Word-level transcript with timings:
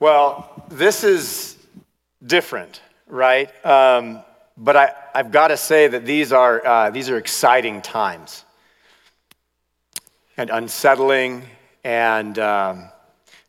Well, 0.00 0.64
this 0.70 1.04
is 1.04 1.58
different, 2.26 2.80
right? 3.06 3.50
Um, 3.66 4.20
but 4.56 4.74
I, 4.74 4.94
I've 5.14 5.30
got 5.30 5.48
to 5.48 5.58
say 5.58 5.88
that 5.88 6.06
these 6.06 6.32
are, 6.32 6.66
uh, 6.66 6.88
these 6.88 7.10
are 7.10 7.18
exciting 7.18 7.82
times 7.82 8.46
and 10.38 10.48
unsettling, 10.48 11.42
and 11.84 12.38
um, 12.38 12.88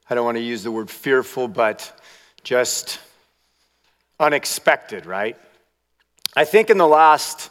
I 0.10 0.16
don't 0.16 0.26
want 0.26 0.36
to 0.36 0.44
use 0.44 0.62
the 0.62 0.74
word 0.74 0.90
fearful, 0.90 1.48
but 1.48 1.98
just 2.44 3.00
unexpected, 4.20 5.06
right? 5.06 5.38
I 6.36 6.44
think 6.44 6.70
in 6.70 6.78
the 6.78 6.86
last 6.86 7.50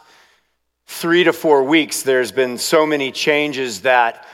three 0.85 1.23
to 1.23 1.33
four 1.33 1.63
weeks, 1.63 2.03
there's 2.03 2.31
been 2.31 2.59
so 2.59 2.85
many 2.85 3.11
changes 3.11 3.81
that 3.81 4.27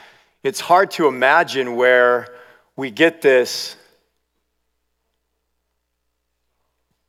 it's 0.44 0.60
hard 0.60 0.92
to 0.92 1.08
imagine 1.08 1.78
where 1.78 2.36
we 2.76 2.92
get 2.92 3.22
this. 3.22 3.78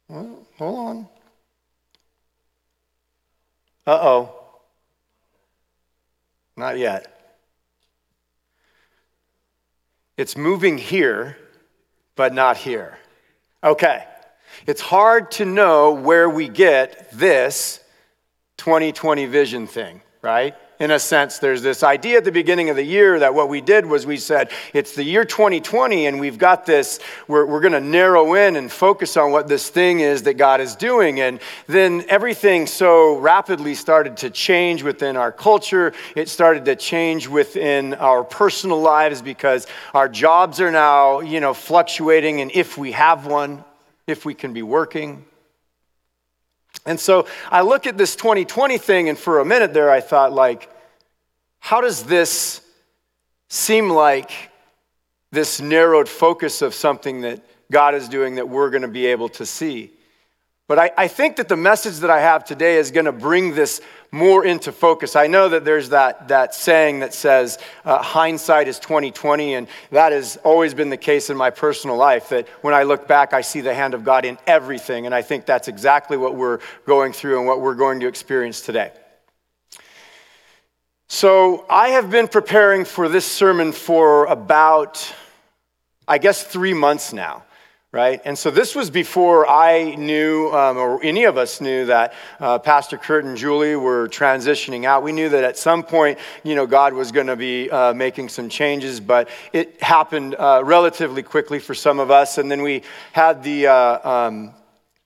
Well, 0.09 0.47
hold 0.57 0.79
on. 0.79 1.09
Uh 3.87 3.99
oh. 4.03 4.35
Not 6.57 6.79
yet. 6.79 7.15
It's 10.16 10.37
moving 10.37 10.79
here, 10.79 11.37
but 12.16 12.35
not 12.35 12.57
here. 12.57 12.99
Okay. 13.63 14.05
It's 14.66 14.80
hard 14.80 15.30
to 15.33 15.45
know 15.45 15.93
where 15.93 16.29
we 16.29 16.49
get 16.49 17.11
this 17.13 17.80
2020 18.57 19.27
vision 19.27 19.66
thing, 19.66 20.02
right? 20.21 20.55
In 20.80 20.92
a 20.92 20.98
sense, 21.00 21.38
there's 21.38 21.60
this 21.60 21.82
idea 21.82 22.18
at 22.18 22.24
the 22.24 22.30
beginning 22.30 22.70
of 22.70 22.77
the 22.77 22.84
year 22.84 23.18
that 23.18 23.34
what 23.34 23.48
we 23.48 23.60
did 23.60 23.84
was 23.84 24.06
we 24.06 24.16
said, 24.16 24.52
it's 24.73 24.95
the 24.95 25.02
year 25.02 25.24
2020, 25.24 26.06
and 26.06 26.20
we've 26.20 26.38
got 26.38 26.66
this, 26.66 27.01
we're, 27.27 27.45
we're 27.46 27.60
going 27.60 27.73
to 27.73 27.80
narrow 27.80 28.34
in 28.34 28.54
and 28.54 28.70
focus 28.70 29.16
on 29.16 29.32
what 29.32 29.48
this 29.48 29.70
thing 29.70 29.98
is 29.98 30.23
that 30.23 30.34
God 30.34 30.60
is 30.60 30.77
doing. 30.77 31.18
And 31.18 31.40
then 31.66 32.04
everything 32.09 32.68
so 32.68 33.18
rapidly 33.18 33.74
started 33.74 34.18
to 34.18 34.30
change 34.30 34.85
within 34.85 35.16
our 35.16 35.32
culture. 35.32 35.95
It 36.15 36.29
started 36.29 36.65
to 36.66 36.76
change 36.76 37.26
within 37.26 37.95
our 37.95 38.23
personal 38.23 38.80
lives 38.80 39.20
because 39.20 39.66
our 39.95 40.09
jobs 40.09 40.60
are 40.60 40.70
now, 40.70 41.18
you 41.18 41.40
know, 41.40 41.54
fluctuating, 41.54 42.40
and 42.40 42.52
if 42.54 42.79
we 42.79 42.92
have 42.92 43.26
one, 43.26 43.65
if 44.07 44.24
we 44.24 44.32
can 44.32 44.52
be 44.52 44.63
working. 44.63 45.24
And 46.87 46.99
so 46.99 47.27
I 47.51 47.63
look 47.63 47.87
at 47.87 47.99
this 47.99 48.16
2020 48.16 48.79
thing, 48.79 49.09
and 49.09 49.19
for 49.19 49.41
a 49.41 49.45
minute 49.45 49.74
there, 49.74 49.91
I 49.91 50.01
thought, 50.01 50.33
like, 50.33 50.71
how 51.59 51.80
does 51.80 52.05
this 52.05 52.63
seem 53.49 53.91
like 53.91 54.30
this 55.30 55.60
narrowed 55.60 56.09
focus 56.09 56.63
of 56.63 56.75
something 56.75 57.23
that 57.23 57.43
God 57.71 57.95
is 57.95 58.09
doing 58.09 58.37
that 58.37 58.49
we're 58.49 58.71
going 58.71 58.83
to 58.83 58.88
be 58.88 59.07
able 59.07 59.29
to 59.30 59.45
see? 59.45 59.93
But 60.69 60.79
I, 60.79 60.91
I 60.99 61.09
think 61.09 61.37
that 61.37 61.49
the 61.49 61.57
message 61.57 62.01
that 62.01 62.11
I 62.11 62.21
have 62.21 62.45
today 62.45 62.77
is 62.77 62.91
going 62.91 63.07
to 63.07 63.13
bring 63.13 63.55
this 63.55 63.80
more 64.12 64.44
into 64.44 64.71
focus. 64.71 65.16
I 65.16 65.27
know 65.27 65.49
that 65.49 65.65
there's 65.65 65.88
that, 65.88 66.28
that 66.28 66.55
saying 66.55 67.00
that 67.00 67.15
says 67.15 67.59
uh, 67.87 68.03
hindsight 68.03 68.69
is 68.69 68.78
2020, 68.78 69.55
and 69.55 69.66
that 69.91 70.12
has 70.12 70.37
always 70.44 70.75
been 70.75 70.91
the 70.91 70.99
case 70.99 71.31
in 71.31 71.38
my 71.38 71.49
personal 71.49 71.97
life. 71.97 72.28
That 72.28 72.49
when 72.60 72.75
I 72.75 72.83
look 72.83 73.09
back, 73.09 73.33
I 73.33 73.41
see 73.41 73.62
the 73.62 73.72
hand 73.72 73.94
of 73.94 74.05
God 74.05 74.27
in 74.27 74.37
everything, 74.47 75.06
and 75.06 75.15
I 75.15 75.22
think 75.22 75.47
that's 75.47 75.69
exactly 75.69 76.19
what 76.19 76.37
we're 76.37 76.60
going 76.84 77.15
through 77.15 77.38
and 77.38 77.47
what 77.47 77.62
we're 77.62 77.75
going 77.75 78.00
to 78.00 78.06
experience 78.06 78.60
today. 78.60 78.93
So 81.09 81.65
I 81.71 81.88
have 81.91 82.10
been 82.10 82.28
preparing 82.28 82.84
for 82.84 83.09
this 83.09 83.25
sermon 83.25 83.72
for 83.72 84.27
about, 84.27 85.15
I 86.06 86.19
guess, 86.19 86.43
three 86.43 86.75
months 86.75 87.15
now 87.15 87.44
right? 87.91 88.21
And 88.27 88.37
so 88.37 88.50
this 88.50 88.75
was 88.75 88.91
before 88.91 89.49
I 89.49 89.94
knew, 89.94 90.50
um, 90.50 90.77
or 90.77 91.03
any 91.03 91.25
of 91.25 91.39
us 91.39 91.61
knew, 91.61 91.87
that 91.87 92.12
uh, 92.39 92.59
Pastor 92.59 92.99
Kurt 92.99 93.25
and 93.25 93.34
Julie 93.34 93.77
were 93.77 94.09
transitioning 94.09 94.84
out. 94.84 95.03
We 95.03 95.12
knew 95.12 95.31
that 95.31 95.43
at 95.43 95.56
some 95.56 95.82
point, 95.82 96.19
you 96.44 96.54
know, 96.54 96.66
God 96.66 96.93
was 96.93 97.12
going 97.12 97.28
to 97.28 97.37
be 97.37 97.71
uh, 97.71 97.94
making 97.94 98.28
some 98.28 98.50
changes, 98.50 99.00
but 99.00 99.31
it 99.54 99.82
happened 99.82 100.34
uh, 100.34 100.62
relatively 100.65 101.22
quickly 101.22 101.59
for 101.59 101.75
some 101.75 101.98
of 101.98 102.10
us. 102.10 102.37
And 102.37 102.50
then 102.50 102.60
we 102.60 102.82
had 103.12 103.43
the, 103.43 103.69
uh, 103.69 104.27
um, 104.27 104.53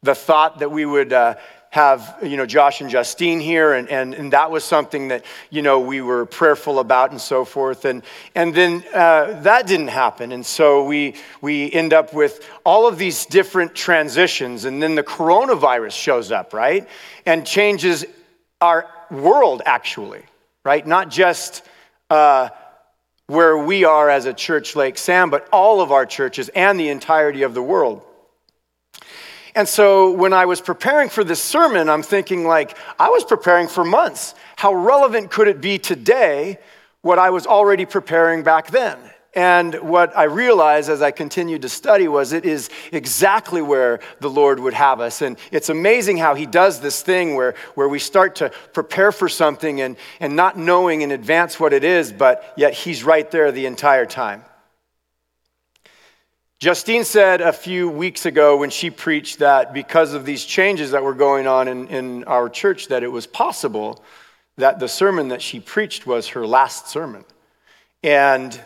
the 0.03 0.17
thought 0.17 0.59
that 0.59 0.73
we 0.73 0.85
would 0.85 1.13
uh, 1.13 1.37
have, 1.73 2.19
you 2.23 2.37
know, 2.37 2.45
Josh 2.45 2.83
and 2.83 2.91
Justine 2.91 3.41
here, 3.41 3.73
and, 3.73 3.89
and, 3.89 4.13
and 4.13 4.35
that 4.35 4.51
was 4.51 4.63
something 4.63 5.09
that, 5.09 5.25
you 5.49 5.63
know, 5.63 5.81
we 5.81 6.03
were 6.03 6.27
prayerful 6.27 6.79
about 6.79 7.13
and 7.13 7.21
so 7.21 7.47
forth. 7.47 7.87
And, 7.87 8.03
and 8.35 8.55
then 8.55 8.85
uh, 8.93 9.41
that 9.41 9.67
didn't 9.67 9.89
happen. 9.89 10.33
And 10.33 10.45
so 10.45 10.85
we, 10.85 11.15
we 11.41 11.73
end 11.73 11.95
up 11.95 12.13
with 12.13 12.47
all 12.67 12.87
of 12.87 12.99
these 12.99 13.25
different 13.25 13.75
transitions. 13.75 14.67
And 14.67 14.83
then 14.83 14.97
the 14.97 15.03
coronavirus 15.03 15.93
shows 15.93 16.31
up, 16.31 16.53
right? 16.53 16.87
And 17.25 17.47
changes 17.47 18.05
our 18.61 18.87
world, 19.11 19.63
actually, 19.65 20.25
right? 20.65 20.87
Not 20.87 21.09
just 21.09 21.67
uh, 22.11 22.51
where 23.29 23.57
we 23.57 23.85
are 23.85 24.11
as 24.11 24.27
a 24.27 24.35
church, 24.35 24.77
Lake 24.77 24.99
Sam, 24.99 25.31
but 25.31 25.49
all 25.51 25.81
of 25.81 25.91
our 25.91 26.05
churches 26.05 26.51
and 26.51 26.79
the 26.79 26.91
entirety 26.91 27.45
of 27.45 27.55
the 27.55 27.63
world. 27.63 28.05
And 29.55 29.69
so 29.69 30.13
when 30.13 30.33
I 30.33 30.47
was 30.47 30.61
preparing 30.61 31.09
for 31.11 31.25
this 31.25 31.43
sermon, 31.43 31.89
I'm 31.91 32.03
thinking, 32.03 32.47
like, 32.47 32.77
I 32.99 33.11
was 33.11 33.25
preparing 33.25 33.69
for 33.69 33.85
months. 33.85 34.35
How 34.57 34.75
relevant 34.75 35.31
could 35.31 35.49
it 35.49 35.61
be 35.61 35.79
today 35.79 36.59
what 37.03 37.19
I 37.19 37.31
was 37.31 37.47
already 37.47 37.85
preparing 37.85 38.43
back 38.43 38.71
then? 38.71 38.99
And 39.35 39.75
what 39.77 40.17
I 40.17 40.25
realized 40.25 40.91
as 40.91 41.01
I 41.01 41.11
continued 41.11 41.63
to 41.63 41.69
study 41.69 42.07
was 42.07 42.33
it 42.33 42.45
is 42.45 42.69
exactly 42.93 43.63
where 43.63 44.01
the 44.21 44.29
Lord 44.29 44.61
would 44.61 44.75
have 44.75 45.01
us. 45.01 45.23
And 45.23 45.39
it's 45.51 45.71
amazing 45.71 46.19
how 46.19 46.35
He 46.35 46.45
does 46.45 46.81
this 46.81 47.01
thing 47.01 47.35
where, 47.35 47.55
where 47.75 47.89
we 47.89 47.99
start 47.99 48.37
to 48.37 48.51
prepare 48.75 49.11
for 49.11 49.31
something 49.31 49.81
and, 49.81 49.97
and 50.21 50.37
not 50.37 50.59
knowing 50.59 51.01
in 51.01 51.13
advance 51.13 51.59
what 51.59 51.73
it 51.73 51.83
is, 51.83 52.13
but 52.13 52.53
yet 52.57 52.75
He's 52.75 53.05
right 53.05 53.31
there 53.31 53.53
the 53.53 53.65
entire 53.65 54.05
time. 54.05 54.45
Justine 56.63 57.03
said 57.03 57.41
a 57.41 57.53
few 57.53 57.89
weeks 57.89 58.25
ago 58.25 58.57
when 58.57 58.71
she 58.71 58.89
preached 58.89 59.41
that 59.41 59.75
because 59.75 60.15
of 60.15 60.25
these 60.25 60.45
changes 60.45 60.93
that 60.93 61.03
were 61.03 61.13
going 61.13 61.49
on 61.49 61.67
in, 61.67 61.89
in 61.89 62.23
our 62.23 62.49
church, 62.49 62.87
that 62.87 63.03
it 63.03 63.09
was 63.09 63.27
possible 63.27 64.01
that 64.59 64.79
the 64.79 64.87
sermon 64.87 65.27
that 65.31 65.43
she 65.43 65.59
preached 65.59 66.07
was 66.07 66.29
her 66.29 66.47
last 66.47 66.87
sermon. 66.87 67.25
And 68.05 68.61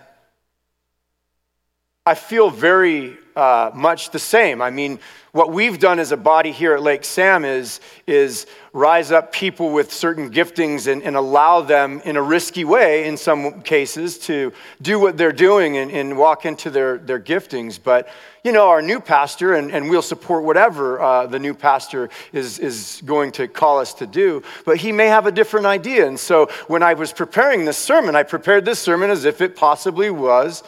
I 2.05 2.17
feel 2.17 2.51
very 2.51 3.17
uh, 3.37 3.71
much 3.75 4.11
the 4.11 4.19
same. 4.19 4.63
I 4.63 4.71
mean, 4.71 4.99
what 5.33 5.53
we've 5.53 5.79
done 5.79 5.99
as 5.99 6.13
a 6.13 6.17
body 6.17 6.51
here 6.51 6.73
at 6.73 6.81
Lake 6.81 7.05
Sam 7.05 7.45
is, 7.45 7.81
is 8.07 8.47
rise 8.73 9.13
up 9.13 9.33
people 9.33 9.71
with 9.71 9.93
certain 9.93 10.31
giftings 10.31 10.91
and, 10.91 11.03
and 11.03 11.15
allow 11.15 11.61
them 11.61 12.01
in 12.07 12.17
a 12.17 12.23
risky 12.23 12.65
way, 12.65 13.07
in 13.07 13.19
some 13.19 13.61
cases, 13.61 14.17
to 14.21 14.55
do 14.81 14.99
what 14.99 15.19
they're 15.19 15.33
doing 15.33 15.77
and, 15.77 15.91
and 15.91 16.17
walk 16.17 16.47
into 16.47 16.71
their, 16.71 16.97
their 16.97 17.21
giftings. 17.21 17.79
But, 17.83 18.09
you 18.45 18.53
know, 18.53 18.71
our 18.71 18.81
new 18.81 18.99
pastor, 18.99 19.53
and, 19.53 19.71
and 19.71 19.91
we'll 19.91 20.01
support 20.01 20.43
whatever 20.43 20.99
uh, 21.03 21.27
the 21.27 21.39
new 21.39 21.53
pastor 21.53 22.09
is, 22.33 22.59
is 22.59 23.03
going 23.05 23.33
to 23.33 23.47
call 23.47 23.79
us 23.79 23.93
to 23.95 24.07
do, 24.07 24.43
but 24.65 24.79
he 24.79 24.91
may 24.91 25.09
have 25.09 25.27
a 25.27 25.33
different 25.33 25.67
idea. 25.67 26.07
And 26.07 26.19
so 26.19 26.49
when 26.67 26.83
I 26.83 26.95
was 26.95 27.13
preparing 27.13 27.67
this 27.67 27.77
sermon, 27.77 28.17
I 28.17 28.23
prepared 28.23 28.65
this 28.65 28.79
sermon 28.79 29.11
as 29.11 29.27
if 29.27 29.43
it 29.43 29.55
possibly 29.55 30.09
was 30.09 30.65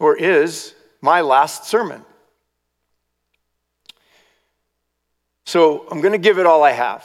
or 0.00 0.16
is 0.16 0.74
my 1.00 1.20
last 1.20 1.66
sermon. 1.66 2.04
So 5.48 5.86
I'm 5.90 6.02
going 6.02 6.12
to 6.12 6.18
give 6.18 6.38
it 6.38 6.44
all 6.44 6.62
I 6.62 6.72
have. 6.72 7.02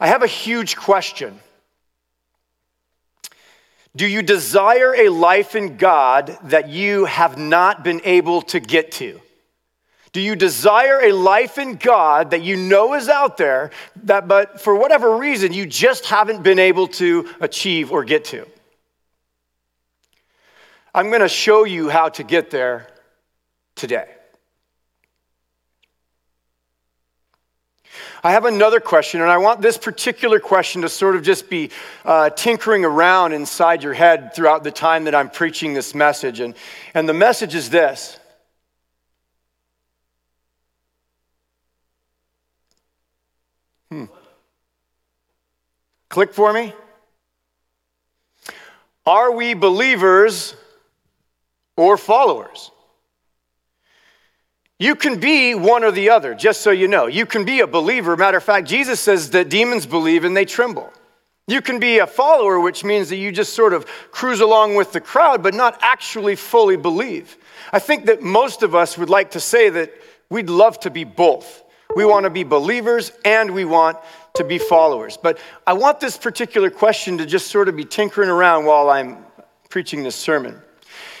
I 0.00 0.08
have 0.08 0.24
a 0.24 0.26
huge 0.26 0.74
question. 0.74 1.38
Do 3.94 4.08
you 4.08 4.22
desire 4.22 4.92
a 4.92 5.08
life 5.08 5.54
in 5.54 5.76
God 5.76 6.36
that 6.46 6.68
you 6.68 7.04
have 7.04 7.38
not 7.38 7.84
been 7.84 8.00
able 8.02 8.42
to 8.42 8.58
get 8.58 8.90
to? 8.92 9.20
Do 10.10 10.20
you 10.20 10.34
desire 10.34 11.00
a 11.00 11.12
life 11.12 11.58
in 11.58 11.76
God 11.76 12.32
that 12.32 12.42
you 12.42 12.56
know 12.56 12.94
is 12.94 13.08
out 13.08 13.36
there, 13.36 13.70
that, 14.02 14.26
but 14.26 14.60
for 14.60 14.74
whatever 14.74 15.16
reason, 15.16 15.52
you 15.52 15.66
just 15.66 16.06
haven't 16.06 16.42
been 16.42 16.58
able 16.58 16.88
to 16.88 17.30
achieve 17.38 17.92
or 17.92 18.02
get 18.02 18.24
to? 18.24 18.44
I'm 20.92 21.10
going 21.10 21.20
to 21.20 21.28
show 21.28 21.62
you 21.62 21.88
how 21.88 22.08
to 22.08 22.24
get 22.24 22.50
there 22.50 22.88
today. 23.76 24.15
I 28.26 28.32
have 28.32 28.44
another 28.44 28.80
question, 28.80 29.20
and 29.20 29.30
I 29.30 29.38
want 29.38 29.62
this 29.62 29.78
particular 29.78 30.40
question 30.40 30.82
to 30.82 30.88
sort 30.88 31.14
of 31.14 31.22
just 31.22 31.48
be 31.48 31.70
uh, 32.04 32.30
tinkering 32.30 32.84
around 32.84 33.32
inside 33.32 33.84
your 33.84 33.92
head 33.92 34.34
throughout 34.34 34.64
the 34.64 34.72
time 34.72 35.04
that 35.04 35.14
I'm 35.14 35.30
preaching 35.30 35.74
this 35.74 35.94
message. 35.94 36.40
And, 36.40 36.56
and 36.92 37.08
the 37.08 37.14
message 37.14 37.54
is 37.54 37.70
this 37.70 38.18
Hmm. 43.90 44.06
Click 46.08 46.34
for 46.34 46.52
me. 46.52 46.74
Are 49.06 49.30
we 49.30 49.54
believers 49.54 50.56
or 51.76 51.96
followers. 51.96 52.70
You 54.78 54.94
can 54.94 55.18
be 55.18 55.54
one 55.54 55.84
or 55.84 55.90
the 55.90 56.10
other, 56.10 56.34
just 56.34 56.60
so 56.60 56.70
you 56.70 56.86
know. 56.86 57.06
You 57.06 57.24
can 57.24 57.44
be 57.44 57.60
a 57.60 57.66
believer. 57.66 58.16
Matter 58.16 58.36
of 58.36 58.44
fact, 58.44 58.68
Jesus 58.68 59.00
says 59.00 59.30
that 59.30 59.48
demons 59.48 59.86
believe 59.86 60.24
and 60.24 60.36
they 60.36 60.44
tremble. 60.44 60.92
You 61.48 61.62
can 61.62 61.78
be 61.78 61.98
a 61.98 62.06
follower, 62.06 62.60
which 62.60 62.84
means 62.84 63.08
that 63.08 63.16
you 63.16 63.32
just 63.32 63.54
sort 63.54 63.72
of 63.72 63.86
cruise 64.10 64.40
along 64.40 64.74
with 64.74 64.92
the 64.92 65.00
crowd, 65.00 65.42
but 65.42 65.54
not 65.54 65.78
actually 65.80 66.36
fully 66.36 66.76
believe. 66.76 67.38
I 67.72 67.78
think 67.78 68.06
that 68.06 68.20
most 68.20 68.62
of 68.62 68.74
us 68.74 68.98
would 68.98 69.08
like 69.08 69.30
to 69.30 69.40
say 69.40 69.70
that 69.70 69.92
we'd 70.28 70.50
love 70.50 70.78
to 70.80 70.90
be 70.90 71.04
both. 71.04 71.62
We 71.94 72.04
want 72.04 72.24
to 72.24 72.30
be 72.30 72.42
believers 72.42 73.12
and 73.24 73.52
we 73.52 73.64
want 73.64 73.96
to 74.34 74.44
be 74.44 74.58
followers. 74.58 75.16
But 75.16 75.38
I 75.66 75.72
want 75.72 76.00
this 76.00 76.18
particular 76.18 76.68
question 76.68 77.16
to 77.18 77.26
just 77.26 77.46
sort 77.46 77.68
of 77.68 77.76
be 77.76 77.84
tinkering 77.84 78.28
around 78.28 78.66
while 78.66 78.90
I'm 78.90 79.24
preaching 79.70 80.02
this 80.02 80.16
sermon. 80.16 80.60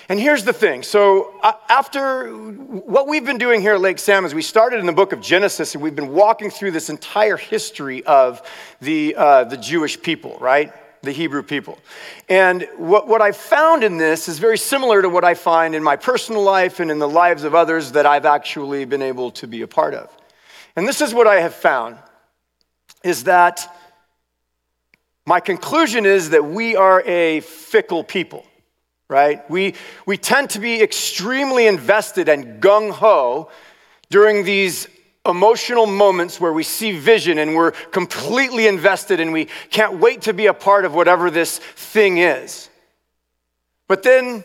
And 0.08 0.20
here's 0.20 0.44
the 0.44 0.52
thing. 0.52 0.84
So, 0.84 1.34
uh, 1.42 1.54
after 1.68 2.30
what 2.32 3.08
we've 3.08 3.24
been 3.24 3.38
doing 3.38 3.60
here 3.60 3.74
at 3.74 3.80
Lake 3.80 3.98
Sam 3.98 4.24
is 4.24 4.34
we 4.34 4.42
started 4.42 4.78
in 4.78 4.86
the 4.86 4.92
book 4.92 5.12
of 5.12 5.20
Genesis 5.20 5.74
and 5.74 5.82
we've 5.82 5.96
been 5.96 6.12
walking 6.12 6.48
through 6.48 6.70
this 6.70 6.90
entire 6.90 7.36
history 7.36 8.04
of 8.04 8.40
the, 8.80 9.16
uh, 9.16 9.44
the 9.44 9.56
Jewish 9.56 10.00
people, 10.00 10.38
right? 10.40 10.72
The 11.02 11.10
Hebrew 11.10 11.42
people. 11.42 11.80
And 12.28 12.68
what, 12.76 13.08
what 13.08 13.20
I 13.20 13.32
found 13.32 13.82
in 13.82 13.96
this 13.96 14.28
is 14.28 14.38
very 14.38 14.58
similar 14.58 15.02
to 15.02 15.08
what 15.08 15.24
I 15.24 15.34
find 15.34 15.74
in 15.74 15.82
my 15.82 15.96
personal 15.96 16.42
life 16.42 16.78
and 16.78 16.88
in 16.88 17.00
the 17.00 17.08
lives 17.08 17.42
of 17.42 17.56
others 17.56 17.92
that 17.92 18.06
I've 18.06 18.26
actually 18.26 18.84
been 18.84 19.02
able 19.02 19.32
to 19.32 19.48
be 19.48 19.62
a 19.62 19.68
part 19.68 19.94
of. 19.94 20.08
And 20.76 20.86
this 20.86 21.00
is 21.00 21.14
what 21.14 21.26
I 21.26 21.40
have 21.40 21.54
found 21.54 21.96
is 23.02 23.24
that 23.24 23.76
my 25.26 25.40
conclusion 25.40 26.06
is 26.06 26.30
that 26.30 26.44
we 26.44 26.76
are 26.76 27.02
a 27.02 27.40
fickle 27.40 28.04
people 28.04 28.46
right? 29.08 29.48
We, 29.50 29.74
we 30.04 30.16
tend 30.16 30.50
to 30.50 30.58
be 30.58 30.82
extremely 30.82 31.66
invested 31.66 32.28
and 32.28 32.60
gung 32.60 32.90
ho 32.90 33.50
during 34.10 34.44
these 34.44 34.88
emotional 35.24 35.86
moments 35.86 36.40
where 36.40 36.52
we 36.52 36.62
see 36.62 36.98
vision 36.98 37.38
and 37.38 37.54
we're 37.54 37.72
completely 37.72 38.66
invested 38.66 39.20
and 39.20 39.32
we 39.32 39.46
can't 39.70 39.98
wait 39.98 40.22
to 40.22 40.32
be 40.32 40.46
a 40.46 40.54
part 40.54 40.84
of 40.84 40.94
whatever 40.94 41.30
this 41.30 41.58
thing 41.58 42.18
is. 42.18 42.68
But 43.88 44.02
then, 44.02 44.44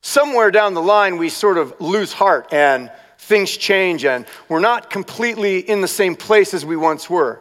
somewhere 0.00 0.50
down 0.50 0.74
the 0.74 0.82
line, 0.82 1.18
we 1.18 1.28
sort 1.28 1.58
of 1.58 1.74
lose 1.80 2.12
heart 2.12 2.52
and 2.52 2.90
things 3.18 3.56
change 3.56 4.04
and 4.04 4.26
we're 4.48 4.60
not 4.60 4.90
completely 4.90 5.58
in 5.58 5.80
the 5.80 5.88
same 5.88 6.16
place 6.16 6.54
as 6.54 6.64
we 6.64 6.76
once 6.76 7.08
were. 7.08 7.40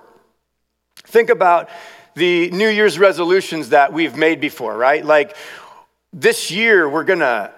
Think 1.03 1.29
about 1.29 1.69
the 2.15 2.51
New 2.51 2.68
Year's 2.68 3.00
resolutions 3.00 3.69
that 3.69 3.94
we've 3.94 4.15
made 4.15 4.41
before, 4.41 4.77
right? 4.77 5.03
Like 5.03 5.35
this 6.13 6.51
year 6.51 6.87
we're 6.89 7.03
going 7.03 7.19
to 7.19 7.51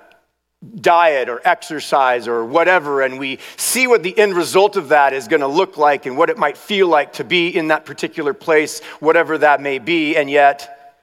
diet 0.79 1.29
or 1.29 1.41
exercise 1.43 2.27
or 2.27 2.45
whatever, 2.45 3.01
and 3.01 3.19
we 3.19 3.39
see 3.57 3.87
what 3.87 4.03
the 4.03 4.17
end 4.17 4.33
result 4.33 4.77
of 4.77 4.89
that 4.89 5.13
is 5.13 5.27
going 5.27 5.41
to 5.41 5.47
look 5.47 5.77
like 5.77 6.05
and 6.05 6.17
what 6.17 6.29
it 6.29 6.37
might 6.37 6.57
feel 6.57 6.87
like 6.87 7.13
to 7.13 7.23
be 7.23 7.49
in 7.49 7.67
that 7.67 7.85
particular 7.85 8.33
place, 8.33 8.81
whatever 8.99 9.37
that 9.37 9.61
may 9.61 9.79
be. 9.79 10.15
And 10.15 10.29
yet, 10.29 10.95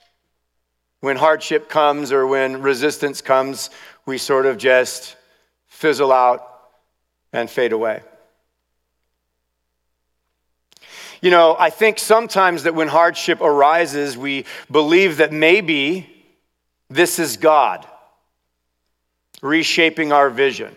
when 1.00 1.16
hardship 1.16 1.68
comes 1.68 2.12
or 2.12 2.26
when 2.26 2.62
resistance 2.62 3.20
comes, 3.20 3.70
we 4.06 4.18
sort 4.18 4.46
of 4.46 4.56
just 4.56 5.16
fizzle 5.66 6.12
out 6.12 6.46
and 7.32 7.48
fade 7.48 7.72
away. 7.72 8.02
You 11.22 11.30
know, 11.30 11.54
I 11.58 11.68
think 11.68 11.98
sometimes 11.98 12.62
that 12.62 12.74
when 12.74 12.88
hardship 12.88 13.42
arises, 13.42 14.16
we 14.16 14.46
believe 14.70 15.18
that 15.18 15.32
maybe 15.32 16.09
this 16.90 17.18
is 17.18 17.36
God 17.36 17.86
reshaping 19.40 20.12
our 20.12 20.28
vision. 20.28 20.76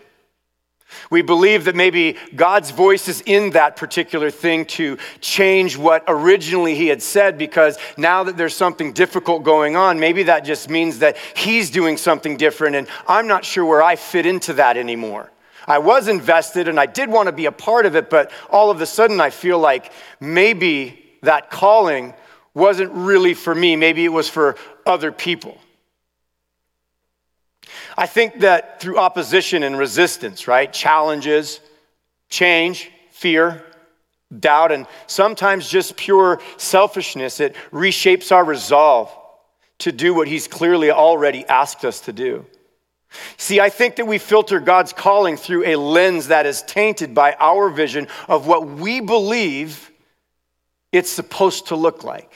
We 1.10 1.22
believe 1.22 1.64
that 1.64 1.74
maybe 1.74 2.16
God's 2.34 2.70
voice 2.70 3.08
is 3.08 3.20
in 3.22 3.50
that 3.50 3.76
particular 3.76 4.30
thing 4.30 4.64
to 4.66 4.98
change 5.20 5.76
what 5.76 6.04
originally 6.06 6.74
He 6.74 6.86
had 6.86 7.02
said 7.02 7.36
because 7.36 7.78
now 7.96 8.24
that 8.24 8.36
there's 8.36 8.56
something 8.56 8.92
difficult 8.92 9.42
going 9.42 9.76
on, 9.76 9.98
maybe 9.98 10.24
that 10.24 10.44
just 10.44 10.70
means 10.70 11.00
that 11.00 11.16
He's 11.34 11.70
doing 11.70 11.96
something 11.96 12.36
different 12.36 12.76
and 12.76 12.88
I'm 13.08 13.26
not 13.26 13.44
sure 13.44 13.64
where 13.64 13.82
I 13.82 13.96
fit 13.96 14.24
into 14.26 14.54
that 14.54 14.76
anymore. 14.76 15.30
I 15.66 15.78
was 15.78 16.08
invested 16.08 16.68
and 16.68 16.78
I 16.78 16.86
did 16.86 17.08
want 17.08 17.26
to 17.26 17.32
be 17.32 17.46
a 17.46 17.52
part 17.52 17.86
of 17.86 17.96
it, 17.96 18.10
but 18.10 18.30
all 18.50 18.70
of 18.70 18.80
a 18.80 18.86
sudden 18.86 19.20
I 19.20 19.30
feel 19.30 19.58
like 19.58 19.92
maybe 20.20 21.02
that 21.22 21.50
calling 21.50 22.14
wasn't 22.52 22.92
really 22.92 23.34
for 23.34 23.54
me. 23.54 23.74
Maybe 23.74 24.04
it 24.04 24.12
was 24.12 24.28
for 24.28 24.56
other 24.86 25.10
people. 25.10 25.58
I 27.96 28.06
think 28.06 28.40
that 28.40 28.80
through 28.80 28.98
opposition 28.98 29.62
and 29.62 29.78
resistance, 29.78 30.48
right? 30.48 30.72
Challenges, 30.72 31.60
change, 32.28 32.90
fear, 33.10 33.64
doubt, 34.38 34.72
and 34.72 34.86
sometimes 35.06 35.68
just 35.68 35.96
pure 35.96 36.40
selfishness, 36.56 37.40
it 37.40 37.54
reshapes 37.70 38.32
our 38.32 38.44
resolve 38.44 39.10
to 39.78 39.92
do 39.92 40.14
what 40.14 40.28
He's 40.28 40.48
clearly 40.48 40.90
already 40.90 41.44
asked 41.46 41.84
us 41.84 42.00
to 42.00 42.12
do. 42.12 42.46
See, 43.36 43.60
I 43.60 43.70
think 43.70 43.96
that 43.96 44.06
we 44.06 44.18
filter 44.18 44.58
God's 44.58 44.92
calling 44.92 45.36
through 45.36 45.66
a 45.66 45.76
lens 45.76 46.28
that 46.28 46.46
is 46.46 46.62
tainted 46.62 47.14
by 47.14 47.36
our 47.38 47.68
vision 47.68 48.08
of 48.28 48.46
what 48.46 48.66
we 48.66 49.00
believe 49.00 49.92
it's 50.90 51.10
supposed 51.10 51.68
to 51.68 51.76
look 51.76 52.02
like. 52.02 52.33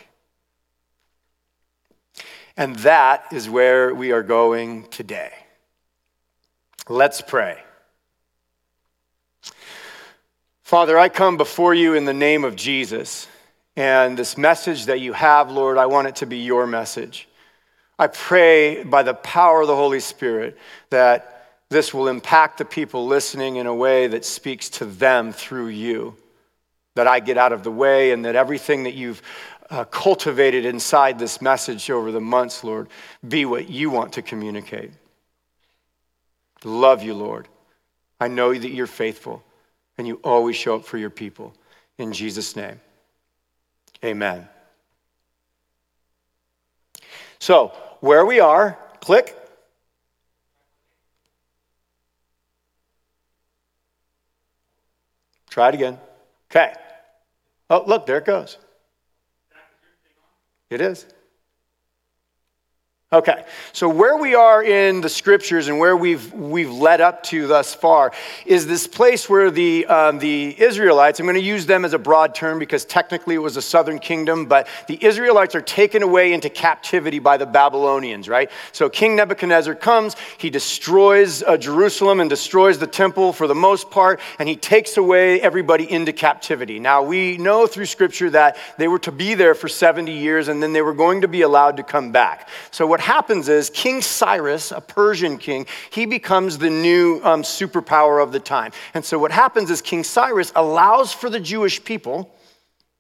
And 2.59 2.75
that 2.81 3.33
is 3.33 3.49
where 3.49 3.95
we 3.95 4.11
are 4.11 4.25
going 4.25 4.89
today. 4.89 5.33
Let's 6.89 7.21
pray. 7.21 7.63
Father, 10.65 10.99
I 10.99 11.09
come 11.09 11.37
before 11.37 11.73
you 11.73 11.95
in 11.95 12.05
the 12.05 12.13
name 12.13 12.43
of 12.43 12.57
Jesus. 12.57 13.29
And 13.77 14.19
this 14.19 14.37
message 14.37 14.87
that 14.87 14.99
you 14.99 15.13
have, 15.13 15.53
Lord, 15.53 15.79
I 15.79 15.87
want 15.87 16.09
it 16.09 16.17
to 16.17 16.27
be 16.27 16.39
your 16.39 16.67
message. 16.67 17.29
I 17.97 18.09
pray 18.09 18.83
by 18.83 19.05
the 19.05 19.15
power 19.15 19.61
of 19.61 19.69
the 19.69 19.77
Holy 19.77 20.01
Spirit 20.01 20.59
that 20.91 21.61
this 21.69 21.95
will 21.95 22.09
impact 22.09 22.59
the 22.59 22.65
people 22.65 23.07
listening 23.07 23.55
in 23.55 23.69
a 23.69 23.75
way 23.75 24.09
that 24.09 24.25
speaks 24.25 24.69
to 24.71 24.85
them 24.85 25.33
through 25.33 25.69
you. 25.69 26.17
That 26.97 27.07
I 27.07 27.21
get 27.21 27.39
out 27.39 27.53
of 27.53 27.63
the 27.63 27.71
way 27.71 28.11
and 28.11 28.25
that 28.25 28.35
everything 28.35 28.83
that 28.83 28.95
you've 28.95 29.23
uh, 29.71 29.85
cultivated 29.85 30.65
inside 30.65 31.19
this 31.19 31.43
message 31.43 31.91
over 31.91 32.11
the 32.11 32.21
months, 32.21 32.65
Lord, 32.65 32.89
be 33.27 33.45
what 33.45 33.69
you 33.69 33.91
want 33.91 34.13
to 34.15 34.23
communicate. 34.23 34.93
Love 36.65 37.03
you, 37.03 37.15
Lord. 37.15 37.49
I 38.21 38.29
know 38.29 38.53
that 38.53 38.71
you're 38.71 38.87
faithful 38.87 39.43
and 39.97 40.07
you 40.07 40.21
always 40.25 40.57
show 40.57 40.77
up 40.77 40.85
for 40.85 40.99
your 40.99 41.11
people. 41.11 41.55
In 41.99 42.13
Jesus' 42.13 42.57
name, 42.57 42.81
amen. 44.05 44.49
So, 47.39 47.73
where 48.01 48.25
we 48.25 48.41
are, 48.41 48.79
click. 49.01 49.37
Try 55.51 55.69
it 55.69 55.75
again. 55.75 55.99
Okay. 56.51 56.73
Oh, 57.71 57.85
look, 57.87 58.07
there 58.07 58.19
it 58.19 58.25
goes. 58.25 58.59
It 60.71 60.83
is. 60.83 61.07
Okay, 63.11 63.43
so 63.73 63.89
where 63.89 64.19
we 64.19 64.35
are 64.35 64.63
in 64.63 65.01
the 65.01 65.09
scriptures 65.09 65.69
and 65.69 65.79
where 65.79 65.97
we've, 65.97 66.31
we've 66.35 66.71
led 66.71 67.01
up 67.01 67.23
to 67.23 67.47
thus 67.47 67.73
far 67.73 68.13
is 68.45 68.67
this 68.67 68.87
place 68.87 69.31
where 69.31 69.51
the, 69.51 69.87
um, 69.87 70.19
the 70.19 70.55
Israelites, 70.61 71.19
I'm 71.19 71.25
going 71.25 71.37
to 71.37 71.41
use 71.41 71.65
them 71.65 71.87
as 71.87 71.95
a 71.95 71.99
broad 71.99 72.35
term 72.35 72.59
because 72.59 72.85
technically 72.85 73.35
it 73.35 73.39
was 73.39 73.57
a 73.57 73.63
southern 73.63 73.99
kingdom, 73.99 74.45
but 74.45 74.69
the 74.89 75.03
Israelites 75.03 75.55
are 75.55 75.63
taken 75.63 76.03
away 76.03 76.35
into 76.35 76.51
captivity 76.51 77.19
by 77.19 77.39
the 77.39 77.47
Babylonians, 77.47 78.29
right? 78.29 78.51
So 78.73 78.91
King 78.91 79.17
Nebuchadnezzar 79.17 79.75
comes, 79.75 80.15
he 80.37 80.51
destroys 80.51 81.43
uh, 81.43 81.57
Jerusalem 81.57 82.21
and 82.21 82.29
destroys 82.29 82.79
the 82.79 82.87
temple 82.87 83.33
for 83.33 83.47
the 83.47 83.55
most 83.55 83.91
part, 83.91 84.21
and 84.39 84.47
he 84.47 84.57
takes 84.57 84.99
away 84.99 85.41
everybody 85.41 85.91
into 85.91 86.13
captivity. 86.13 86.79
Now 86.79 87.03
we 87.05 87.39
know 87.39 87.67
through 87.67 87.87
scripture 87.87 88.29
that 88.29 88.59
they 88.77 88.87
were 88.87 88.99
to 88.99 89.13
be 89.13 89.33
there 89.33 89.55
for 89.55 89.67
70 89.69 90.13
years 90.13 90.49
and 90.49 90.63
then 90.63 90.75
they 90.75 90.83
were 90.83 90.93
going 90.93 91.23
to 91.23 91.29
be 91.29 91.41
allowed 91.41 91.79
to 91.79 91.83
come 91.83 92.13
back. 92.13 92.51
So 92.71 92.87
what 92.87 92.98
what 92.99 93.05
happens 93.05 93.49
is 93.49 93.71
King 93.71 94.03
Cyrus, 94.03 94.73
a 94.73 94.81
Persian 94.81 95.39
king, 95.39 95.67
he 95.91 96.05
becomes 96.05 96.59
the 96.59 96.69
new 96.69 97.21
um, 97.23 97.45
superpower 97.45 98.21
of 98.21 98.33
the 98.33 98.41
time. 98.41 98.73
And 98.93 99.05
so 99.05 99.21
what 99.21 99.31
happens 99.31 99.71
is 99.71 99.81
King 99.81 100.03
Cyrus 100.03 100.51
allows 100.57 101.13
for 101.13 101.31
the 101.31 101.39
Jewish 101.39 101.85
people 101.85 102.29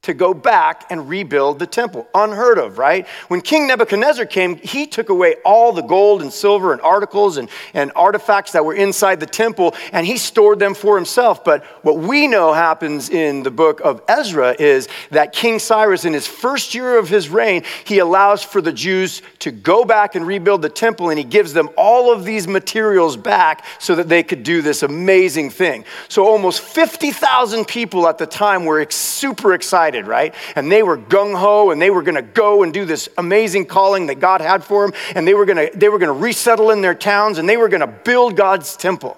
to 0.02 0.14
go 0.14 0.32
back 0.32 0.86
and 0.90 1.08
rebuild 1.08 1.58
the 1.58 1.66
temple. 1.66 2.06
Unheard 2.14 2.56
of, 2.56 2.78
right? 2.78 3.06
When 3.26 3.40
King 3.40 3.66
Nebuchadnezzar 3.66 4.26
came, 4.26 4.56
he 4.56 4.86
took 4.86 5.08
away 5.08 5.34
all 5.44 5.72
the 5.72 5.82
gold 5.82 6.22
and 6.22 6.32
silver 6.32 6.72
and 6.72 6.80
articles 6.82 7.36
and, 7.36 7.48
and 7.74 7.90
artifacts 7.96 8.52
that 8.52 8.64
were 8.64 8.74
inside 8.74 9.18
the 9.18 9.26
temple 9.26 9.74
and 9.92 10.06
he 10.06 10.16
stored 10.16 10.60
them 10.60 10.74
for 10.74 10.94
himself. 10.96 11.44
But 11.44 11.64
what 11.82 11.98
we 11.98 12.28
know 12.28 12.52
happens 12.52 13.10
in 13.10 13.42
the 13.42 13.50
book 13.50 13.80
of 13.80 14.00
Ezra 14.08 14.54
is 14.58 14.88
that 15.10 15.32
King 15.32 15.58
Cyrus, 15.58 16.04
in 16.04 16.12
his 16.12 16.28
first 16.28 16.76
year 16.76 16.96
of 16.96 17.08
his 17.08 17.28
reign, 17.28 17.64
he 17.84 17.98
allows 17.98 18.42
for 18.42 18.60
the 18.60 18.72
Jews 18.72 19.20
to 19.40 19.50
go 19.50 19.84
back 19.84 20.14
and 20.14 20.24
rebuild 20.24 20.62
the 20.62 20.70
temple 20.70 21.10
and 21.10 21.18
he 21.18 21.24
gives 21.24 21.52
them 21.52 21.68
all 21.76 22.12
of 22.12 22.24
these 22.24 22.46
materials 22.46 23.16
back 23.16 23.66
so 23.80 23.96
that 23.96 24.08
they 24.08 24.22
could 24.22 24.44
do 24.44 24.62
this 24.62 24.84
amazing 24.84 25.50
thing. 25.50 25.84
So 26.08 26.24
almost 26.24 26.60
50,000 26.60 27.66
people 27.66 28.06
at 28.06 28.16
the 28.16 28.26
time 28.26 28.64
were 28.64 28.86
super 28.90 29.52
excited 29.54 29.97
excited, 29.98 30.08
right? 30.08 30.34
And 30.56 30.70
they 30.70 30.82
were 30.82 30.96
gung 30.96 31.36
ho 31.36 31.70
and 31.70 31.80
they 31.80 31.90
were 31.90 32.02
going 32.02 32.14
to 32.14 32.22
go 32.22 32.62
and 32.62 32.72
do 32.72 32.84
this 32.84 33.08
amazing 33.18 33.66
calling 33.66 34.06
that 34.06 34.20
God 34.20 34.40
had 34.40 34.64
for 34.64 34.86
them. 34.86 34.98
And 35.14 35.26
they 35.26 35.34
were 35.34 35.44
going 35.44 35.70
to, 35.70 35.76
they 35.76 35.88
were 35.88 35.98
going 35.98 36.14
to 36.14 36.24
resettle 36.24 36.70
in 36.70 36.80
their 36.80 36.94
towns 36.94 37.38
and 37.38 37.48
they 37.48 37.56
were 37.56 37.68
going 37.68 37.80
to 37.80 37.86
build 37.86 38.36
God's 38.36 38.76
temple. 38.76 39.16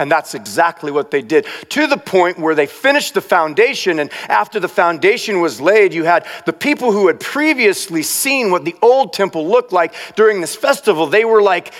And 0.00 0.08
that's 0.08 0.34
exactly 0.34 0.92
what 0.92 1.10
they 1.10 1.22
did 1.22 1.44
to 1.70 1.88
the 1.88 1.96
point 1.96 2.38
where 2.38 2.54
they 2.54 2.66
finished 2.66 3.14
the 3.14 3.20
foundation. 3.20 3.98
And 3.98 4.12
after 4.28 4.60
the 4.60 4.68
foundation 4.68 5.40
was 5.40 5.60
laid, 5.60 5.92
you 5.92 6.04
had 6.04 6.24
the 6.46 6.52
people 6.52 6.92
who 6.92 7.08
had 7.08 7.18
previously 7.18 8.04
seen 8.04 8.52
what 8.52 8.64
the 8.64 8.76
old 8.80 9.12
temple 9.12 9.48
looked 9.48 9.72
like 9.72 9.92
during 10.14 10.40
this 10.40 10.54
festival. 10.54 11.08
They 11.08 11.24
were 11.24 11.42
like 11.42 11.74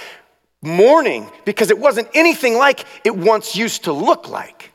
mourning 0.60 1.30
because 1.44 1.70
it 1.70 1.78
wasn't 1.78 2.08
anything 2.12 2.56
like 2.56 2.84
it 3.04 3.16
once 3.16 3.54
used 3.54 3.84
to 3.84 3.92
look 3.92 4.28
like. 4.28 4.67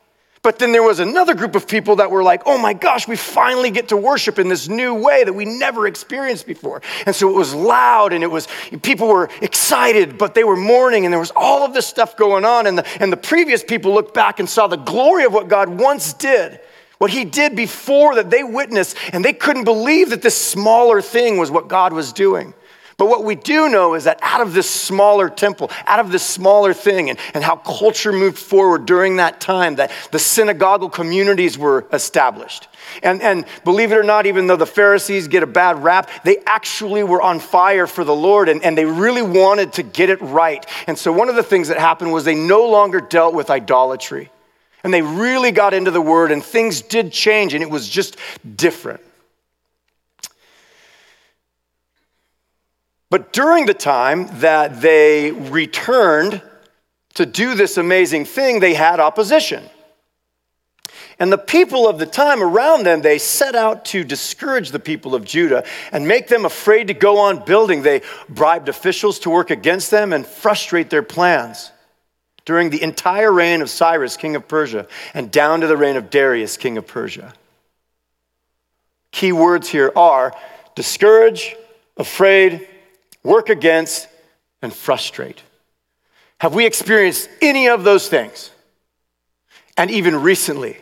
But 0.44 0.58
then 0.58 0.72
there 0.72 0.82
was 0.82 1.00
another 1.00 1.34
group 1.34 1.54
of 1.54 1.66
people 1.66 1.96
that 1.96 2.10
were 2.10 2.22
like, 2.22 2.42
oh 2.44 2.58
my 2.58 2.74
gosh, 2.74 3.08
we 3.08 3.16
finally 3.16 3.70
get 3.70 3.88
to 3.88 3.96
worship 3.96 4.38
in 4.38 4.48
this 4.48 4.68
new 4.68 4.92
way 4.92 5.24
that 5.24 5.32
we 5.32 5.46
never 5.46 5.86
experienced 5.86 6.46
before. 6.46 6.82
And 7.06 7.16
so 7.16 7.30
it 7.30 7.32
was 7.32 7.54
loud 7.54 8.12
and 8.12 8.22
it 8.22 8.30
was, 8.30 8.46
people 8.82 9.08
were 9.08 9.30
excited, 9.40 10.18
but 10.18 10.34
they 10.34 10.44
were 10.44 10.54
mourning 10.54 11.06
and 11.06 11.12
there 11.14 11.18
was 11.18 11.32
all 11.34 11.64
of 11.64 11.72
this 11.72 11.86
stuff 11.86 12.14
going 12.18 12.44
on. 12.44 12.66
And 12.66 12.76
the, 12.76 13.02
and 13.02 13.10
the 13.10 13.16
previous 13.16 13.64
people 13.64 13.94
looked 13.94 14.12
back 14.12 14.38
and 14.38 14.46
saw 14.46 14.66
the 14.66 14.76
glory 14.76 15.24
of 15.24 15.32
what 15.32 15.48
God 15.48 15.70
once 15.70 16.12
did, 16.12 16.60
what 16.98 17.10
He 17.10 17.24
did 17.24 17.56
before 17.56 18.16
that 18.16 18.28
they 18.28 18.44
witnessed, 18.44 18.98
and 19.14 19.24
they 19.24 19.32
couldn't 19.32 19.64
believe 19.64 20.10
that 20.10 20.20
this 20.20 20.38
smaller 20.38 21.00
thing 21.00 21.38
was 21.38 21.50
what 21.50 21.68
God 21.68 21.94
was 21.94 22.12
doing. 22.12 22.52
But 22.96 23.06
what 23.06 23.24
we 23.24 23.34
do 23.34 23.68
know 23.68 23.94
is 23.94 24.04
that 24.04 24.18
out 24.22 24.40
of 24.40 24.54
this 24.54 24.70
smaller 24.70 25.28
temple, 25.28 25.70
out 25.86 25.98
of 25.98 26.12
this 26.12 26.22
smaller 26.22 26.72
thing, 26.72 27.10
and, 27.10 27.18
and 27.34 27.42
how 27.42 27.56
culture 27.56 28.12
moved 28.12 28.38
forward 28.38 28.86
during 28.86 29.16
that 29.16 29.40
time, 29.40 29.76
that 29.76 29.90
the 30.12 30.18
synagogal 30.18 30.90
communities 30.90 31.58
were 31.58 31.86
established. 31.92 32.68
And, 33.02 33.20
and 33.22 33.46
believe 33.64 33.92
it 33.92 33.96
or 33.96 34.02
not, 34.02 34.26
even 34.26 34.46
though 34.46 34.56
the 34.56 34.66
Pharisees 34.66 35.26
get 35.28 35.42
a 35.42 35.46
bad 35.46 35.82
rap, 35.82 36.08
they 36.22 36.38
actually 36.46 37.02
were 37.02 37.20
on 37.20 37.40
fire 37.40 37.86
for 37.86 38.04
the 38.04 38.14
Lord 38.14 38.48
and, 38.48 38.62
and 38.62 38.76
they 38.76 38.84
really 38.84 39.22
wanted 39.22 39.72
to 39.74 39.82
get 39.82 40.10
it 40.10 40.20
right. 40.20 40.64
And 40.86 40.96
so 40.96 41.12
one 41.12 41.28
of 41.28 41.34
the 41.34 41.42
things 41.42 41.68
that 41.68 41.78
happened 41.78 42.12
was 42.12 42.24
they 42.24 42.34
no 42.34 42.68
longer 42.68 43.00
dealt 43.00 43.34
with 43.34 43.50
idolatry. 43.50 44.30
And 44.84 44.92
they 44.92 45.00
really 45.00 45.50
got 45.50 45.72
into 45.72 45.90
the 45.90 46.00
word, 46.00 46.30
and 46.30 46.44
things 46.44 46.82
did 46.82 47.10
change, 47.10 47.54
and 47.54 47.62
it 47.62 47.70
was 47.70 47.88
just 47.88 48.18
different. 48.54 49.00
But 53.14 53.32
during 53.32 53.66
the 53.66 53.74
time 53.74 54.26
that 54.40 54.80
they 54.80 55.30
returned 55.30 56.42
to 57.14 57.24
do 57.24 57.54
this 57.54 57.76
amazing 57.76 58.24
thing, 58.24 58.58
they 58.58 58.74
had 58.74 58.98
opposition. 58.98 59.62
And 61.20 61.30
the 61.30 61.38
people 61.38 61.86
of 61.86 62.00
the 62.00 62.06
time 62.06 62.42
around 62.42 62.82
them, 62.82 63.02
they 63.02 63.18
set 63.18 63.54
out 63.54 63.84
to 63.84 64.02
discourage 64.02 64.72
the 64.72 64.80
people 64.80 65.14
of 65.14 65.24
Judah 65.24 65.64
and 65.92 66.08
make 66.08 66.26
them 66.26 66.44
afraid 66.44 66.88
to 66.88 66.94
go 66.94 67.18
on 67.18 67.44
building. 67.44 67.82
They 67.82 68.02
bribed 68.28 68.68
officials 68.68 69.20
to 69.20 69.30
work 69.30 69.50
against 69.50 69.92
them 69.92 70.12
and 70.12 70.26
frustrate 70.26 70.90
their 70.90 71.04
plans. 71.04 71.70
During 72.44 72.70
the 72.70 72.82
entire 72.82 73.30
reign 73.30 73.62
of 73.62 73.70
Cyrus, 73.70 74.16
king 74.16 74.34
of 74.34 74.48
Persia, 74.48 74.88
and 75.14 75.30
down 75.30 75.60
to 75.60 75.68
the 75.68 75.76
reign 75.76 75.94
of 75.94 76.10
Darius, 76.10 76.56
king 76.56 76.78
of 76.78 76.88
Persia. 76.88 77.32
Key 79.12 79.30
words 79.30 79.68
here 79.68 79.92
are 79.94 80.34
discourage, 80.74 81.54
afraid, 81.96 82.66
work 83.24 83.48
against, 83.48 84.06
and 84.62 84.72
frustrate. 84.72 85.42
Have 86.40 86.54
we 86.54 86.66
experienced 86.66 87.28
any 87.40 87.68
of 87.68 87.82
those 87.84 88.08
things? 88.08 88.50
And 89.76 89.90
even 89.90 90.22
recently, 90.22 90.76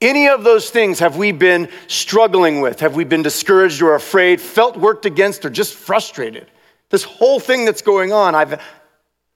any 0.00 0.28
of 0.28 0.44
those 0.44 0.70
things 0.70 0.98
have 0.98 1.16
we 1.16 1.32
been 1.32 1.68
struggling 1.86 2.60
with? 2.60 2.80
Have 2.80 2.96
we 2.96 3.04
been 3.04 3.22
discouraged 3.22 3.80
or 3.80 3.94
afraid, 3.94 4.40
felt 4.40 4.76
worked 4.76 5.06
against, 5.06 5.44
or 5.44 5.50
just 5.50 5.74
frustrated? 5.74 6.50
This 6.90 7.04
whole 7.04 7.40
thing 7.40 7.64
that's 7.64 7.82
going 7.82 8.12
on, 8.12 8.34
I've 8.34 8.60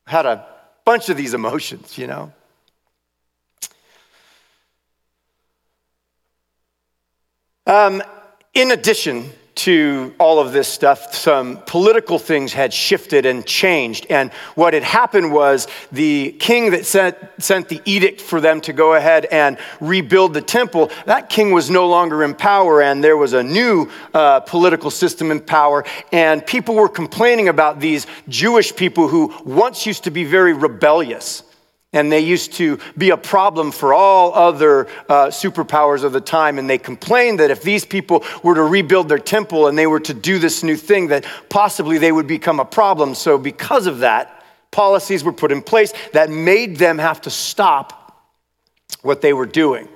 had 0.07 0.27
a 0.27 0.47
bunch 0.85 1.09
of 1.09 1.17
these 1.17 1.35
emotions, 1.35 1.97
you 1.97 2.07
know? 2.07 2.33
Um, 7.67 8.03
in 8.55 8.71
addition 8.71 9.31
to 9.59 10.15
all 10.19 10.39
of 10.39 10.53
this 10.53 10.69
stuff, 10.69 11.15
some 11.15 11.59
political 11.67 12.19
things 12.19 12.53
had 12.53 12.73
shifted 12.73 13.27
and 13.27 13.45
changed. 13.45 14.07
And 14.09 14.33
what 14.55 14.73
had 14.73 14.85
happened 14.85 15.33
was 15.33 15.67
the 15.91 16.33
king 16.39 16.71
that 16.71 16.87
sent, 16.87 17.17
sent 17.39 17.69
the 17.69 17.81
edict 17.85 18.21
for 18.21 18.41
them 18.41 18.61
to 18.63 18.73
go 18.73 18.95
ahead 18.95 19.25
and 19.27 19.59
rebuild 19.81 20.35
the 20.35 20.41
temple, 20.41 20.91
that 21.07 21.29
king 21.29 21.53
was 21.53 21.71
no 21.71 21.89
longer 21.89 22.23
in 22.23 22.35
power, 22.35 22.81
and 22.81 23.03
there 23.03 23.17
was 23.17 23.33
a 23.33 23.43
new 23.43 23.91
uh, 24.15 24.41
political 24.41 24.91
system 24.91 25.31
in 25.31 25.41
power. 25.41 25.85
And 26.13 26.47
people 26.47 26.75
were 26.75 26.89
complaining 26.89 27.49
about 27.49 27.81
these 27.81 28.07
Jewish 28.29 28.75
people 28.75 29.09
who 29.09 29.35
once 29.45 29.87
used 29.87 30.05
to 30.05 30.11
be 30.11 30.25
very 30.25 30.53
rebellious. 30.53 31.43
And 31.93 32.13
they 32.13 32.21
used 32.21 32.53
to 32.55 32.79
be 32.99 33.11
a 33.11 33.17
problem 33.17 33.73
for 33.73 33.95
all 33.95 34.35
other 34.35 34.89
uh, 35.09 35.29
superpowers 35.29 36.05
of 36.05 36.13
the 36.13 36.21
time. 36.21 36.59
And 36.59 36.69
they 36.69 36.77
complained 36.77 37.41
that 37.41 37.51
if 37.51 37.63
these 37.63 37.87
people 37.87 38.25
were 38.43 38.55
to 38.55 38.63
rebuild 38.63 39.09
their 39.09 39.19
temple 39.19 39.69
and 39.69 39.79
they 39.79 39.87
were 39.87 40.01
to 40.01 40.13
do 40.13 40.39
this 40.39 40.63
new 40.63 40.77
thing, 40.77 41.09
that 41.09 41.25
possibly 41.49 41.97
they 41.97 42.13
would 42.13 42.27
become 42.27 42.61
a 42.61 42.65
problem. 42.65 43.15
So, 43.15 43.39
because 43.39 43.87
of 43.87 44.01
that, 44.01 44.45
policies 44.71 45.25
were 45.25 45.33
put 45.33 45.51
in 45.51 45.63
place 45.63 45.95
that 46.13 46.29
made 46.29 46.77
them 46.77 46.99
have 46.99 47.23
to 47.23 47.31
stop 47.31 48.29
what 49.03 49.23
they 49.23 49.33
were 49.33 49.47
doing. 49.47 49.89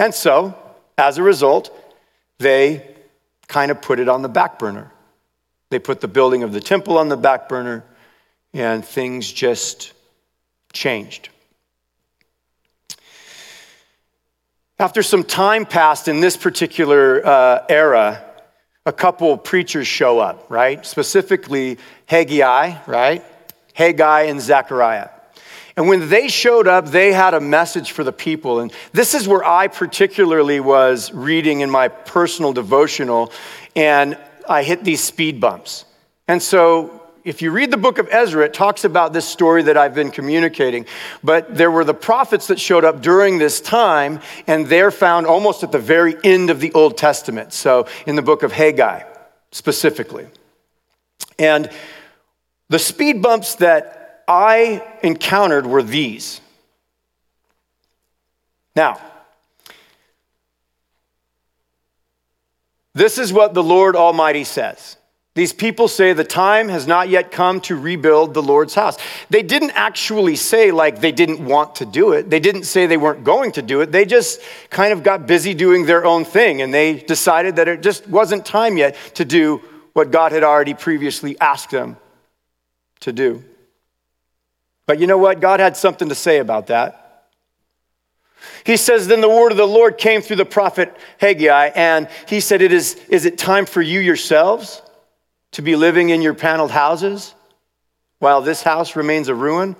And 0.00 0.12
so, 0.12 0.56
as 0.98 1.18
a 1.18 1.22
result, 1.22 1.70
they 2.38 2.86
kind 3.46 3.70
of 3.70 3.80
put 3.82 4.00
it 4.00 4.08
on 4.08 4.22
the 4.22 4.28
back 4.28 4.58
burner. 4.58 4.90
They 5.70 5.78
put 5.78 6.00
the 6.00 6.08
building 6.08 6.42
of 6.42 6.52
the 6.52 6.60
temple 6.60 6.98
on 6.98 7.08
the 7.08 7.16
back 7.16 7.48
burner, 7.48 7.84
and 8.52 8.84
things 8.84 9.30
just 9.30 9.92
changed. 10.72 11.28
After 14.78 15.02
some 15.02 15.24
time 15.24 15.66
passed 15.66 16.08
in 16.08 16.20
this 16.20 16.36
particular 16.36 17.26
uh, 17.26 17.66
era, 17.68 18.24
a 18.86 18.92
couple 18.92 19.36
preachers 19.36 19.86
show 19.86 20.18
up, 20.18 20.46
right? 20.48 20.84
Specifically, 20.86 21.78
Haggai, 22.06 22.78
right? 22.86 23.22
Haggai 23.74 24.22
and 24.22 24.40
Zechariah. 24.40 25.10
And 25.76 25.88
when 25.88 26.08
they 26.08 26.28
showed 26.28 26.66
up, 26.66 26.86
they 26.86 27.12
had 27.12 27.34
a 27.34 27.40
message 27.40 27.92
for 27.92 28.04
the 28.04 28.12
people. 28.12 28.60
And 28.60 28.72
this 28.92 29.14
is 29.14 29.28
where 29.28 29.44
I 29.44 29.68
particularly 29.68 30.60
was 30.60 31.12
reading 31.12 31.60
in 31.60 31.70
my 31.70 31.88
personal 31.88 32.52
devotional, 32.52 33.32
and 33.76 34.18
I 34.48 34.62
hit 34.62 34.82
these 34.82 35.02
speed 35.02 35.40
bumps. 35.40 35.84
And 36.26 36.42
so 36.42 36.99
if 37.24 37.42
you 37.42 37.50
read 37.50 37.70
the 37.70 37.76
book 37.76 37.98
of 37.98 38.08
Ezra, 38.10 38.44
it 38.44 38.54
talks 38.54 38.84
about 38.84 39.12
this 39.12 39.26
story 39.26 39.62
that 39.64 39.76
I've 39.76 39.94
been 39.94 40.10
communicating. 40.10 40.86
But 41.22 41.54
there 41.54 41.70
were 41.70 41.84
the 41.84 41.94
prophets 41.94 42.46
that 42.46 42.58
showed 42.58 42.84
up 42.84 43.02
during 43.02 43.38
this 43.38 43.60
time, 43.60 44.20
and 44.46 44.66
they're 44.66 44.90
found 44.90 45.26
almost 45.26 45.62
at 45.62 45.72
the 45.72 45.78
very 45.78 46.16
end 46.24 46.50
of 46.50 46.60
the 46.60 46.72
Old 46.72 46.96
Testament. 46.96 47.52
So 47.52 47.86
in 48.06 48.16
the 48.16 48.22
book 48.22 48.42
of 48.42 48.52
Haggai, 48.52 49.02
specifically. 49.52 50.26
And 51.38 51.70
the 52.68 52.78
speed 52.78 53.20
bumps 53.22 53.56
that 53.56 54.24
I 54.28 54.82
encountered 55.02 55.66
were 55.66 55.82
these. 55.82 56.40
Now, 58.76 59.00
this 62.94 63.18
is 63.18 63.32
what 63.32 63.54
the 63.54 63.62
Lord 63.62 63.96
Almighty 63.96 64.44
says. 64.44 64.96
These 65.34 65.52
people 65.52 65.86
say 65.86 66.12
the 66.12 66.24
time 66.24 66.68
has 66.68 66.88
not 66.88 67.08
yet 67.08 67.30
come 67.30 67.60
to 67.62 67.76
rebuild 67.76 68.34
the 68.34 68.42
Lord's 68.42 68.74
house. 68.74 68.96
They 69.30 69.42
didn't 69.42 69.70
actually 69.70 70.34
say 70.34 70.72
like 70.72 71.00
they 71.00 71.12
didn't 71.12 71.44
want 71.44 71.76
to 71.76 71.86
do 71.86 72.12
it. 72.12 72.28
They 72.28 72.40
didn't 72.40 72.64
say 72.64 72.86
they 72.86 72.96
weren't 72.96 73.22
going 73.22 73.52
to 73.52 73.62
do 73.62 73.80
it. 73.80 73.92
They 73.92 74.04
just 74.04 74.40
kind 74.70 74.92
of 74.92 75.04
got 75.04 75.28
busy 75.28 75.54
doing 75.54 75.86
their 75.86 76.04
own 76.04 76.24
thing 76.24 76.62
and 76.62 76.74
they 76.74 76.94
decided 76.94 77.56
that 77.56 77.68
it 77.68 77.80
just 77.80 78.08
wasn't 78.08 78.44
time 78.44 78.76
yet 78.76 78.96
to 79.14 79.24
do 79.24 79.62
what 79.92 80.10
God 80.10 80.32
had 80.32 80.42
already 80.42 80.74
previously 80.74 81.38
asked 81.40 81.70
them 81.70 81.96
to 83.00 83.12
do. 83.12 83.44
But 84.86 84.98
you 84.98 85.06
know 85.06 85.18
what? 85.18 85.38
God 85.38 85.60
had 85.60 85.76
something 85.76 86.08
to 86.08 86.14
say 86.16 86.38
about 86.38 86.66
that. 86.66 87.28
He 88.64 88.76
says, 88.76 89.06
Then 89.06 89.20
the 89.20 89.28
word 89.28 89.52
of 89.52 89.58
the 89.58 89.66
Lord 89.66 89.96
came 89.96 90.22
through 90.22 90.36
the 90.36 90.44
prophet 90.44 90.96
Haggai, 91.18 91.70
and 91.74 92.08
he 92.26 92.40
said, 92.40 92.62
it 92.62 92.72
is, 92.72 92.94
is 93.08 93.26
it 93.26 93.38
time 93.38 93.66
for 93.66 93.82
you 93.82 94.00
yourselves 94.00 94.82
to 95.52 95.62
be 95.62 95.76
living 95.76 96.10
in 96.10 96.22
your 96.22 96.34
paneled 96.34 96.70
houses 96.70 97.34
while 98.18 98.40
this 98.40 98.62
house 98.62 98.96
remains 98.96 99.28
a 99.28 99.34
ruin? 99.34 99.76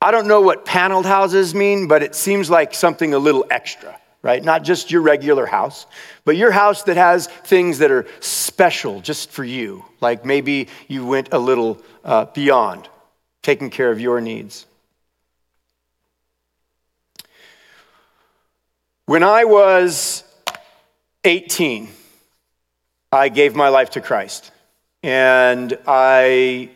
I 0.00 0.10
don't 0.10 0.26
know 0.26 0.40
what 0.40 0.64
paneled 0.64 1.06
houses 1.06 1.54
mean, 1.54 1.88
but 1.88 2.02
it 2.02 2.14
seems 2.14 2.50
like 2.50 2.74
something 2.74 3.14
a 3.14 3.18
little 3.18 3.46
extra, 3.50 3.98
right? 4.22 4.44
Not 4.44 4.62
just 4.62 4.90
your 4.90 5.00
regular 5.00 5.46
house, 5.46 5.86
but 6.24 6.36
your 6.36 6.50
house 6.50 6.82
that 6.82 6.96
has 6.96 7.26
things 7.26 7.78
that 7.78 7.90
are 7.90 8.06
special 8.20 9.00
just 9.00 9.30
for 9.30 9.44
you. 9.44 9.84
Like 10.00 10.24
maybe 10.24 10.68
you 10.88 11.06
went 11.06 11.32
a 11.32 11.38
little 11.38 11.80
uh, 12.04 12.26
beyond 12.26 12.88
taking 13.42 13.70
care 13.70 13.90
of 13.90 14.00
your 14.00 14.20
needs. 14.20 14.66
When 19.06 19.22
I 19.22 19.44
was 19.44 20.24
18, 21.24 21.88
I 23.12 23.28
gave 23.28 23.54
my 23.54 23.68
life 23.68 23.90
to 23.90 24.00
Christ. 24.00 24.50
And 25.04 25.76
I, 25.86 26.70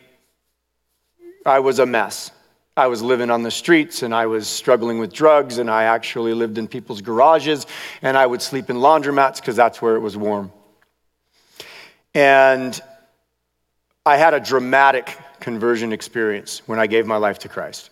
I 1.43 1.61
was 1.61 1.79
a 1.79 1.85
mess. 1.87 2.29
I 2.77 2.85
was 2.85 3.01
living 3.01 3.31
on 3.31 3.41
the 3.41 3.49
streets 3.49 4.03
and 4.03 4.13
I 4.13 4.27
was 4.27 4.47
struggling 4.47 4.99
with 4.99 5.11
drugs 5.11 5.57
and 5.57 5.67
I 5.67 5.85
actually 5.85 6.35
lived 6.35 6.59
in 6.59 6.67
people's 6.67 7.01
garages 7.01 7.65
and 8.03 8.15
I 8.15 8.27
would 8.27 8.43
sleep 8.43 8.69
in 8.69 8.75
laundromats 8.75 9.37
because 9.37 9.55
that's 9.55 9.81
where 9.81 9.95
it 9.95 10.01
was 10.01 10.15
warm. 10.15 10.51
And 12.13 12.79
I 14.05 14.17
had 14.17 14.35
a 14.35 14.39
dramatic 14.39 15.17
conversion 15.39 15.91
experience 15.91 16.61
when 16.67 16.77
I 16.77 16.85
gave 16.85 17.07
my 17.07 17.17
life 17.17 17.39
to 17.39 17.49
Christ. 17.49 17.89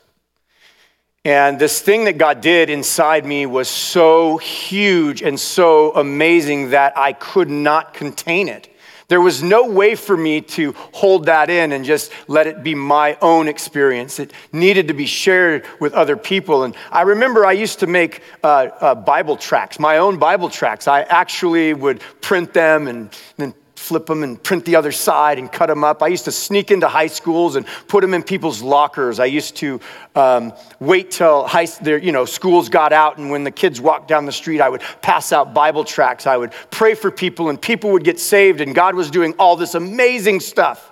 And 1.26 1.58
this 1.58 1.82
thing 1.82 2.06
that 2.06 2.20
God 2.20 2.42
did 2.42 2.70
inside 2.70 3.26
me 3.26 3.48
was 3.48 3.70
so 3.70 4.38
huge 4.38 5.24
and 5.24 5.40
so 5.40 5.94
amazing 5.96 6.70
that 6.70 6.96
I 6.96 7.14
could 7.14 7.50
not 7.50 7.96
contain 7.96 8.50
it. 8.50 8.70
There 9.10 9.22
was 9.22 9.42
no 9.42 9.68
way 9.68 9.96
for 9.96 10.18
me 10.18 10.42
to 10.42 10.74
hold 10.92 11.28
that 11.28 11.50
in 11.50 11.72
and 11.72 11.86
just 11.86 12.12
let 12.28 12.46
it 12.46 12.62
be 12.62 12.76
my 12.76 13.18
own 13.22 13.48
experience. 13.48 14.20
It 14.20 14.34
needed 14.52 14.90
to 14.90 14.94
be 14.94 15.06
shared 15.06 15.66
with 15.80 15.94
other 15.94 16.18
people. 16.18 16.64
And 16.66 16.76
I 16.92 17.04
remember 17.04 17.46
I 17.46 17.54
used 17.54 17.80
to 17.80 17.88
make 17.88 18.22
uh, 18.44 18.48
uh, 18.82 18.96
Bible 18.96 19.38
tracts, 19.38 19.80
my 19.80 20.00
own 20.00 20.18
Bible 20.18 20.50
tracts. 20.50 20.90
I 20.90 21.04
actually 21.04 21.74
would 21.74 22.02
print 22.20 22.54
them 22.54 22.90
and 22.90 23.10
then 23.38 23.54
flip 23.88 24.06
them 24.06 24.22
and 24.22 24.42
print 24.42 24.66
the 24.66 24.76
other 24.76 24.92
side 24.92 25.40
and 25.40 25.50
cut 25.50 25.68
them 25.68 25.84
up. 25.84 26.04
I 26.04 26.08
used 26.08 26.26
to 26.26 26.32
sneak 26.32 26.72
into 26.72 26.88
high 26.88 27.08
schools 27.08 27.56
and 27.56 27.66
put 27.88 28.02
them 28.02 28.14
in 28.14 28.22
people's 28.22 28.62
lockers. 28.62 29.20
I 29.20 29.26
used 29.26 29.56
to 29.58 29.80
um, 30.14 30.54
wait 30.80 31.12
till 31.12 31.48
high, 31.48 31.66
their, 31.82 31.98
you 31.98 32.12
know, 32.12 32.26
schools 32.26 32.68
got 32.68 32.92
out, 32.92 33.18
and 33.18 33.32
when 33.32 33.44
the 33.46 33.52
kids 33.52 33.80
walked 33.80 34.10
down 34.10 34.26
the 34.26 34.32
street, 34.32 34.60
I 34.60 34.70
would 34.70 34.82
pass 35.02 35.32
out 35.32 35.54
Bible 35.54 35.86
tracts. 35.86 36.28
I 36.28 36.36
would 36.36 36.52
pray 36.70 36.96
for 36.96 37.12
people, 37.12 37.50
and 37.50 37.62
people 37.62 37.92
would 37.92 38.04
get 38.04 38.20
saved, 38.20 38.60
and 38.60 38.76
God 38.76 38.94
was 38.96 39.10
doing 39.10 39.34
all 39.40 39.56
this 39.56 39.74
amazing 39.74 40.42
stuff. 40.42 40.92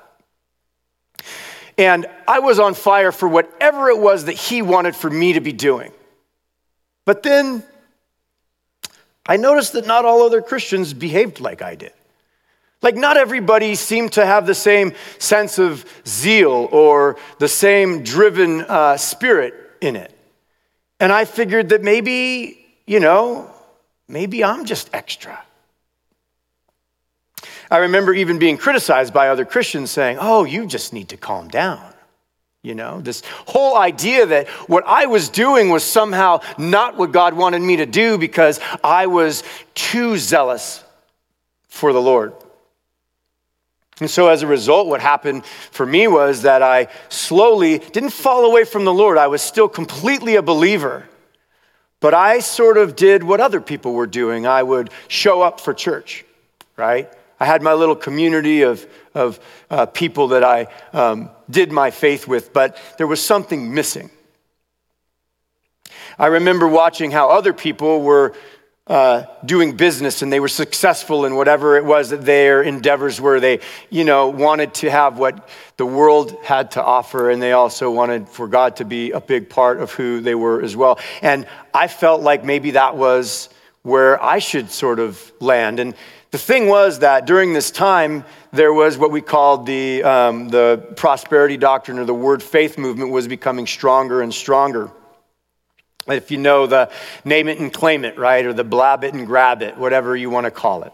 And 1.78 2.06
I 2.28 2.40
was 2.40 2.60
on 2.60 2.74
fire 2.74 3.12
for 3.12 3.28
whatever 3.28 3.90
it 3.90 4.00
was 4.00 4.26
that 4.26 4.34
He 4.34 4.62
wanted 4.62 4.96
for 4.96 5.10
me 5.10 5.34
to 5.34 5.42
be 5.42 5.52
doing. 5.52 5.92
But 7.04 7.24
then 7.24 7.64
I 9.26 9.38
noticed 9.38 9.74
that 9.74 9.86
not 9.86 10.06
all 10.06 10.24
other 10.24 10.42
Christians 10.42 10.94
behaved 10.94 11.40
like 11.40 11.62
I 11.62 11.76
did. 11.76 11.94
Like, 12.86 12.98
not 12.98 13.18
everybody 13.18 13.74
seemed 13.74 14.12
to 14.14 14.24
have 14.24 14.46
the 14.46 14.54
same 14.54 14.94
sense 15.18 15.58
of 15.58 15.84
zeal 16.06 16.70
or 16.72 17.18
the 17.40 17.48
same 17.48 18.04
driven 18.04 18.62
uh, 18.62 18.96
spirit 18.98 19.56
in 19.82 19.96
it. 19.96 20.16
And 21.00 21.12
I 21.12 21.26
figured 21.26 21.70
that 21.70 21.82
maybe, 21.82 22.64
you 22.86 23.00
know, 23.00 23.50
maybe 24.08 24.44
I'm 24.44 24.66
just 24.66 24.92
extra. 24.94 25.44
I 27.72 27.78
remember 27.78 28.14
even 28.14 28.38
being 28.38 28.56
criticized 28.56 29.16
by 29.16 29.30
other 29.30 29.46
Christians 29.46 29.90
saying, 29.90 30.20
oh, 30.22 30.44
you 30.44 30.68
just 30.68 30.94
need 30.94 31.10
to 31.10 31.18
calm 31.18 31.48
down. 31.48 31.92
You 32.62 32.76
know, 32.76 33.02
this 33.02 33.24
whole 33.48 33.76
idea 33.76 34.28
that 34.28 34.48
what 34.70 34.84
I 34.86 35.08
was 35.08 35.30
doing 35.30 35.70
was 35.70 35.84
somehow 35.84 36.42
not 36.60 36.98
what 36.98 37.12
God 37.12 37.34
wanted 37.34 37.64
me 37.64 37.78
to 37.78 37.88
do 37.88 38.20
because 38.20 38.60
I 38.84 39.08
was 39.08 39.42
too 39.74 40.20
zealous 40.20 40.84
for 41.68 41.92
the 41.92 42.02
Lord. 42.02 42.34
And 44.02 44.10
so, 44.10 44.28
as 44.28 44.42
a 44.42 44.48
result, 44.48 44.88
what 44.88 45.00
happened 45.00 45.46
for 45.46 45.86
me 45.86 46.08
was 46.08 46.42
that 46.42 46.62
I 46.62 46.90
slowly 47.08 47.80
didn't 47.80 48.10
fall 48.10 48.46
away 48.46 48.66
from 48.66 48.84
the 48.84 48.94
Lord. 48.94 49.18
I 49.18 49.28
was 49.28 49.42
still 49.42 49.70
completely 49.70 50.36
a 50.36 50.42
believer. 50.42 51.08
But 52.02 52.14
I 52.14 52.40
sort 52.40 52.78
of 52.78 52.96
did 52.96 53.24
what 53.24 53.40
other 53.40 53.62
people 53.62 53.94
were 53.94 54.08
doing. 54.08 54.46
I 54.46 54.62
would 54.62 54.90
show 55.08 55.42
up 55.42 55.62
for 55.62 55.74
church, 55.74 56.26
right? 56.76 57.10
I 57.40 57.46
had 57.46 57.62
my 57.62 57.74
little 57.74 57.96
community 57.96 58.64
of, 58.64 58.86
of 59.14 59.40
uh, 59.70 59.86
people 59.86 60.30
that 60.30 60.44
I 60.44 60.68
um, 60.94 61.30
did 61.50 61.72
my 61.72 61.92
faith 61.92 62.28
with, 62.28 62.54
but 62.54 62.78
there 62.98 63.08
was 63.08 63.24
something 63.24 63.74
missing. 63.74 64.10
I 66.18 66.28
remember 66.28 66.68
watching 66.68 67.12
how 67.12 67.30
other 67.30 67.54
people 67.54 68.02
were 68.02 68.34
uh, 68.88 69.24
doing 69.44 69.76
business 69.76 70.22
and 70.22 70.32
they 70.32 70.40
were 70.40 70.48
successful 70.48 71.26
in 71.26 71.36
whatever 71.36 71.76
it 71.76 71.84
was 71.84 72.12
that 72.12 72.24
their 72.24 72.62
endeavors 72.62 73.20
were. 73.20 73.40
They, 73.40 73.62
you 73.90 74.04
know, 74.04 74.30
wanted 74.30 74.76
to 74.76 74.92
have 74.92 75.18
what 75.18 75.50
the 75.78 75.86
world 75.86 76.38
had 76.44 76.72
to 76.72 76.84
offer, 76.84 77.32
and 77.32 77.42
they 77.42 77.54
also 77.54 77.90
wanted 77.90 78.30
for 78.30 78.48
God 78.48 78.76
to 78.78 78.86
be 78.86 79.12
a 79.12 79.20
big 79.20 79.50
part 79.50 79.80
of 79.80 79.92
who 79.92 80.22
they 80.22 80.36
were 80.36 80.62
as 80.62 80.76
well. 80.76 81.00
And 81.24 81.48
I 81.74 81.88
felt 81.88 82.22
like 82.22 82.44
maybe 82.46 82.72
that 82.72 82.96
was 82.96 83.50
where 83.82 84.22
I 84.24 84.40
should 84.40 84.70
sort 84.70 85.00
of 85.00 85.32
land. 85.40 85.80
And 85.80 85.96
the 86.32 86.38
thing 86.38 86.68
was 86.68 87.00
that 87.00 87.26
during 87.26 87.54
this 87.54 87.72
time, 87.72 88.24
there 88.52 88.74
was 88.74 88.98
what 88.98 89.12
we 89.12 89.22
called 89.22 89.66
the, 89.66 90.04
um, 90.04 90.50
the 90.50 90.94
prosperity 90.96 91.58
doctrine 91.58 91.98
or 91.98 92.06
the 92.06 92.14
word 92.14 92.44
faith 92.44 92.78
movement 92.78 93.12
was 93.12 93.28
becoming 93.28 93.66
stronger 93.66 94.22
and 94.22 94.34
stronger. 94.34 94.92
If 96.08 96.32
you 96.32 96.38
know 96.38 96.68
the 96.68 96.92
name 97.24 97.48
it 97.48 97.60
and 97.60 97.74
claim 97.74 98.06
it, 98.06 98.18
right? 98.18 98.46
Or 98.46 98.54
the 98.54 98.64
blab 98.64 99.04
it 99.04 99.14
and 99.14 99.26
grab 99.26 99.62
it, 99.62 99.78
whatever 99.78 100.16
you 100.16 100.30
want 100.30 100.46
to 100.46 100.52
call 100.52 100.84
it. 100.84 100.94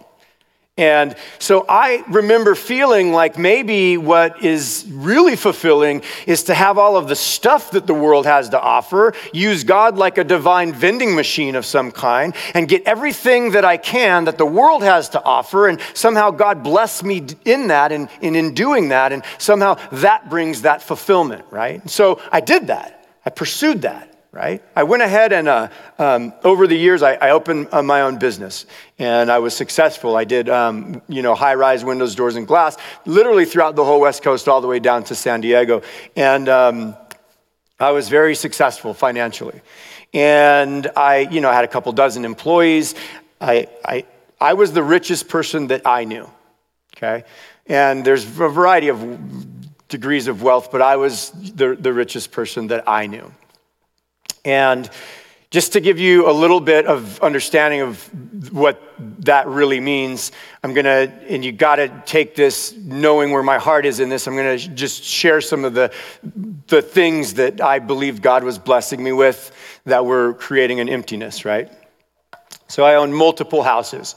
And 0.77 1.15
so 1.37 1.65
I 1.67 2.03
remember 2.07 2.55
feeling 2.55 3.11
like 3.11 3.37
maybe 3.37 3.97
what 3.97 4.41
is 4.43 4.87
really 4.89 5.35
fulfilling 5.35 6.01
is 6.25 6.43
to 6.45 6.53
have 6.53 6.77
all 6.77 6.95
of 6.95 7.09
the 7.09 7.15
stuff 7.15 7.71
that 7.71 7.85
the 7.85 7.93
world 7.93 8.25
has 8.25 8.49
to 8.49 8.59
offer, 8.59 9.13
use 9.33 9.65
God 9.65 9.97
like 9.97 10.17
a 10.17 10.23
divine 10.23 10.71
vending 10.71 11.13
machine 11.13 11.55
of 11.55 11.65
some 11.65 11.91
kind, 11.91 12.33
and 12.53 12.69
get 12.69 12.83
everything 12.87 13.51
that 13.51 13.65
I 13.65 13.75
can 13.75 14.25
that 14.25 14.37
the 14.37 14.45
world 14.45 14.81
has 14.81 15.09
to 15.09 15.23
offer. 15.23 15.67
And 15.67 15.79
somehow 15.93 16.31
God 16.31 16.63
bless 16.63 17.03
me 17.03 17.27
in 17.43 17.67
that 17.67 17.91
and, 17.91 18.07
and 18.21 18.35
in 18.35 18.53
doing 18.53 18.89
that. 18.89 19.11
And 19.11 19.23
somehow 19.39 19.75
that 19.91 20.29
brings 20.29 20.61
that 20.61 20.81
fulfillment, 20.81 21.45
right? 21.51 21.87
So 21.89 22.21
I 22.31 22.39
did 22.39 22.67
that. 22.67 23.05
I 23.25 23.29
pursued 23.29 23.81
that 23.83 24.10
right? 24.31 24.63
I 24.75 24.83
went 24.83 25.03
ahead 25.03 25.33
and 25.33 25.47
uh, 25.47 25.67
um, 25.99 26.33
over 26.43 26.65
the 26.65 26.75
years, 26.75 27.03
I, 27.03 27.13
I 27.13 27.31
opened 27.31 27.67
uh, 27.71 27.83
my 27.83 28.01
own 28.01 28.17
business 28.17 28.65
and 28.97 29.29
I 29.29 29.39
was 29.39 29.55
successful. 29.55 30.15
I 30.15 30.23
did, 30.23 30.47
um, 30.47 31.01
you 31.09 31.21
know, 31.21 31.35
high 31.35 31.55
rise 31.55 31.83
windows, 31.83 32.15
doors, 32.15 32.37
and 32.37 32.47
glass, 32.47 32.77
literally 33.05 33.45
throughout 33.45 33.75
the 33.75 33.83
whole 33.83 33.99
West 33.99 34.23
Coast, 34.23 34.47
all 34.47 34.61
the 34.61 34.67
way 34.67 34.79
down 34.79 35.03
to 35.05 35.15
San 35.15 35.41
Diego. 35.41 35.81
And 36.15 36.47
um, 36.47 36.95
I 37.79 37.91
was 37.91 38.07
very 38.07 38.35
successful 38.35 38.93
financially. 38.93 39.61
And 40.13 40.89
I, 40.95 41.19
you 41.19 41.41
know, 41.41 41.51
had 41.51 41.65
a 41.65 41.69
couple 41.69 41.91
dozen 41.91 42.23
employees. 42.23 42.95
I, 43.41 43.67
I, 43.83 44.05
I 44.39 44.53
was 44.53 44.71
the 44.71 44.83
richest 44.83 45.27
person 45.27 45.67
that 45.67 45.85
I 45.85 46.05
knew, 46.05 46.29
okay? 46.95 47.25
And 47.65 48.05
there's 48.05 48.23
a 48.23 48.47
variety 48.47 48.89
of 48.89 49.87
degrees 49.89 50.27
of 50.27 50.41
wealth, 50.41 50.71
but 50.71 50.81
I 50.81 50.95
was 50.95 51.31
the, 51.31 51.75
the 51.75 51.91
richest 51.91 52.31
person 52.31 52.67
that 52.67 52.87
I 52.87 53.07
knew. 53.07 53.31
And 54.45 54.89
just 55.51 55.73
to 55.73 55.81
give 55.81 55.99
you 55.99 56.29
a 56.29 56.31
little 56.31 56.61
bit 56.61 56.85
of 56.85 57.19
understanding 57.21 57.81
of 57.81 58.53
what 58.53 58.81
that 59.25 59.47
really 59.47 59.81
means, 59.81 60.31
I'm 60.63 60.73
gonna, 60.73 61.11
and 61.27 61.43
you 61.43 61.51
gotta 61.51 61.91
take 62.05 62.35
this 62.35 62.73
knowing 62.77 63.31
where 63.31 63.43
my 63.43 63.57
heart 63.57 63.85
is 63.85 63.99
in 63.99 64.07
this, 64.07 64.27
I'm 64.27 64.35
gonna 64.37 64.57
just 64.57 65.03
share 65.03 65.41
some 65.41 65.65
of 65.65 65.73
the, 65.73 65.93
the 66.67 66.81
things 66.81 67.33
that 67.33 67.59
I 67.59 67.79
believe 67.79 68.21
God 68.21 68.45
was 68.45 68.57
blessing 68.57 69.03
me 69.03 69.11
with 69.11 69.51
that 69.83 70.05
were 70.05 70.35
creating 70.35 70.79
an 70.79 70.87
emptiness, 70.87 71.43
right? 71.43 71.69
So 72.69 72.85
I 72.85 72.95
own 72.95 73.11
multiple 73.11 73.61
houses. 73.61 74.15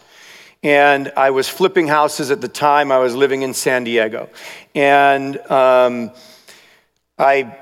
And 0.63 1.13
I 1.17 1.31
was 1.31 1.49
flipping 1.49 1.89
houses 1.89 2.31
at 2.31 2.41
the 2.41 2.49
time. 2.49 2.91
I 2.93 2.99
was 2.99 3.15
living 3.15 3.43
in 3.43 3.53
San 3.53 3.85
Diego. 3.85 4.31
And 4.75 5.37
um, 5.51 6.13
I 7.19 7.59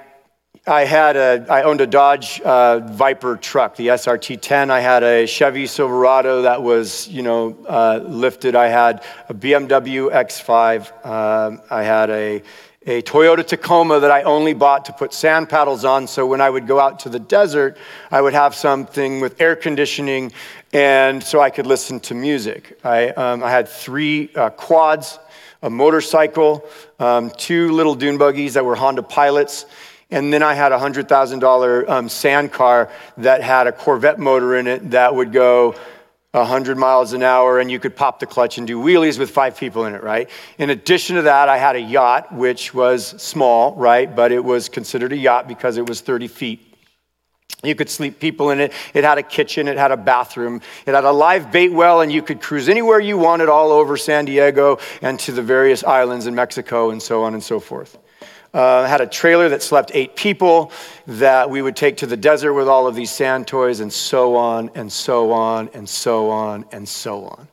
I 0.66 0.84
had 0.84 1.16
a, 1.16 1.44
I 1.50 1.62
owned 1.64 1.80
a 1.80 1.88
Dodge 1.88 2.40
uh, 2.40 2.78
Viper 2.78 3.36
truck, 3.36 3.74
the 3.74 3.88
SRT10. 3.88 4.70
I 4.70 4.78
had 4.78 5.02
a 5.02 5.26
Chevy 5.26 5.66
Silverado 5.66 6.42
that 6.42 6.62
was, 6.62 7.08
you 7.08 7.22
know, 7.22 7.56
uh, 7.68 8.00
lifted. 8.04 8.54
I 8.54 8.68
had 8.68 9.02
a 9.28 9.34
BMW 9.34 10.12
X5. 10.12 11.04
Um, 11.04 11.60
I 11.68 11.82
had 11.82 12.10
a 12.10 12.42
a 12.84 13.00
Toyota 13.02 13.46
Tacoma 13.46 14.00
that 14.00 14.10
I 14.10 14.22
only 14.22 14.54
bought 14.54 14.86
to 14.86 14.92
put 14.92 15.12
sand 15.12 15.48
paddles 15.48 15.84
on. 15.84 16.08
So 16.08 16.26
when 16.26 16.40
I 16.40 16.50
would 16.50 16.66
go 16.66 16.80
out 16.80 16.98
to 17.00 17.08
the 17.08 17.20
desert, 17.20 17.78
I 18.10 18.20
would 18.20 18.32
have 18.32 18.56
something 18.56 19.20
with 19.20 19.40
air 19.40 19.54
conditioning 19.54 20.32
and 20.72 21.22
so 21.22 21.40
I 21.40 21.50
could 21.50 21.66
listen 21.66 22.00
to 22.00 22.14
music. 22.14 22.78
I, 22.82 23.10
um, 23.10 23.44
I 23.44 23.50
had 23.50 23.68
three 23.68 24.30
uh, 24.34 24.50
quads, 24.50 25.18
a 25.62 25.70
motorcycle, 25.70 26.64
um, 26.98 27.30
two 27.30 27.70
little 27.70 27.94
dune 27.94 28.18
buggies 28.18 28.54
that 28.54 28.64
were 28.64 28.74
Honda 28.74 29.02
Pilots. 29.02 29.66
And 30.12 30.32
then 30.32 30.42
I 30.42 30.52
had 30.52 30.72
a 30.72 30.78
$100,000 30.78 31.88
um, 31.88 32.08
sand 32.08 32.52
car 32.52 32.90
that 33.16 33.42
had 33.42 33.66
a 33.66 33.72
Corvette 33.72 34.18
motor 34.18 34.54
in 34.56 34.66
it 34.66 34.90
that 34.90 35.14
would 35.14 35.32
go 35.32 35.74
100 36.32 36.76
miles 36.76 37.14
an 37.14 37.22
hour 37.22 37.58
and 37.58 37.70
you 37.70 37.78
could 37.78 37.96
pop 37.96 38.20
the 38.20 38.26
clutch 38.26 38.58
and 38.58 38.66
do 38.66 38.78
wheelies 38.78 39.18
with 39.18 39.30
five 39.30 39.56
people 39.56 39.86
in 39.86 39.94
it, 39.94 40.02
right? 40.02 40.30
In 40.58 40.70
addition 40.70 41.16
to 41.16 41.22
that, 41.22 41.48
I 41.48 41.56
had 41.56 41.76
a 41.76 41.80
yacht, 41.80 42.30
which 42.32 42.74
was 42.74 43.06
small, 43.22 43.74
right? 43.74 44.14
But 44.14 44.32
it 44.32 44.44
was 44.44 44.68
considered 44.68 45.12
a 45.12 45.16
yacht 45.16 45.48
because 45.48 45.78
it 45.78 45.88
was 45.88 46.02
30 46.02 46.28
feet. 46.28 46.71
You 47.62 47.76
could 47.76 47.88
sleep 47.88 48.18
people 48.18 48.50
in 48.50 48.58
it. 48.58 48.72
It 48.92 49.04
had 49.04 49.18
a 49.18 49.22
kitchen, 49.22 49.68
it 49.68 49.78
had 49.78 49.92
a 49.92 49.96
bathroom, 49.96 50.60
it 50.84 50.94
had 50.94 51.04
a 51.04 51.12
live 51.12 51.52
bait 51.52 51.72
well, 51.72 52.00
and 52.00 52.12
you 52.12 52.20
could 52.20 52.40
cruise 52.40 52.68
anywhere 52.68 52.98
you 52.98 53.16
wanted 53.16 53.48
all 53.48 53.70
over 53.70 53.96
San 53.96 54.24
Diego 54.24 54.78
and 55.00 55.18
to 55.20 55.32
the 55.32 55.42
various 55.42 55.84
islands 55.84 56.26
in 56.26 56.34
Mexico 56.34 56.90
and 56.90 57.00
so 57.00 57.22
on 57.22 57.34
and 57.34 57.42
so 57.42 57.60
forth. 57.60 57.98
Uh, 58.52 58.86
had 58.86 59.00
a 59.00 59.06
trailer 59.06 59.48
that 59.48 59.62
slept 59.62 59.92
eight 59.94 60.14
people 60.14 60.72
that 61.06 61.48
we 61.48 61.62
would 61.62 61.76
take 61.76 61.96
to 61.98 62.06
the 62.06 62.16
desert 62.16 62.52
with 62.52 62.68
all 62.68 62.86
of 62.86 62.94
these 62.94 63.10
sand 63.10 63.46
toys 63.46 63.80
and 63.80 63.90
so 63.90 64.36
on 64.36 64.70
and 64.74 64.92
so 64.92 65.32
on 65.32 65.70
and 65.72 65.88
so 65.88 66.30
on 66.30 66.64
and 66.72 66.86
so 66.86 67.24
on. 67.24 67.48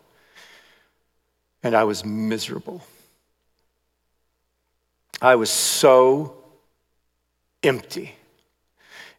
And 1.64 1.76
I 1.76 1.84
was 1.84 2.04
miserable. 2.04 2.84
I 5.22 5.36
was 5.36 5.50
so 5.50 6.36
empty. 7.64 8.16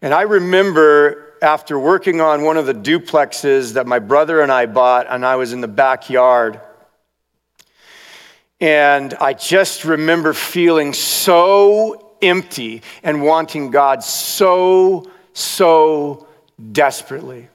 And 0.02 0.14
I 0.14 0.22
remember 0.22 1.34
after 1.42 1.78
working 1.78 2.20
on 2.20 2.42
one 2.42 2.56
of 2.56 2.66
the 2.66 2.74
duplexes 2.74 3.74
that 3.74 3.86
my 3.86 3.98
brother 3.98 4.40
and 4.40 4.52
I 4.52 4.66
bought, 4.66 5.06
and 5.08 5.24
I 5.24 5.36
was 5.36 5.52
in 5.52 5.60
the 5.60 5.68
backyard 5.68 6.60
and 8.60 9.14
I 9.14 9.32
just 9.32 9.84
remember 9.84 10.34
feeling 10.34 10.92
so 10.92 12.14
empty 12.20 12.82
and 13.02 13.22
wanting 13.22 13.70
God 13.70 14.04
so, 14.04 15.10
so 15.32 16.26
desperately. 16.72 17.48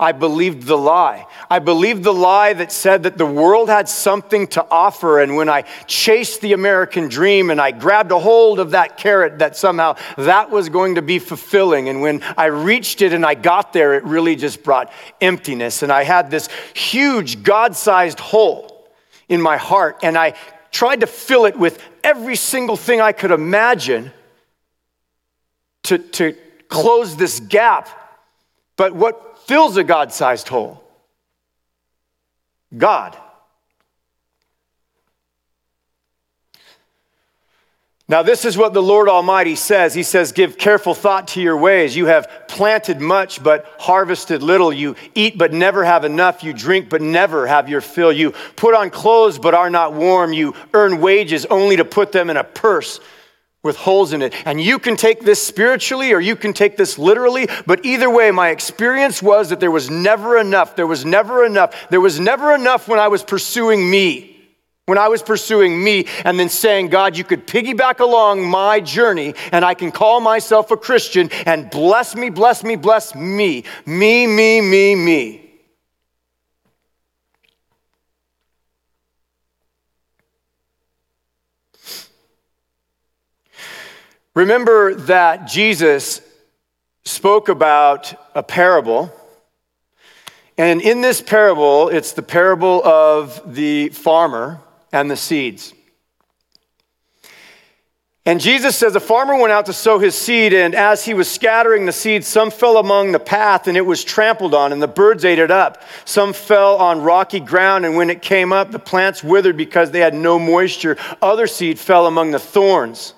I 0.00 0.12
believed 0.12 0.62
the 0.62 0.78
lie. 0.78 1.26
I 1.50 1.58
believed 1.58 2.04
the 2.04 2.12
lie 2.14 2.54
that 2.54 2.72
said 2.72 3.02
that 3.02 3.18
the 3.18 3.26
world 3.26 3.68
had 3.68 3.86
something 3.86 4.46
to 4.48 4.66
offer. 4.70 5.20
And 5.20 5.36
when 5.36 5.50
I 5.50 5.62
chased 5.86 6.40
the 6.40 6.54
American 6.54 7.08
dream 7.08 7.50
and 7.50 7.60
I 7.60 7.70
grabbed 7.72 8.10
a 8.10 8.18
hold 8.18 8.60
of 8.60 8.70
that 8.70 8.96
carrot, 8.96 9.40
that 9.40 9.56
somehow 9.56 9.96
that 10.16 10.50
was 10.50 10.70
going 10.70 10.94
to 10.94 11.02
be 11.02 11.18
fulfilling. 11.18 11.90
And 11.90 12.00
when 12.00 12.22
I 12.38 12.46
reached 12.46 13.02
it 13.02 13.12
and 13.12 13.26
I 13.26 13.34
got 13.34 13.74
there, 13.74 13.92
it 13.92 14.04
really 14.04 14.36
just 14.36 14.64
brought 14.64 14.90
emptiness. 15.20 15.82
And 15.82 15.92
I 15.92 16.04
had 16.04 16.30
this 16.30 16.48
huge 16.72 17.42
God 17.42 17.76
sized 17.76 18.20
hole 18.20 18.88
in 19.28 19.42
my 19.42 19.58
heart. 19.58 19.98
And 20.02 20.16
I 20.16 20.32
tried 20.70 21.00
to 21.00 21.06
fill 21.06 21.44
it 21.44 21.58
with 21.58 21.78
every 22.02 22.36
single 22.36 22.76
thing 22.76 23.02
I 23.02 23.12
could 23.12 23.32
imagine 23.32 24.12
to, 25.82 25.98
to 25.98 26.34
close 26.68 27.16
this 27.16 27.38
gap. 27.38 27.88
But 28.76 28.94
what 28.94 29.29
fills 29.46 29.76
a 29.76 29.84
God 29.84 30.12
sized 30.12 30.48
hole? 30.48 30.82
God. 32.76 33.16
Now, 38.10 38.24
this 38.24 38.44
is 38.44 38.58
what 38.58 38.74
the 38.74 38.82
Lord 38.82 39.08
Almighty 39.08 39.54
says. 39.54 39.94
He 39.94 40.02
says, 40.02 40.32
Give 40.32 40.58
careful 40.58 40.94
thought 40.94 41.28
to 41.28 41.40
your 41.40 41.56
ways. 41.56 41.94
You 41.94 42.06
have 42.06 42.28
planted 42.48 43.00
much, 43.00 43.40
but 43.40 43.72
harvested 43.78 44.42
little. 44.42 44.72
You 44.72 44.96
eat, 45.14 45.38
but 45.38 45.52
never 45.52 45.84
have 45.84 46.04
enough. 46.04 46.42
You 46.42 46.52
drink, 46.52 46.88
but 46.88 47.00
never 47.00 47.46
have 47.46 47.68
your 47.68 47.80
fill. 47.80 48.12
You 48.12 48.32
put 48.56 48.74
on 48.74 48.90
clothes, 48.90 49.38
but 49.38 49.54
are 49.54 49.70
not 49.70 49.94
warm. 49.94 50.32
You 50.32 50.56
earn 50.74 51.00
wages 51.00 51.46
only 51.46 51.76
to 51.76 51.84
put 51.84 52.10
them 52.10 52.30
in 52.30 52.36
a 52.36 52.42
purse 52.42 52.98
with 53.62 53.76
holes 53.76 54.12
in 54.12 54.22
it. 54.22 54.34
And 54.46 54.60
you 54.60 54.78
can 54.78 54.96
take 54.96 55.20
this 55.20 55.44
spiritually 55.44 56.12
or 56.12 56.20
you 56.20 56.36
can 56.36 56.52
take 56.52 56.76
this 56.76 56.98
literally, 56.98 57.48
but 57.66 57.84
either 57.84 58.08
way, 58.08 58.30
my 58.30 58.48
experience 58.50 59.22
was 59.22 59.50
that 59.50 59.60
there 59.60 59.70
was 59.70 59.90
never 59.90 60.38
enough. 60.38 60.76
There 60.76 60.86
was 60.86 61.04
never 61.04 61.44
enough. 61.44 61.74
There 61.90 62.00
was 62.00 62.18
never 62.18 62.54
enough 62.54 62.88
when 62.88 62.98
I 62.98 63.08
was 63.08 63.22
pursuing 63.22 63.88
me. 63.90 64.26
When 64.86 64.98
I 64.98 65.08
was 65.08 65.22
pursuing 65.22 65.82
me 65.84 66.06
and 66.24 66.40
then 66.40 66.48
saying, 66.48 66.88
God, 66.88 67.16
you 67.16 67.22
could 67.22 67.46
piggyback 67.46 68.00
along 68.00 68.44
my 68.44 68.80
journey 68.80 69.34
and 69.52 69.64
I 69.64 69.74
can 69.74 69.92
call 69.92 70.20
myself 70.20 70.70
a 70.72 70.76
Christian 70.76 71.30
and 71.46 71.70
bless 71.70 72.16
me, 72.16 72.28
bless 72.28 72.64
me, 72.64 72.74
bless 72.74 73.14
me. 73.14 73.64
Me, 73.86 74.26
me, 74.26 74.60
me, 74.60 74.96
me. 74.96 75.49
Remember 84.40 84.94
that 84.94 85.48
Jesus 85.48 86.22
spoke 87.04 87.50
about 87.50 88.14
a 88.34 88.42
parable. 88.42 89.12
And 90.56 90.80
in 90.80 91.02
this 91.02 91.20
parable, 91.20 91.90
it's 91.90 92.12
the 92.12 92.22
parable 92.22 92.82
of 92.82 93.54
the 93.54 93.90
farmer 93.90 94.58
and 94.94 95.10
the 95.10 95.16
seeds. 95.16 95.74
And 98.24 98.40
Jesus 98.40 98.78
says 98.78 98.96
a 98.96 99.00
farmer 99.00 99.38
went 99.38 99.52
out 99.52 99.66
to 99.66 99.74
sow 99.74 99.98
his 99.98 100.14
seed, 100.14 100.54
and 100.54 100.74
as 100.74 101.04
he 101.04 101.12
was 101.12 101.30
scattering 101.30 101.84
the 101.84 101.92
seed, 101.92 102.24
some 102.24 102.50
fell 102.50 102.78
among 102.78 103.12
the 103.12 103.20
path, 103.20 103.68
and 103.68 103.76
it 103.76 103.84
was 103.84 104.02
trampled 104.02 104.54
on, 104.54 104.72
and 104.72 104.80
the 104.80 104.88
birds 104.88 105.22
ate 105.26 105.38
it 105.38 105.50
up. 105.50 105.82
Some 106.06 106.32
fell 106.32 106.78
on 106.78 107.02
rocky 107.02 107.40
ground, 107.40 107.84
and 107.84 107.94
when 107.94 108.08
it 108.08 108.22
came 108.22 108.54
up, 108.54 108.70
the 108.70 108.78
plants 108.78 109.22
withered 109.22 109.58
because 109.58 109.90
they 109.90 110.00
had 110.00 110.14
no 110.14 110.38
moisture. 110.38 110.96
Other 111.20 111.46
seed 111.46 111.78
fell 111.78 112.06
among 112.06 112.30
the 112.30 112.38
thorns 112.38 113.12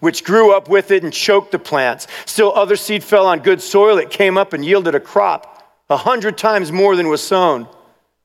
which 0.00 0.24
grew 0.24 0.54
up 0.56 0.68
with 0.68 0.90
it 0.90 1.02
and 1.02 1.12
choked 1.12 1.52
the 1.52 1.58
plants. 1.58 2.06
Still, 2.24 2.52
other 2.54 2.76
seed 2.76 3.02
fell 3.02 3.26
on 3.26 3.40
good 3.40 3.60
soil. 3.60 3.98
It 3.98 4.10
came 4.10 4.38
up 4.38 4.52
and 4.52 4.64
yielded 4.64 4.94
a 4.94 5.00
crop, 5.00 5.64
a 5.88 5.96
hundred 5.96 6.38
times 6.38 6.72
more 6.72 6.96
than 6.96 7.08
was 7.08 7.22
sown. 7.22 7.68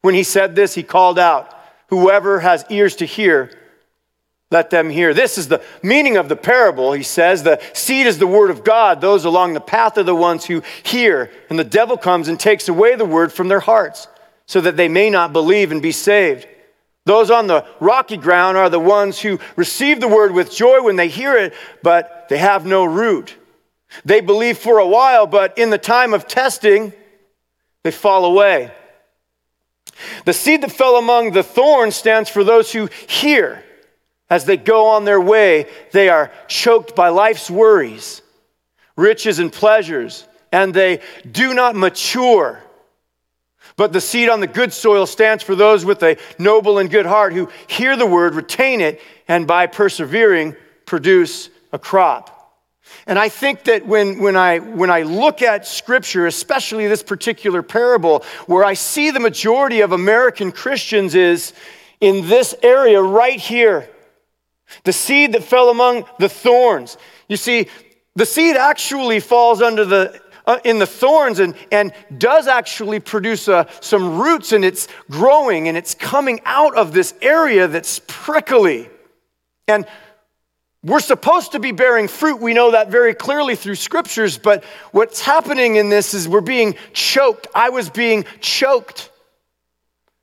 When 0.01 0.15
he 0.15 0.23
said 0.23 0.55
this, 0.55 0.73
he 0.73 0.83
called 0.83 1.19
out, 1.19 1.57
Whoever 1.87 2.39
has 2.39 2.65
ears 2.69 2.95
to 2.97 3.05
hear, 3.05 3.51
let 4.51 4.69
them 4.69 4.89
hear. 4.89 5.13
This 5.13 5.37
is 5.37 5.47
the 5.47 5.63
meaning 5.81 6.17
of 6.17 6.27
the 6.27 6.35
parable. 6.35 6.91
He 6.91 7.03
says, 7.03 7.43
The 7.43 7.61
seed 7.73 8.05
is 8.05 8.17
the 8.17 8.27
word 8.27 8.49
of 8.49 8.63
God. 8.63 8.99
Those 8.99 9.25
along 9.25 9.53
the 9.53 9.61
path 9.61 9.97
are 9.97 10.03
the 10.03 10.13
ones 10.13 10.45
who 10.45 10.61
hear, 10.83 11.31
and 11.49 11.57
the 11.57 11.63
devil 11.63 11.97
comes 11.97 12.27
and 12.27 12.39
takes 12.39 12.67
away 12.67 12.95
the 12.95 13.05
word 13.05 13.31
from 13.31 13.47
their 13.47 13.61
hearts, 13.61 14.07
so 14.45 14.59
that 14.61 14.75
they 14.75 14.89
may 14.89 15.09
not 15.09 15.31
believe 15.31 15.71
and 15.71 15.81
be 15.81 15.93
saved. 15.93 16.47
Those 17.05 17.31
on 17.31 17.47
the 17.47 17.65
rocky 17.79 18.17
ground 18.17 18.57
are 18.57 18.69
the 18.69 18.79
ones 18.79 19.19
who 19.19 19.39
receive 19.55 19.99
the 19.99 20.07
word 20.07 20.33
with 20.33 20.53
joy 20.53 20.81
when 20.81 20.95
they 20.95 21.07
hear 21.07 21.35
it, 21.35 21.53
but 21.81 22.27
they 22.29 22.37
have 22.37 22.65
no 22.65 22.85
root. 22.85 23.35
They 24.05 24.21
believe 24.21 24.57
for 24.57 24.77
a 24.77 24.87
while, 24.87 25.25
but 25.25 25.57
in 25.57 25.69
the 25.69 25.77
time 25.77 26.13
of 26.13 26.27
testing, 26.27 26.93
they 27.83 27.91
fall 27.91 28.25
away. 28.25 28.71
The 30.25 30.33
seed 30.33 30.61
that 30.61 30.71
fell 30.71 30.97
among 30.97 31.31
the 31.31 31.43
thorns 31.43 31.95
stands 31.95 32.29
for 32.29 32.43
those 32.43 32.71
who 32.71 32.89
hear. 33.07 33.63
As 34.29 34.45
they 34.45 34.57
go 34.57 34.87
on 34.87 35.03
their 35.03 35.19
way, 35.19 35.67
they 35.91 36.07
are 36.07 36.31
choked 36.47 36.95
by 36.95 37.09
life's 37.09 37.51
worries, 37.51 38.21
riches, 38.95 39.39
and 39.39 39.51
pleasures, 39.51 40.25
and 40.51 40.73
they 40.73 41.01
do 41.29 41.53
not 41.53 41.75
mature. 41.75 42.63
But 43.81 43.93
the 43.93 43.99
seed 43.99 44.29
on 44.29 44.41
the 44.41 44.45
good 44.45 44.73
soil 44.73 45.07
stands 45.07 45.41
for 45.41 45.55
those 45.55 45.83
with 45.83 46.03
a 46.03 46.15
noble 46.37 46.77
and 46.77 46.87
good 46.87 47.07
heart 47.07 47.33
who 47.33 47.49
hear 47.65 47.97
the 47.97 48.05
word, 48.05 48.35
retain 48.35 48.79
it, 48.79 49.01
and 49.27 49.47
by 49.47 49.65
persevering, 49.65 50.55
produce 50.85 51.49
a 51.73 51.79
crop. 51.79 52.59
And 53.07 53.17
I 53.17 53.27
think 53.27 53.63
that 53.63 53.87
when, 53.87 54.19
when, 54.19 54.35
I, 54.35 54.59
when 54.59 54.91
I 54.91 55.01
look 55.01 55.41
at 55.41 55.65
scripture, 55.65 56.27
especially 56.27 56.87
this 56.87 57.01
particular 57.01 57.63
parable, 57.63 58.23
where 58.45 58.63
I 58.63 58.75
see 58.75 59.09
the 59.09 59.19
majority 59.19 59.81
of 59.81 59.93
American 59.93 60.51
Christians 60.51 61.15
is 61.15 61.51
in 61.99 62.27
this 62.27 62.53
area 62.61 63.01
right 63.01 63.39
here. 63.39 63.89
The 64.83 64.93
seed 64.93 65.31
that 65.31 65.43
fell 65.43 65.69
among 65.69 66.05
the 66.19 66.29
thorns. 66.29 66.99
You 67.27 67.37
see, 67.37 67.65
the 68.15 68.27
seed 68.27 68.57
actually 68.57 69.19
falls 69.21 69.59
under 69.59 69.85
the 69.85 70.21
uh, 70.45 70.59
in 70.63 70.79
the 70.79 70.85
thorns 70.85 71.39
and, 71.39 71.55
and 71.71 71.93
does 72.17 72.47
actually 72.47 72.99
produce 72.99 73.47
uh, 73.47 73.65
some 73.79 74.19
roots 74.19 74.51
and 74.51 74.65
it's 74.65 74.87
growing 75.09 75.67
and 75.67 75.77
it's 75.77 75.93
coming 75.93 76.39
out 76.45 76.75
of 76.75 76.93
this 76.93 77.13
area 77.21 77.67
that's 77.67 78.01
prickly. 78.07 78.89
And 79.67 79.85
we're 80.83 80.99
supposed 80.99 81.51
to 81.51 81.59
be 81.59 81.71
bearing 81.71 82.07
fruit. 82.07 82.41
We 82.41 82.55
know 82.55 82.71
that 82.71 82.89
very 82.89 83.13
clearly 83.13 83.55
through 83.55 83.75
scriptures, 83.75 84.39
but 84.39 84.63
what's 84.91 85.21
happening 85.21 85.75
in 85.75 85.89
this 85.89 86.15
is 86.15 86.27
we're 86.27 86.41
being 86.41 86.75
choked. 86.93 87.45
I 87.53 87.69
was 87.69 87.89
being 87.89 88.25
choked. 88.39 89.10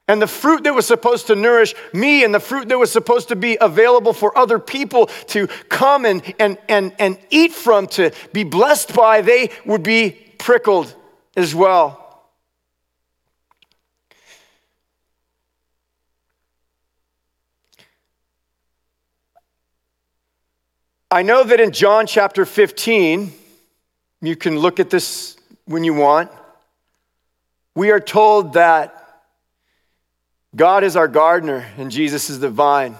And 0.08 0.22
the 0.22 0.26
fruit 0.26 0.64
that 0.64 0.74
was 0.74 0.86
supposed 0.86 1.26
to 1.26 1.36
nourish 1.36 1.74
me 1.92 2.24
and 2.24 2.34
the 2.34 2.40
fruit 2.40 2.68
that 2.68 2.78
was 2.78 2.90
supposed 2.90 3.28
to 3.28 3.36
be 3.36 3.58
available 3.60 4.14
for 4.14 4.36
other 4.36 4.58
people 4.58 5.06
to 5.28 5.46
come 5.68 6.06
and, 6.06 6.22
and, 6.40 6.56
and, 6.68 6.94
and 6.98 7.18
eat 7.28 7.52
from, 7.52 7.86
to 7.88 8.10
be 8.32 8.42
blessed 8.42 8.94
by, 8.94 9.20
they 9.20 9.50
would 9.66 9.82
be 9.82 10.10
prickled 10.38 10.94
as 11.36 11.54
well. 11.54 12.06
I 21.10 21.22
know 21.22 21.44
that 21.44 21.60
in 21.60 21.72
John 21.72 22.06
chapter 22.06 22.44
15, 22.44 23.32
you 24.20 24.36
can 24.36 24.58
look 24.58 24.80
at 24.80 24.90
this 24.90 25.36
when 25.64 25.84
you 25.84 25.94
want. 25.94 26.30
We 27.74 27.90
are 27.90 28.00
told 28.00 28.54
that 28.54 28.97
God 30.56 30.84
is 30.84 30.96
our 30.96 31.08
gardener 31.08 31.66
and 31.76 31.90
Jesus 31.90 32.30
is 32.30 32.40
the 32.40 32.48
vine. 32.48 32.96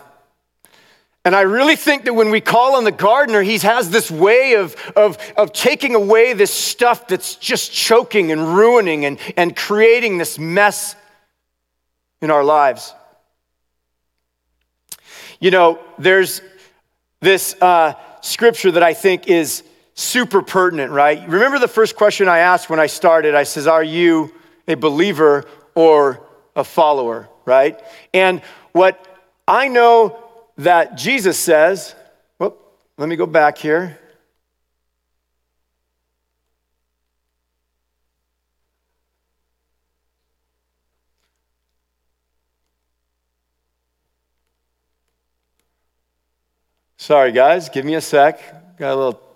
And 1.24 1.34
I 1.34 1.42
really 1.42 1.76
think 1.76 2.04
that 2.04 2.14
when 2.14 2.30
we 2.30 2.40
call 2.40 2.76
on 2.76 2.84
the 2.84 2.92
gardener, 2.92 3.42
he 3.42 3.58
has 3.58 3.90
this 3.90 4.10
way 4.10 4.54
of, 4.54 4.74
of, 4.96 5.18
of 5.36 5.52
taking 5.52 5.94
away 5.94 6.32
this 6.32 6.52
stuff 6.52 7.06
that's 7.08 7.34
just 7.34 7.72
choking 7.72 8.32
and 8.32 8.56
ruining 8.56 9.04
and, 9.04 9.18
and 9.36 9.54
creating 9.54 10.16
this 10.18 10.38
mess 10.38 10.96
in 12.22 12.30
our 12.30 12.44
lives. 12.44 12.94
You 15.40 15.50
know, 15.50 15.78
there's 15.98 16.40
this 17.20 17.54
uh, 17.60 17.94
scripture 18.20 18.70
that 18.70 18.82
I 18.82 18.94
think 18.94 19.28
is 19.28 19.62
super 19.94 20.42
pertinent, 20.42 20.92
right? 20.92 21.28
Remember 21.28 21.58
the 21.58 21.68
first 21.68 21.96
question 21.96 22.28
I 22.28 22.38
asked 22.38 22.70
when 22.70 22.80
I 22.80 22.86
started? 22.86 23.34
I 23.34 23.42
says, 23.42 23.66
Are 23.66 23.84
you 23.84 24.32
a 24.66 24.76
believer 24.76 25.44
or 25.74 26.26
a 26.58 26.64
follower, 26.64 27.28
right? 27.48 27.80
And 28.14 28.42
what 28.72 29.04
I 29.48 29.66
know 29.68 30.22
that 30.58 30.96
Jesus 30.96 31.38
says, 31.38 31.94
well, 32.38 32.56
let 32.96 33.08
me 33.08 33.16
go 33.16 33.26
back 33.26 33.58
here. 33.58 33.98
Sorry, 46.98 47.32
guys, 47.32 47.70
give 47.70 47.86
me 47.86 47.94
a 47.94 48.02
sec. 48.02 48.76
Got 48.76 48.92
a 48.92 48.96
little. 48.96 49.27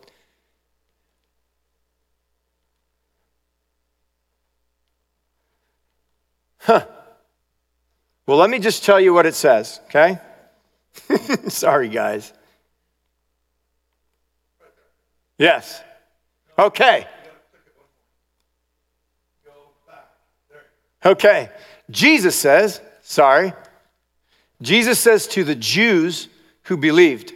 Well, 8.27 8.39
let 8.39 8.51
me 8.51 8.59
just 8.59 8.85
tell 8.85 9.01
you 9.01 9.13
what 9.13 9.27
it 9.27 9.35
says, 9.35 9.81
okay? 9.87 10.19
Sorry, 11.49 11.89
guys. 11.89 12.33
Yes. 15.39 15.83
Okay. 16.59 17.07
Okay. 21.05 21.51
Jesus 21.91 22.37
says, 22.37 22.81
sorry, 23.03 23.53
Jesus 24.61 25.01
says 25.01 25.27
to 25.29 25.43
the 25.43 25.57
Jews 25.57 26.29
who 26.63 26.77
believed, 26.77 27.33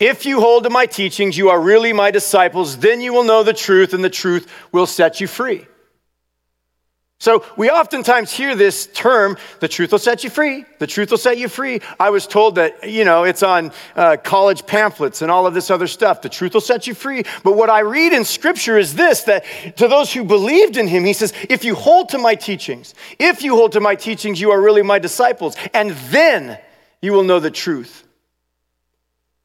If 0.00 0.24
you 0.24 0.40
hold 0.40 0.64
to 0.64 0.70
my 0.70 0.86
teachings, 0.86 1.36
you 1.36 1.50
are 1.50 1.60
really 1.60 1.92
my 1.92 2.10
disciples, 2.10 2.78
then 2.78 3.00
you 3.02 3.12
will 3.12 3.24
know 3.24 3.42
the 3.42 3.52
truth, 3.52 3.92
and 3.92 4.02
the 4.02 4.10
truth 4.10 4.50
will 4.72 4.86
set 4.86 5.20
you 5.20 5.26
free. 5.26 5.66
So 7.22 7.46
we 7.56 7.70
oftentimes 7.70 8.32
hear 8.32 8.56
this 8.56 8.88
term, 8.88 9.36
the 9.60 9.68
truth 9.68 9.92
will 9.92 10.00
set 10.00 10.24
you 10.24 10.28
free. 10.28 10.64
The 10.80 10.88
truth 10.88 11.12
will 11.12 11.18
set 11.18 11.38
you 11.38 11.46
free. 11.46 11.80
I 12.00 12.10
was 12.10 12.26
told 12.26 12.56
that, 12.56 12.90
you 12.90 13.04
know, 13.04 13.22
it's 13.22 13.44
on 13.44 13.70
uh, 13.94 14.16
college 14.16 14.66
pamphlets 14.66 15.22
and 15.22 15.30
all 15.30 15.46
of 15.46 15.54
this 15.54 15.70
other 15.70 15.86
stuff. 15.86 16.20
The 16.20 16.28
truth 16.28 16.54
will 16.54 16.60
set 16.60 16.88
you 16.88 16.94
free. 16.94 17.22
But 17.44 17.52
what 17.52 17.70
I 17.70 17.82
read 17.82 18.12
in 18.12 18.24
scripture 18.24 18.76
is 18.76 18.96
this 18.96 19.22
that 19.22 19.44
to 19.76 19.86
those 19.86 20.12
who 20.12 20.24
believed 20.24 20.76
in 20.76 20.88
him, 20.88 21.04
he 21.04 21.12
says, 21.12 21.32
if 21.48 21.64
you 21.64 21.76
hold 21.76 22.08
to 22.08 22.18
my 22.18 22.34
teachings, 22.34 22.92
if 23.20 23.44
you 23.44 23.54
hold 23.54 23.70
to 23.72 23.80
my 23.80 23.94
teachings, 23.94 24.40
you 24.40 24.50
are 24.50 24.60
really 24.60 24.82
my 24.82 24.98
disciples. 24.98 25.54
And 25.72 25.92
then 26.10 26.58
you 27.00 27.12
will 27.12 27.22
know 27.22 27.38
the 27.38 27.52
truth 27.52 28.02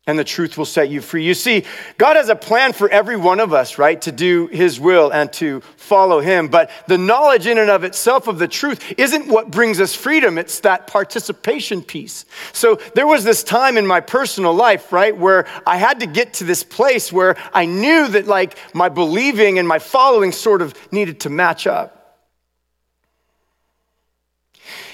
and 0.08 0.17
the 0.17 0.24
truth 0.24 0.58
will 0.58 0.65
set 0.65 0.89
you 0.89 1.02
free. 1.02 1.26
You 1.26 1.34
see, 1.34 1.65
God 1.98 2.15
has 2.15 2.30
a 2.30 2.36
plan 2.36 2.72
for 2.72 2.89
every 2.89 3.17
one 3.17 3.41
of 3.41 3.54
us, 3.54 3.78
right, 3.78 4.02
to 4.04 4.12
do 4.13 4.48
His 4.48 4.80
will 4.80 5.12
and 5.12 5.32
to 5.34 5.60
follow 5.76 6.22
Him. 6.22 6.48
But 6.48 6.72
the 6.88 6.98
knowledge 6.98 7.46
in 7.46 7.58
and 7.58 7.70
of 7.70 7.84
itself 7.84 8.28
of 8.28 8.39
the 8.39 8.48
truth 8.48 8.93
isn't 8.98 9.28
what 9.28 9.52
brings 9.52 9.82
us 9.82 9.93
freedom, 9.93 10.38
it's 10.38 10.62
that 10.62 10.88
participation 10.88 11.84
piece. 11.84 12.26
So 12.54 12.76
there 12.96 13.06
was 13.06 13.26
this 13.26 13.43
time 13.43 13.78
in 13.78 13.86
my 13.86 14.00
personal 14.00 14.54
life, 14.54 14.93
right, 14.93 15.15
where 15.15 15.46
I 15.67 15.76
had 15.76 16.00
to 16.00 16.08
get 16.08 16.36
to 16.36 16.46
this 16.46 16.63
place 16.63 17.12
where 17.12 17.36
I 17.54 17.65
knew 17.65 18.08
that, 18.08 18.28
like, 18.28 18.58
my 18.74 18.88
believing 18.88 19.60
and 19.60 19.67
my 19.67 19.80
following 19.80 20.32
sort 20.32 20.62
of 20.62 20.74
needed 20.91 21.20
to 21.22 21.30
match 21.30 21.67
up. 21.67 21.93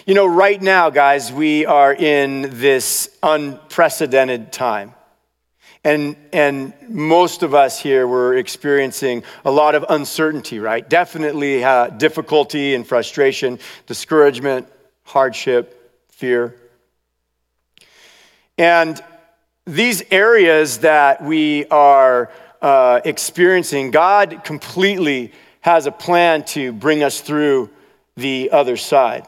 You 0.06 0.16
know, 0.16 0.26
right 0.26 0.62
now, 0.62 0.90
guys, 0.90 1.32
we 1.32 1.66
are 1.66 1.94
in 1.94 2.60
this 2.60 3.16
unprecedented 3.24 4.52
time. 4.52 4.94
And, 5.84 6.16
and 6.32 6.74
most 6.88 7.44
of 7.44 7.54
us 7.54 7.80
here 7.80 8.08
were 8.08 8.38
experiencing 8.38 9.24
a 9.44 9.52
lot 9.52 9.76
of 9.76 9.86
uncertainty, 9.90 10.60
right? 10.60 10.88
Definitely 10.90 11.64
uh, 11.64 11.88
difficulty 11.88 12.74
and 12.74 12.88
frustration, 12.88 13.60
discouragement, 13.86 14.70
hardship, 15.04 16.08
fear. 16.10 16.56
And 18.58 19.04
these 19.66 20.04
areas 20.10 20.80
that 20.80 21.22
we 21.22 21.66
are 21.66 22.32
uh, 22.62 23.02
experiencing, 23.04 23.92
God 23.92 24.44
completely 24.46 25.34
has 25.62 25.86
a 25.86 25.92
plan 25.92 26.44
to 26.46 26.72
bring 26.72 27.04
us 27.04 27.20
through 27.20 27.70
the 28.16 28.52
other 28.52 28.78
side. 28.78 29.28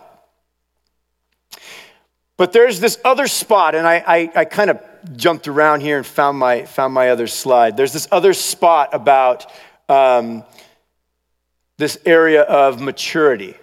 But 2.37 2.51
there's 2.51 2.79
this 2.79 2.97
other 3.03 3.27
spot, 3.27 3.75
and 3.75 3.87
I, 3.87 4.03
I, 4.05 4.31
I 4.35 4.45
kind 4.45 4.69
of 4.69 4.81
jumped 5.15 5.47
around 5.47 5.81
here 5.81 5.97
and 5.97 6.05
found 6.05 6.37
my, 6.37 6.65
found 6.65 6.93
my 6.93 7.09
other 7.09 7.27
slide. 7.27 7.77
There's 7.77 7.93
this 7.93 8.07
other 8.11 8.33
spot 8.33 8.89
about 8.93 9.51
um, 9.89 10.43
this 11.77 11.97
area 12.05 12.41
of 12.43 12.81
maturity. 12.81 13.55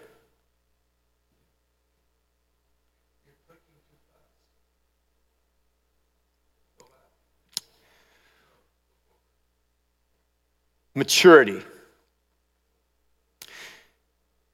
Maturity. 10.95 11.63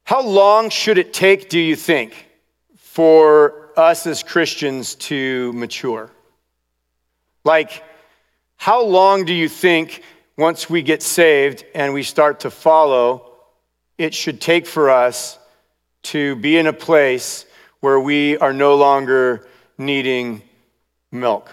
How 0.05 0.22
long 0.22 0.70
should 0.70 0.96
it 0.96 1.12
take, 1.12 1.51
do 1.51 1.59
you 1.59 1.77
think, 1.77 2.29
for 2.77 3.70
us 3.77 4.07
as 4.07 4.22
Christians 4.22 4.94
to 4.94 5.53
mature? 5.53 6.11
Like, 7.49 7.83
how 8.59 8.85
long 8.85 9.25
do 9.25 9.33
you 9.33 9.49
think 9.49 10.03
once 10.37 10.69
we 10.69 10.83
get 10.83 11.03
saved 11.03 11.65
and 11.75 11.95
we 11.95 12.03
start 12.03 12.41
to 12.41 12.51
follow, 12.51 13.33
it 13.97 14.13
should 14.13 14.39
take 14.39 14.67
for 14.67 14.91
us 14.91 15.39
to 16.03 16.37
be 16.37 16.59
in 16.59 16.67
a 16.67 16.75
place 16.75 17.47
where 17.81 17.99
we 17.99 18.37
are 18.37 18.53
no 18.53 18.75
longer 18.75 19.49
needing 19.79 20.43
milk? 21.11 21.51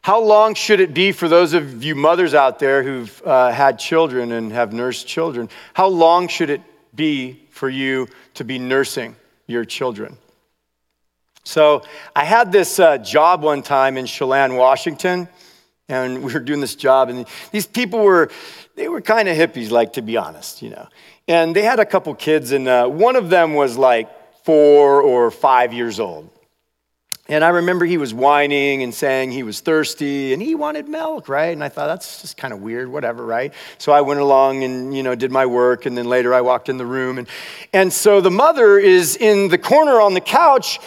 How 0.00 0.22
long 0.22 0.54
should 0.54 0.80
it 0.80 0.94
be 0.94 1.12
for 1.12 1.28
those 1.28 1.52
of 1.52 1.84
you 1.84 1.94
mothers 1.94 2.32
out 2.32 2.60
there 2.60 2.82
who've 2.82 3.22
uh, 3.26 3.52
had 3.52 3.78
children 3.78 4.32
and 4.32 4.52
have 4.52 4.72
nursed 4.72 5.06
children? 5.06 5.50
How 5.74 5.88
long 5.88 6.28
should 6.28 6.48
it 6.48 6.62
be 6.94 7.46
for 7.50 7.68
you 7.68 8.08
to 8.36 8.44
be 8.44 8.58
nursing 8.58 9.16
your 9.46 9.66
children? 9.66 10.16
So 11.44 11.82
I 12.14 12.24
had 12.24 12.52
this 12.52 12.78
uh, 12.78 12.98
job 12.98 13.42
one 13.42 13.62
time 13.62 13.96
in 13.96 14.06
Chelan, 14.06 14.56
Washington, 14.56 15.28
and 15.88 16.22
we 16.22 16.32
were 16.32 16.40
doing 16.40 16.60
this 16.60 16.74
job, 16.76 17.08
and 17.08 17.26
these 17.50 17.66
people 17.66 18.00
were, 18.00 18.30
they 18.76 18.88
were 18.88 19.00
kind 19.00 19.28
of 19.28 19.36
hippies, 19.36 19.70
like 19.70 19.94
to 19.94 20.02
be 20.02 20.16
honest, 20.16 20.62
you 20.62 20.70
know. 20.70 20.88
And 21.26 21.54
they 21.54 21.62
had 21.62 21.80
a 21.80 21.86
couple 21.86 22.14
kids, 22.14 22.52
and 22.52 22.68
uh, 22.68 22.86
one 22.88 23.16
of 23.16 23.30
them 23.30 23.54
was 23.54 23.76
like 23.76 24.08
four 24.44 25.02
or 25.02 25.30
five 25.30 25.72
years 25.72 25.98
old. 25.98 26.30
And 27.28 27.44
I 27.44 27.50
remember 27.50 27.84
he 27.84 27.96
was 27.96 28.12
whining 28.12 28.82
and 28.82 28.92
saying 28.92 29.30
he 29.30 29.44
was 29.44 29.60
thirsty 29.60 30.32
and 30.32 30.42
he 30.42 30.56
wanted 30.56 30.88
milk, 30.88 31.28
right? 31.28 31.52
And 31.52 31.62
I 31.62 31.68
thought 31.68 31.86
that's 31.86 32.20
just 32.22 32.36
kind 32.36 32.52
of 32.52 32.60
weird, 32.60 32.88
whatever, 32.88 33.24
right? 33.24 33.54
So 33.78 33.92
I 33.92 34.00
went 34.00 34.18
along 34.18 34.64
and 34.64 34.92
you 34.96 35.04
know 35.04 35.14
did 35.14 35.30
my 35.30 35.46
work, 35.46 35.86
and 35.86 35.96
then 35.96 36.08
later 36.08 36.34
I 36.34 36.40
walked 36.40 36.68
in 36.68 36.76
the 36.76 36.86
room, 36.86 37.18
and 37.18 37.28
and 37.72 37.92
so 37.92 38.20
the 38.20 38.32
mother 38.32 38.78
is 38.78 39.16
in 39.16 39.46
the 39.46 39.58
corner 39.58 40.00
on 40.00 40.14
the 40.14 40.20
couch, 40.20 40.80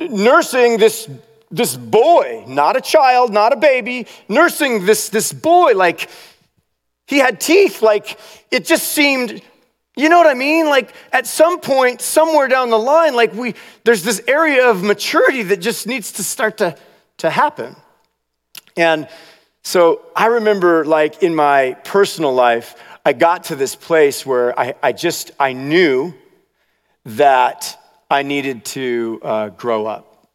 nursing 0.00 0.78
this, 0.78 1.08
this 1.50 1.76
boy, 1.76 2.44
not 2.46 2.76
a 2.76 2.80
child, 2.80 3.32
not 3.32 3.52
a 3.52 3.56
baby, 3.56 4.06
nursing 4.28 4.86
this, 4.86 5.08
this 5.08 5.32
boy 5.32 5.72
like 5.74 6.10
he 7.06 7.18
had 7.18 7.40
teeth. 7.40 7.82
Like 7.82 8.18
it 8.50 8.64
just 8.64 8.88
seemed 8.88 9.42
You 9.96 10.08
know 10.08 10.18
what 10.18 10.26
I 10.26 10.34
mean? 10.34 10.66
Like 10.68 10.92
at 11.12 11.26
some 11.26 11.60
point, 11.60 12.00
somewhere 12.00 12.48
down 12.48 12.70
the 12.70 12.78
line, 12.78 13.14
like 13.14 13.32
we, 13.32 13.54
there's 13.84 14.02
this 14.02 14.20
area 14.26 14.68
of 14.68 14.82
maturity 14.82 15.44
that 15.44 15.58
just 15.60 15.86
needs 15.86 16.12
to 16.12 16.24
start 16.24 16.58
to, 16.58 16.76
to 17.18 17.30
happen. 17.30 17.76
And 18.76 19.08
so 19.62 20.00
I 20.16 20.26
remember, 20.26 20.84
like 20.84 21.22
in 21.22 21.34
my 21.34 21.74
personal 21.84 22.34
life, 22.34 22.74
I 23.06 23.12
got 23.12 23.44
to 23.44 23.56
this 23.56 23.76
place 23.76 24.26
where 24.26 24.58
I, 24.58 24.74
I 24.82 24.92
just, 24.92 25.30
I 25.38 25.52
knew 25.52 26.12
that 27.04 27.78
I 28.14 28.22
needed 28.22 28.64
to 28.66 29.20
uh, 29.24 29.48
grow 29.48 29.86
up. 29.86 30.28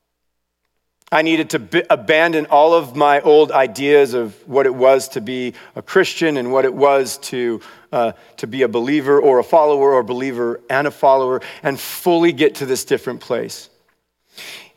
I 1.13 1.21
needed 1.21 1.51
to 1.51 1.59
b- 1.59 1.83
abandon 1.89 2.45
all 2.47 2.73
of 2.73 2.97
my 2.97 3.21
old 3.21 3.53
ideas 3.53 4.13
of 4.13 4.35
what 4.45 4.65
it 4.65 4.75
was 4.75 5.07
to 5.09 5.21
be 5.21 5.53
a 5.77 5.81
Christian 5.81 6.35
and 6.35 6.51
what 6.51 6.65
it 6.65 6.73
was 6.73 7.17
to, 7.29 7.61
uh, 7.93 8.11
to 8.35 8.47
be 8.47 8.63
a 8.63 8.67
believer 8.67 9.17
or 9.17 9.39
a 9.39 9.45
follower 9.45 9.93
or 9.93 9.99
a 9.99 10.03
believer 10.03 10.59
and 10.69 10.87
a 10.87 10.91
follower 10.91 11.39
and 11.63 11.79
fully 11.79 12.33
get 12.33 12.55
to 12.55 12.65
this 12.65 12.83
different 12.83 13.21
place. 13.21 13.69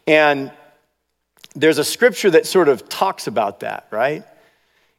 And 0.07 0.53
there's 1.57 1.79
a 1.79 1.85
scripture 1.85 2.31
that 2.31 2.47
sort 2.47 2.69
of 2.69 2.89
talks 2.89 3.27
about 3.27 3.61
that, 3.61 3.89
right? 3.91 4.23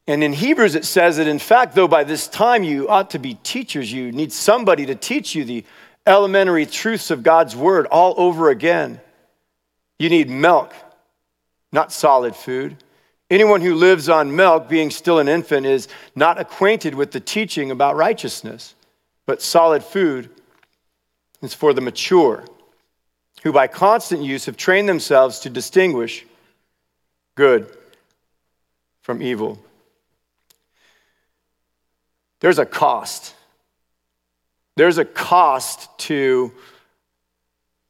And 0.08 0.26
in 0.26 0.34
Hebrews, 0.34 0.76
it 0.76 0.84
says 0.84 1.16
that, 1.16 1.28
in 1.28 1.40
fact, 1.40 1.74
though 1.74 1.88
by 1.88 2.04
this 2.04 2.28
time 2.28 2.66
you 2.66 2.90
ought 2.90 3.12
to 3.12 3.20
be 3.20 3.36
teachers, 3.36 3.94
you 3.94 4.12
need 4.12 4.34
somebody 4.34 4.86
to 4.88 4.96
teach 4.96 5.36
you 5.36 5.46
the 5.46 5.64
elementary 6.06 6.66
truths 6.66 7.12
of 7.12 7.24
God's 7.24 7.56
word 7.56 7.86
all 7.88 8.14
over 8.18 8.50
again. 8.50 9.00
You 10.00 10.10
need 10.10 10.30
milk 10.30 10.74
not 11.74 11.92
solid 11.92 12.36
food. 12.36 12.78
Anyone 13.30 13.60
who 13.60 13.74
lives 13.74 14.08
on 14.08 14.36
milk, 14.36 14.70
being 14.70 14.92
still 14.92 15.18
an 15.20 15.28
infant, 15.28 15.66
is 15.66 15.90
not 16.16 16.40
acquainted 16.40 16.94
with 16.94 17.12
the 17.12 17.20
teaching 17.20 17.72
about 17.72 17.96
righteousness. 17.96 18.76
But 19.26 19.42
solid 19.42 19.84
food 19.84 20.30
is 21.42 21.54
for 21.54 21.74
the 21.74 21.82
mature, 21.82 22.46
who 23.42 23.52
by 23.52 23.68
constant 23.68 24.22
use 24.22 24.46
have 24.46 24.56
trained 24.56 24.88
themselves 24.88 25.40
to 25.40 25.50
distinguish 25.50 26.26
good 27.36 27.76
from 29.02 29.22
evil. 29.22 29.60
There's 32.40 32.60
a 32.60 32.66
cost. 32.66 33.34
There's 34.76 34.98
a 34.98 35.06
cost 35.06 35.90
to 36.00 36.52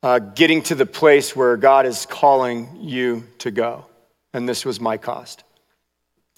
uh, 0.02 0.20
getting 0.20 0.62
to 0.64 0.76
the 0.76 0.86
place 0.86 1.36
where 1.36 1.56
God 1.56 1.86
is 1.86 2.06
calling 2.06 2.78
you 2.82 3.24
to 3.40 3.52
go. 3.52 3.86
And 4.34 4.48
this 4.50 4.66
was 4.66 4.82
my 4.82 4.98
cost. 4.98 5.44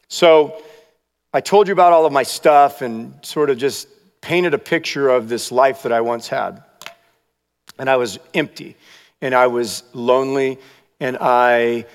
So 0.07 0.61
I 1.33 1.41
told 1.41 1.67
you 1.67 1.73
about 1.73 1.93
all 1.93 2.05
of 2.05 2.13
my 2.13 2.23
stuff 2.23 2.81
and 2.81 3.13
sort 3.25 3.49
of 3.49 3.57
just 3.57 3.87
painted 4.21 4.53
a 4.53 4.59
picture 4.59 5.09
of 5.09 5.29
this 5.29 5.51
life 5.51 5.83
that 5.83 5.91
I 5.91 6.01
once 6.01 6.27
had. 6.27 6.63
And 7.79 7.89
I 7.89 7.95
was 7.97 8.19
empty 8.33 8.75
and 9.21 9.33
I 9.33 9.47
was 9.47 9.83
lonely 9.93 10.59
and 10.99 11.17
I 11.19 11.85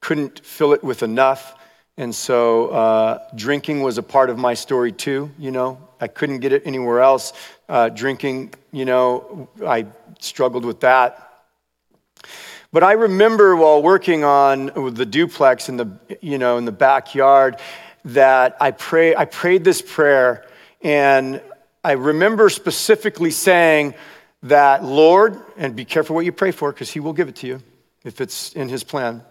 couldn't 0.00 0.44
fill 0.44 0.72
it 0.72 0.82
with 0.82 1.02
enough. 1.02 1.54
And 1.96 2.14
so 2.14 2.68
uh, 2.68 3.18
drinking 3.34 3.82
was 3.82 3.98
a 3.98 4.02
part 4.02 4.30
of 4.30 4.38
my 4.38 4.54
story 4.54 4.92
too, 4.92 5.30
you 5.38 5.50
know. 5.50 5.87
I 6.00 6.08
couldn't 6.08 6.38
get 6.38 6.52
it 6.52 6.62
anywhere 6.64 7.00
else. 7.00 7.32
Uh, 7.68 7.88
drinking, 7.88 8.54
you 8.72 8.84
know, 8.84 9.48
I 9.66 9.86
struggled 10.20 10.64
with 10.64 10.80
that. 10.80 11.24
But 12.72 12.82
I 12.82 12.92
remember 12.92 13.56
while 13.56 13.82
working 13.82 14.24
on 14.24 14.94
the 14.94 15.06
duplex 15.06 15.68
in 15.68 15.76
the, 15.76 15.90
you 16.20 16.38
know, 16.38 16.58
in 16.58 16.64
the 16.64 16.72
backyard 16.72 17.56
that 18.04 18.56
I, 18.60 18.72
pray, 18.72 19.16
I 19.16 19.24
prayed 19.24 19.64
this 19.64 19.80
prayer 19.80 20.46
and 20.82 21.40
I 21.82 21.92
remember 21.92 22.50
specifically 22.50 23.30
saying 23.30 23.94
that, 24.42 24.84
Lord, 24.84 25.40
and 25.56 25.74
be 25.74 25.84
careful 25.84 26.14
what 26.14 26.24
you 26.24 26.32
pray 26.32 26.50
for 26.50 26.72
because 26.72 26.90
he 26.90 27.00
will 27.00 27.12
give 27.12 27.28
it 27.28 27.36
to 27.36 27.46
you 27.46 27.62
if 28.04 28.20
it's 28.20 28.52
in 28.52 28.68
his 28.68 28.84
plan. 28.84 29.22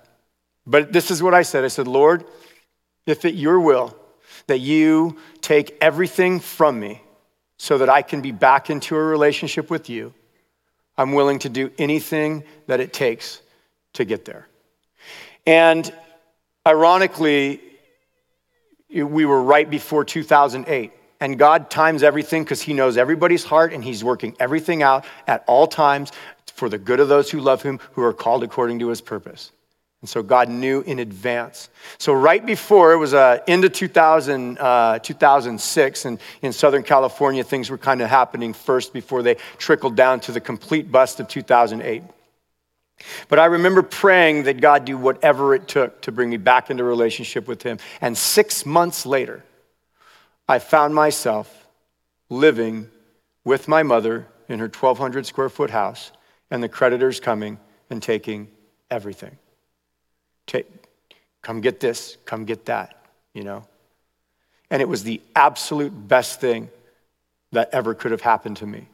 But 0.66 0.92
this 0.92 1.12
is 1.12 1.22
what 1.22 1.34
I 1.34 1.44
said 1.44 1.64
I 1.64 1.70
said, 1.70 1.88
Lord, 1.88 2.26
if 3.06 3.24
it 3.24 3.36
your 3.36 3.60
will 3.60 3.96
that 4.48 4.60
you 4.60 5.18
take 5.42 5.78
everything 5.82 6.40
from 6.40 6.80
me 6.80 7.02
so 7.58 7.78
that 7.78 7.90
I 7.90 8.02
can 8.02 8.22
be 8.22 8.32
back 8.32 8.70
into 8.70 8.96
a 8.96 9.02
relationship 9.02 9.70
with 9.70 9.90
you, 9.90 10.14
I'm 10.98 11.14
willing 11.14 11.40
to 11.40 11.50
do 11.50 11.72
anything 11.78 12.44
that 12.68 12.80
it 12.80 12.94
takes 12.94 13.42
to 13.94 14.06
get 14.06 14.26
there. 14.26 14.48
And 15.46 15.92
ironically, 16.66 17.62
we 18.90 19.26
were 19.26 19.42
right 19.42 19.70
before 19.70 20.04
2008. 20.06 20.92
And 21.20 21.40
God 21.40 21.70
times 21.70 22.04
everything 22.04 22.44
because 22.44 22.62
He 22.62 22.74
knows 22.74 22.98
everybody's 22.98 23.44
heart 23.44 23.74
and 23.74 23.84
He's 23.84 24.04
working 24.04 24.36
everything 24.40 24.84
out 24.84 25.06
at 25.26 25.44
all 25.48 25.68
times 25.68 26.12
for 26.54 26.70
the 26.70 26.78
good 26.78 27.00
of 27.00 27.08
those 27.08 27.30
who 27.30 27.40
love 27.40 27.64
Him, 27.64 27.80
who 27.94 28.04
are 28.04 28.14
called 28.14 28.44
according 28.44 28.80
to 28.80 28.90
His 28.90 29.02
purpose. 29.02 29.52
And 30.02 30.10
so 30.10 30.22
God 30.22 30.48
knew 30.50 30.82
in 30.82 31.00
advance. 31.00 31.70
So 31.98 32.14
right 32.14 32.46
before 32.46 32.94
it 32.94 32.98
was 32.98 33.16
uh, 33.16 33.40
into 33.48 33.68
2000, 33.68 34.60
uh, 34.60 35.00
2006, 35.00 36.06
and 36.06 36.20
in 36.44 36.54
Southern 36.54 36.84
California, 36.84 37.44
things 37.44 37.72
were 37.72 37.80
kind 37.80 38.02
of 38.02 38.10
happening 38.10 38.54
first 38.54 38.94
before 38.94 39.24
they 39.24 39.36
trickled 39.58 39.96
down 39.96 40.20
to 40.22 40.32
the 40.32 40.40
complete 40.40 40.92
bust 40.92 41.20
of 41.20 41.28
2008. 41.28 42.04
But 43.28 43.40
I 43.40 43.46
remember 43.46 43.82
praying 43.82 44.44
that 44.44 44.62
God 44.62 44.86
do 44.86 44.98
whatever 44.98 45.56
it 45.56 45.68
took 45.68 46.02
to 46.04 46.12
bring 46.12 46.30
me 46.30 46.38
back 46.38 46.70
into 46.70 46.84
relationship 46.84 47.48
with 47.48 47.64
Him. 47.64 47.80
And 48.00 48.16
six 48.16 48.66
months 48.66 49.06
later, 49.06 49.44
I 50.48 50.60
found 50.60 50.94
myself 50.94 51.68
living 52.30 52.90
with 53.44 53.68
my 53.68 53.84
mother 53.84 54.28
in 54.48 54.60
her 54.60 54.66
1,200 54.68 55.26
square 55.26 55.50
foot 55.50 55.70
house, 55.70 56.12
and 56.50 56.64
the 56.64 56.70
creditors 56.70 57.20
coming 57.20 57.60
and 57.90 58.02
taking 58.02 58.48
everything. 58.90 59.38
Take, 60.48 60.66
come 61.42 61.62
get 61.62 61.80
this, 61.80 62.18
come 62.26 62.46
get 62.46 62.66
that, 62.66 62.96
you 63.34 63.44
know? 63.44 63.66
And 64.70 64.82
it 64.82 64.90
was 64.90 65.04
the 65.04 65.22
absolute 65.36 65.92
best 65.92 66.42
thing 66.42 66.70
that 67.52 67.70
ever 67.72 67.94
could 67.94 68.12
have 68.12 68.22
happened 68.22 68.58
to 68.58 68.66
me. 68.66 68.88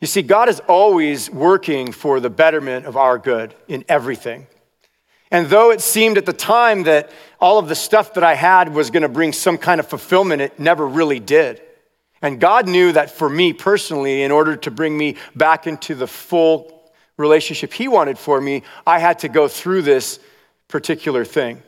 You 0.00 0.06
see, 0.06 0.22
God 0.22 0.48
is 0.48 0.60
always 0.60 1.30
working 1.30 1.92
for 1.92 2.20
the 2.20 2.30
betterment 2.30 2.86
of 2.86 2.96
our 2.96 3.18
good 3.18 3.54
in 3.68 3.84
everything. 3.88 4.46
And 5.30 5.46
though 5.48 5.70
it 5.70 5.80
seemed 5.80 6.16
at 6.18 6.26
the 6.26 6.32
time 6.32 6.84
that 6.84 7.10
all 7.40 7.58
of 7.58 7.68
the 7.68 7.74
stuff 7.74 8.14
that 8.14 8.24
I 8.24 8.34
had 8.34 8.74
was 8.74 8.90
going 8.90 9.02
to 9.02 9.08
bring 9.08 9.32
some 9.32 9.58
kind 9.58 9.78
of 9.78 9.86
fulfillment, 9.86 10.42
it 10.42 10.58
never 10.58 10.86
really 10.86 11.20
did. 11.20 11.60
And 12.22 12.40
God 12.40 12.66
knew 12.66 12.92
that 12.92 13.10
for 13.10 13.28
me 13.28 13.52
personally, 13.52 14.22
in 14.22 14.30
order 14.30 14.56
to 14.56 14.70
bring 14.70 14.96
me 14.96 15.16
back 15.36 15.66
into 15.66 15.94
the 15.94 16.06
full 16.06 16.79
relationship 17.20 17.72
He 17.72 17.86
wanted 17.86 18.18
for 18.18 18.40
me, 18.40 18.62
I 18.86 18.98
had 18.98 19.20
to 19.20 19.28
go 19.28 19.46
through 19.46 19.82
this 19.82 20.18
particular 20.68 21.24
thing. 21.24 21.62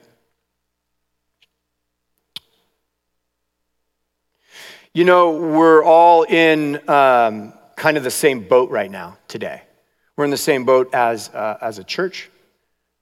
You 4.95 5.05
know, 5.05 5.31
we're 5.31 5.83
all 5.83 6.25
in 6.25 6.77
um, 6.89 7.53
kind 7.77 7.97
of 7.97 8.05
the 8.05 8.11
same 8.11 8.47
boat 8.47 8.71
right 8.71 8.91
now 8.91 9.17
today. 9.29 9.63
We're 10.17 10.25
in 10.25 10.31
the 10.31 10.37
same 10.37 10.65
boat 10.65 10.95
as, 10.95 11.31
uh, 11.31 11.59
as 11.61 11.79
a 11.79 11.85
church. 11.85 12.31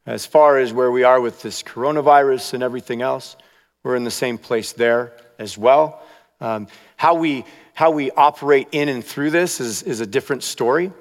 As 0.06 0.24
far 0.24 0.58
as 0.58 0.72
where 0.72 0.90
we 0.90 1.02
are 1.02 1.20
with 1.20 1.42
this 1.42 1.62
coronavirus 1.62 2.54
and 2.54 2.62
everything 2.62 3.02
else, 3.02 3.36
we're 3.82 3.96
in 3.96 4.04
the 4.04 4.10
same 4.10 4.38
place 4.38 4.72
there 4.72 5.12
as 5.38 5.58
well. 5.58 6.02
Um, 6.40 6.68
how, 6.96 7.14
we, 7.14 7.44
how 7.74 7.90
we 7.90 8.10
operate 8.12 8.68
in 8.72 8.88
and 8.88 9.04
through 9.04 9.30
this 9.30 9.60
is, 9.60 9.82
is 9.82 10.00
a 10.00 10.06
different 10.06 10.42
story. 10.42 10.92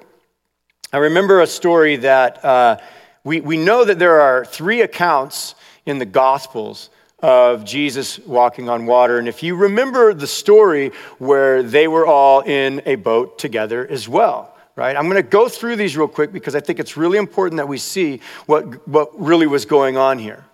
I 0.92 0.98
remember 0.98 1.40
a 1.40 1.46
story 1.46 1.96
that 1.96 2.44
uh, 2.44 2.78
we, 3.22 3.40
we 3.40 3.56
know 3.56 3.84
that 3.84 4.00
there 4.00 4.20
are 4.20 4.44
three 4.44 4.80
accounts 4.80 5.54
in 5.86 5.98
the 5.98 6.04
Gospels 6.04 6.90
of 7.20 7.64
Jesus 7.64 8.18
walking 8.18 8.68
on 8.68 8.86
water. 8.86 9.18
And 9.18 9.28
if 9.28 9.40
you 9.44 9.54
remember 9.54 10.12
the 10.12 10.26
story 10.26 10.90
where 11.18 11.62
they 11.62 11.86
were 11.86 12.06
all 12.06 12.40
in 12.40 12.82
a 12.86 12.96
boat 12.96 13.38
together 13.38 13.86
as 13.86 14.08
well, 14.08 14.56
right? 14.74 14.96
I'm 14.96 15.04
going 15.04 15.14
to 15.14 15.22
go 15.22 15.48
through 15.48 15.76
these 15.76 15.96
real 15.96 16.08
quick 16.08 16.32
because 16.32 16.56
I 16.56 16.60
think 16.60 16.80
it's 16.80 16.96
really 16.96 17.18
important 17.18 17.58
that 17.58 17.68
we 17.68 17.78
see 17.78 18.20
what, 18.46 18.88
what 18.88 19.12
really 19.20 19.46
was 19.46 19.66
going 19.66 19.96
on 19.96 20.18
here. 20.18 20.44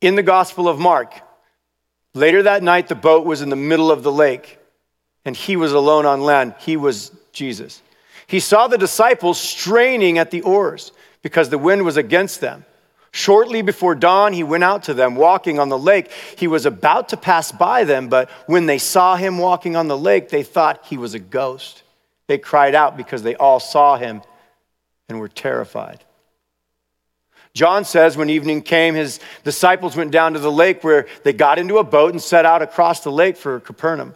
In 0.00 0.14
the 0.14 0.22
Gospel 0.22 0.68
of 0.68 0.78
Mark, 0.78 1.12
later 2.14 2.44
that 2.44 2.62
night, 2.62 2.86
the 2.86 2.94
boat 2.94 3.26
was 3.26 3.42
in 3.42 3.48
the 3.48 3.56
middle 3.56 3.90
of 3.90 4.04
the 4.04 4.12
lake 4.12 4.60
and 5.26 5.36
he 5.36 5.56
was 5.56 5.72
alone 5.72 6.06
on 6.06 6.22
land. 6.22 6.54
He 6.58 6.76
was 6.76 7.10
Jesus. 7.32 7.82
He 8.26 8.40
saw 8.40 8.68
the 8.68 8.78
disciples 8.78 9.38
straining 9.38 10.18
at 10.18 10.30
the 10.30 10.42
oars 10.42 10.92
because 11.20 11.50
the 11.50 11.58
wind 11.58 11.84
was 11.84 11.96
against 11.96 12.40
them. 12.40 12.64
Shortly 13.10 13.62
before 13.62 13.94
dawn, 13.94 14.32
he 14.32 14.42
went 14.42 14.64
out 14.64 14.84
to 14.84 14.94
them 14.94 15.16
walking 15.16 15.58
on 15.58 15.68
the 15.68 15.78
lake. 15.78 16.10
He 16.36 16.46
was 16.46 16.66
about 16.66 17.08
to 17.10 17.16
pass 17.16 17.50
by 17.50 17.84
them, 17.84 18.08
but 18.08 18.30
when 18.46 18.66
they 18.66 18.78
saw 18.78 19.16
him 19.16 19.38
walking 19.38 19.74
on 19.74 19.88
the 19.88 19.98
lake, 19.98 20.28
they 20.28 20.42
thought 20.42 20.84
he 20.86 20.96
was 20.96 21.14
a 21.14 21.18
ghost. 21.18 21.82
They 22.26 22.38
cried 22.38 22.74
out 22.74 22.96
because 22.96 23.22
they 23.22 23.34
all 23.34 23.60
saw 23.60 23.96
him 23.96 24.22
and 25.08 25.18
were 25.18 25.28
terrified. 25.28 26.04
John 27.54 27.84
says 27.84 28.18
when 28.18 28.28
evening 28.28 28.60
came, 28.60 28.94
his 28.94 29.18
disciples 29.42 29.96
went 29.96 30.10
down 30.10 30.34
to 30.34 30.38
the 30.38 30.52
lake 30.52 30.84
where 30.84 31.06
they 31.24 31.32
got 31.32 31.58
into 31.58 31.78
a 31.78 31.84
boat 31.84 32.12
and 32.12 32.20
set 32.20 32.44
out 32.44 32.60
across 32.60 33.00
the 33.00 33.10
lake 33.10 33.36
for 33.36 33.60
Capernaum. 33.60 34.14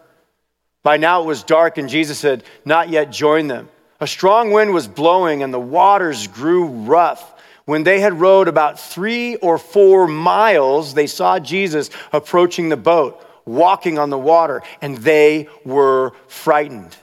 By 0.83 0.97
now 0.97 1.21
it 1.21 1.25
was 1.25 1.43
dark, 1.43 1.77
and 1.77 1.89
Jesus 1.89 2.21
had 2.21 2.43
not 2.65 2.89
yet 2.89 3.11
joined 3.11 3.51
them. 3.51 3.69
A 3.99 4.07
strong 4.07 4.51
wind 4.51 4.73
was 4.73 4.87
blowing, 4.87 5.43
and 5.43 5.53
the 5.53 5.59
waters 5.59 6.27
grew 6.27 6.65
rough. 6.65 7.27
When 7.65 7.83
they 7.83 7.99
had 7.99 8.19
rowed 8.19 8.47
about 8.47 8.79
three 8.79 9.35
or 9.35 9.59
four 9.59 10.07
miles, 10.07 10.95
they 10.95 11.05
saw 11.05 11.37
Jesus 11.37 11.91
approaching 12.11 12.69
the 12.69 12.77
boat, 12.77 13.23
walking 13.45 13.99
on 13.99 14.09
the 14.09 14.17
water, 14.17 14.63
and 14.81 14.97
they 14.97 15.47
were 15.63 16.13
frightened. 16.27 16.95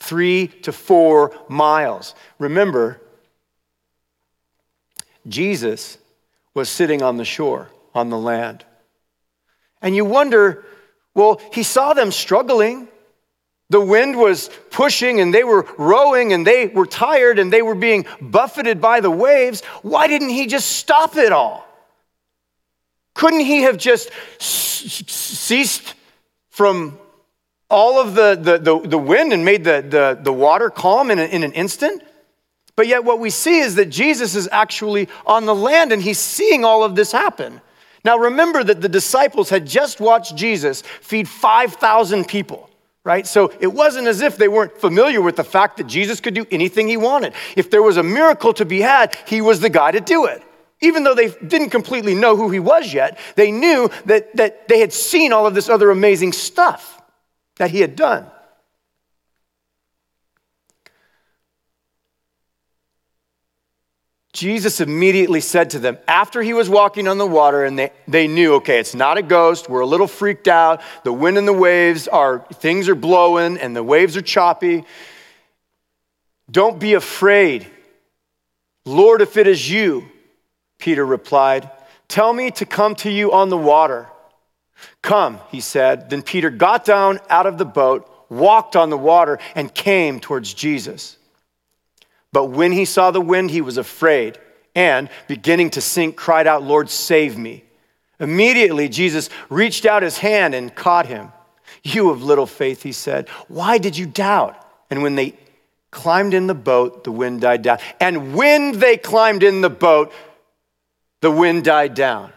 Three 0.00 0.48
to 0.62 0.72
four 0.72 1.32
miles. 1.48 2.14
Remember, 2.38 3.00
Jesus 5.28 5.98
was 6.54 6.68
sitting 6.68 7.02
on 7.02 7.16
the 7.16 7.24
shore, 7.24 7.70
on 7.94 8.10
the 8.10 8.18
land. 8.18 8.64
And 9.80 9.94
you 9.94 10.04
wonder, 10.04 10.64
well, 11.14 11.40
he 11.52 11.62
saw 11.62 11.92
them 11.94 12.10
struggling. 12.10 12.88
The 13.68 13.80
wind 13.80 14.16
was 14.16 14.48
pushing 14.70 15.20
and 15.20 15.34
they 15.34 15.42
were 15.42 15.66
rowing 15.76 16.32
and 16.32 16.46
they 16.46 16.68
were 16.68 16.86
tired 16.86 17.38
and 17.38 17.52
they 17.52 17.62
were 17.62 17.74
being 17.74 18.06
buffeted 18.20 18.80
by 18.80 19.00
the 19.00 19.10
waves. 19.10 19.64
Why 19.82 20.06
didn't 20.06 20.28
he 20.28 20.46
just 20.46 20.68
stop 20.68 21.16
it 21.16 21.32
all? 21.32 21.66
Couldn't 23.14 23.40
he 23.40 23.62
have 23.62 23.78
just 23.78 24.10
ceased 24.38 25.94
from 26.50 26.98
all 27.68 27.98
of 27.98 28.14
the, 28.14 28.38
the, 28.40 28.58
the, 28.58 28.88
the 28.88 28.98
wind 28.98 29.32
and 29.32 29.44
made 29.44 29.64
the, 29.64 29.84
the, 29.88 30.18
the 30.22 30.32
water 30.32 30.70
calm 30.70 31.10
in, 31.10 31.18
a, 31.18 31.24
in 31.24 31.42
an 31.42 31.52
instant? 31.52 32.02
But 32.76 32.86
yet, 32.86 33.04
what 33.04 33.18
we 33.18 33.30
see 33.30 33.60
is 33.60 33.74
that 33.76 33.86
Jesus 33.86 34.34
is 34.34 34.48
actually 34.52 35.08
on 35.24 35.46
the 35.46 35.54
land 35.54 35.92
and 35.92 36.02
he's 36.02 36.18
seeing 36.18 36.64
all 36.64 36.84
of 36.84 36.94
this 36.94 37.10
happen. 37.10 37.62
Now, 38.04 38.18
remember 38.18 38.62
that 38.62 38.82
the 38.82 38.88
disciples 38.88 39.48
had 39.48 39.66
just 39.66 39.98
watched 39.98 40.36
Jesus 40.36 40.82
feed 41.00 41.26
5,000 41.26 42.28
people, 42.28 42.70
right? 43.06 43.24
So 43.24 43.52
it 43.60 43.68
wasn't 43.68 44.08
as 44.08 44.20
if 44.20 44.36
they 44.36 44.48
weren't 44.48 44.76
familiar 44.78 45.22
with 45.22 45.36
the 45.36 45.44
fact 45.44 45.76
that 45.76 45.86
Jesus 45.86 46.18
could 46.20 46.34
do 46.34 46.44
anything 46.50 46.88
he 46.88 46.96
wanted. 46.96 47.34
If 47.56 47.70
there 47.70 47.80
was 47.80 47.96
a 47.96 48.02
miracle 48.02 48.52
to 48.54 48.64
be 48.64 48.80
had, 48.80 49.16
he 49.28 49.40
was 49.40 49.60
the 49.60 49.70
guy 49.70 49.92
to 49.92 50.00
do 50.00 50.24
it. 50.24 50.42
Even 50.80 51.04
though 51.04 51.14
they 51.14 51.28
didn't 51.28 51.70
completely 51.70 52.16
know 52.16 52.34
who 52.34 52.50
he 52.50 52.58
was 52.58 52.92
yet, 52.92 53.16
they 53.36 53.52
knew 53.52 53.88
that, 54.06 54.34
that 54.34 54.66
they 54.66 54.80
had 54.80 54.92
seen 54.92 55.32
all 55.32 55.46
of 55.46 55.54
this 55.54 55.68
other 55.68 55.92
amazing 55.92 56.32
stuff 56.32 57.00
that 57.58 57.70
he 57.70 57.80
had 57.80 57.94
done. 57.94 58.26
Jesus 64.36 64.82
immediately 64.82 65.40
said 65.40 65.70
to 65.70 65.78
them, 65.78 65.96
after 66.06 66.42
he 66.42 66.52
was 66.52 66.68
walking 66.68 67.08
on 67.08 67.16
the 67.16 67.26
water, 67.26 67.64
and 67.64 67.78
they, 67.78 67.90
they 68.06 68.28
knew, 68.28 68.56
okay, 68.56 68.78
it's 68.78 68.94
not 68.94 69.16
a 69.16 69.22
ghost. 69.22 69.66
We're 69.66 69.80
a 69.80 69.86
little 69.86 70.06
freaked 70.06 70.46
out. 70.46 70.82
The 71.04 71.12
wind 71.12 71.38
and 71.38 71.48
the 71.48 71.54
waves 71.54 72.06
are, 72.06 72.46
things 72.52 72.90
are 72.90 72.94
blowing 72.94 73.56
and 73.56 73.74
the 73.74 73.82
waves 73.82 74.14
are 74.14 74.20
choppy. 74.20 74.84
Don't 76.50 76.78
be 76.78 76.92
afraid. 76.92 77.66
Lord, 78.84 79.22
if 79.22 79.38
it 79.38 79.46
is 79.46 79.70
you, 79.70 80.06
Peter 80.78 81.06
replied, 81.06 81.70
tell 82.06 82.30
me 82.30 82.50
to 82.50 82.66
come 82.66 82.94
to 82.96 83.10
you 83.10 83.32
on 83.32 83.48
the 83.48 83.56
water. 83.56 84.06
Come, 85.00 85.40
he 85.50 85.62
said. 85.62 86.10
Then 86.10 86.20
Peter 86.20 86.50
got 86.50 86.84
down 86.84 87.20
out 87.30 87.46
of 87.46 87.56
the 87.56 87.64
boat, 87.64 88.06
walked 88.28 88.76
on 88.76 88.90
the 88.90 88.98
water, 88.98 89.38
and 89.54 89.72
came 89.72 90.20
towards 90.20 90.52
Jesus. 90.52 91.15
But 92.36 92.50
when 92.50 92.70
he 92.70 92.84
saw 92.84 93.12
the 93.12 93.20
wind, 93.22 93.50
he 93.50 93.62
was 93.62 93.78
afraid 93.78 94.38
and, 94.74 95.08
beginning 95.26 95.70
to 95.70 95.80
sink, 95.80 96.16
cried 96.16 96.46
out, 96.46 96.62
Lord, 96.62 96.90
save 96.90 97.38
me. 97.38 97.64
Immediately, 98.20 98.90
Jesus 98.90 99.30
reached 99.48 99.86
out 99.86 100.02
his 100.02 100.18
hand 100.18 100.54
and 100.54 100.74
caught 100.74 101.06
him. 101.06 101.32
You 101.82 102.10
of 102.10 102.22
little 102.22 102.44
faith, 102.44 102.82
he 102.82 102.92
said, 102.92 103.30
why 103.48 103.78
did 103.78 103.96
you 103.96 104.04
doubt? 104.04 104.62
And 104.90 105.02
when 105.02 105.14
they 105.14 105.32
climbed 105.90 106.34
in 106.34 106.46
the 106.46 106.54
boat, 106.54 107.04
the 107.04 107.10
wind 107.10 107.40
died 107.40 107.62
down. 107.62 107.78
And 108.00 108.34
when 108.34 108.80
they 108.80 108.98
climbed 108.98 109.42
in 109.42 109.62
the 109.62 109.70
boat, 109.70 110.12
the 111.22 111.30
wind 111.30 111.64
died 111.64 111.94
down. 111.94 112.34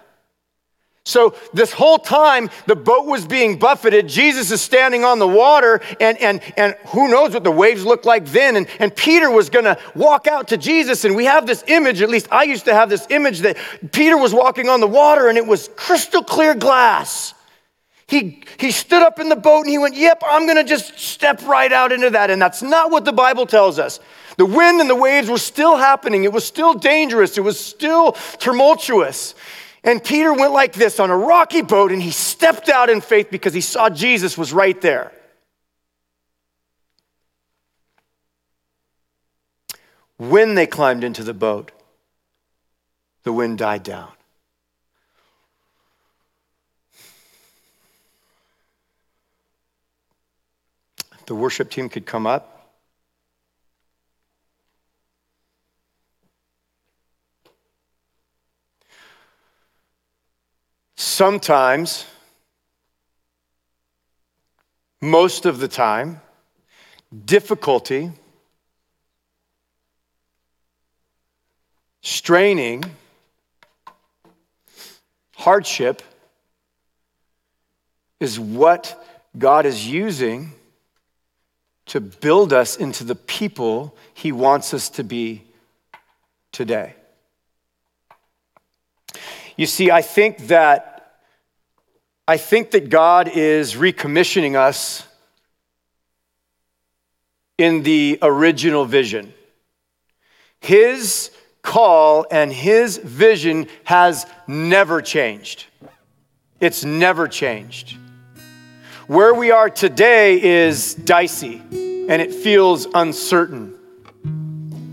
So, 1.06 1.34
this 1.54 1.72
whole 1.72 1.98
time 1.98 2.50
the 2.68 2.76
boat 2.76 3.06
was 3.06 3.26
being 3.26 3.58
buffeted, 3.58 4.08
Jesus 4.08 4.52
is 4.52 4.62
standing 4.62 5.04
on 5.04 5.18
the 5.18 5.28
water, 5.28 5.82
and, 6.00 6.18
and, 6.20 6.42
and 6.56 6.76
who 6.88 7.08
knows 7.10 7.34
what 7.34 7.44
the 7.44 7.52
waves 7.52 7.86
looked 7.86 8.06
like 8.06 8.26
then. 8.28 8.58
And, 8.58 8.68
and 8.80 8.96
Peter 8.96 9.32
was 9.32 9.50
gonna 9.50 9.78
walk 9.96 10.28
out 10.28 10.50
to 10.50 10.58
Jesus, 10.58 11.06
and 11.06 11.16
we 11.16 11.26
have 11.26 11.48
this 11.48 11.64
image, 11.68 12.02
at 12.02 12.10
least 12.10 12.28
I 12.32 12.44
used 12.44 12.66
to 12.66 12.74
have 12.74 12.90
this 12.90 13.08
image, 13.10 13.40
that 13.40 13.58
Peter 13.92 14.18
was 14.18 14.34
walking 14.34 14.70
on 14.70 14.82
the 14.82 14.88
water 14.88 15.30
and 15.30 15.38
it 15.38 15.48
was 15.48 15.70
crystal 15.76 16.24
clear 16.24 16.54
glass. 16.54 17.34
He, 18.10 18.44
he 18.58 18.72
stood 18.72 19.04
up 19.04 19.20
in 19.20 19.30
the 19.30 19.36
boat 19.36 19.62
and 19.62 19.70
he 19.70 19.78
went, 19.78 19.96
Yep, 19.96 20.24
I'm 20.26 20.48
gonna 20.48 20.64
just 20.64 20.98
step 21.00 21.44
right 21.46 21.72
out 21.72 21.92
into 21.92 22.10
that. 22.10 22.32
And 22.32 22.42
that's 22.42 22.64
not 22.64 22.90
what 22.90 23.06
the 23.06 23.14
Bible 23.14 23.46
tells 23.46 23.78
us. 23.78 24.00
The 24.38 24.46
wind 24.46 24.82
and 24.82 24.90
the 24.90 24.96
waves 24.96 25.30
were 25.30 25.38
still 25.38 25.76
happening, 25.76 26.24
it 26.24 26.34
was 26.34 26.46
still 26.46 26.74
dangerous, 26.74 27.38
it 27.38 27.42
was 27.42 27.60
still 27.60 28.14
tumultuous. 28.40 29.36
And 29.90 30.04
Peter 30.04 30.32
went 30.32 30.54
like 30.54 30.74
this 30.74 31.00
on 31.00 31.10
a 31.10 31.18
rocky 31.18 31.64
boat 31.64 31.92
and 31.92 32.00
he 32.00 32.12
stepped 32.12 32.70
out 32.70 32.92
in 32.92 33.02
faith 33.02 33.32
because 33.32 33.56
he 33.56 33.62
saw 33.62 33.90
Jesus 33.90 34.38
was 34.38 34.54
right 34.54 34.80
there. 34.82 35.12
When 40.18 40.54
they 40.54 40.68
climbed 40.68 41.04
into 41.04 41.24
the 41.24 41.34
boat, 41.34 41.72
the 43.24 43.34
wind 43.34 43.58
died 43.58 43.82
down. 43.82 44.12
The 51.26 51.34
worship 51.34 51.72
team 51.72 51.90
could 51.90 52.06
come 52.06 52.28
up. 52.28 52.59
Sometimes, 61.02 62.04
most 65.00 65.46
of 65.46 65.60
the 65.60 65.70
time, 65.70 66.20
difficulty, 67.24 68.12
straining, 72.02 72.84
hardship 75.38 76.02
is 78.20 78.38
what 78.38 79.02
God 79.38 79.66
is 79.66 79.88
using 79.88 80.52
to 81.86 82.02
build 82.02 82.52
us 82.52 82.76
into 82.76 83.06
the 83.06 83.16
people 83.16 83.96
He 84.14 84.34
wants 84.34 84.74
us 84.74 84.90
to 84.90 85.06
be 85.06 85.44
today. 86.52 86.94
You 89.60 89.66
see, 89.66 89.92
I 89.92 90.02
think 90.02 90.48
that 90.48 91.18
I 92.26 92.38
think 92.38 92.72
that 92.72 92.88
God 92.88 93.28
is 93.28 93.76
recommissioning 93.76 94.56
us 94.56 95.06
in 97.58 97.84
the 97.84 98.20
original 98.22 98.86
vision. 98.86 99.34
His 100.62 101.32
call 101.62 102.26
and 102.32 102.54
his 102.54 102.96
vision 103.00 103.68
has 103.84 104.26
never 104.48 105.02
changed. 105.02 105.66
It's 106.62 106.86
never 106.86 107.28
changed. 107.28 107.98
Where 109.08 109.34
we 109.34 109.52
are 109.52 109.70
today 109.70 110.42
is 110.42 110.96
dicey 110.96 111.62
and 111.72 112.22
it 112.22 112.34
feels 112.34 112.88
uncertain. 112.94 113.78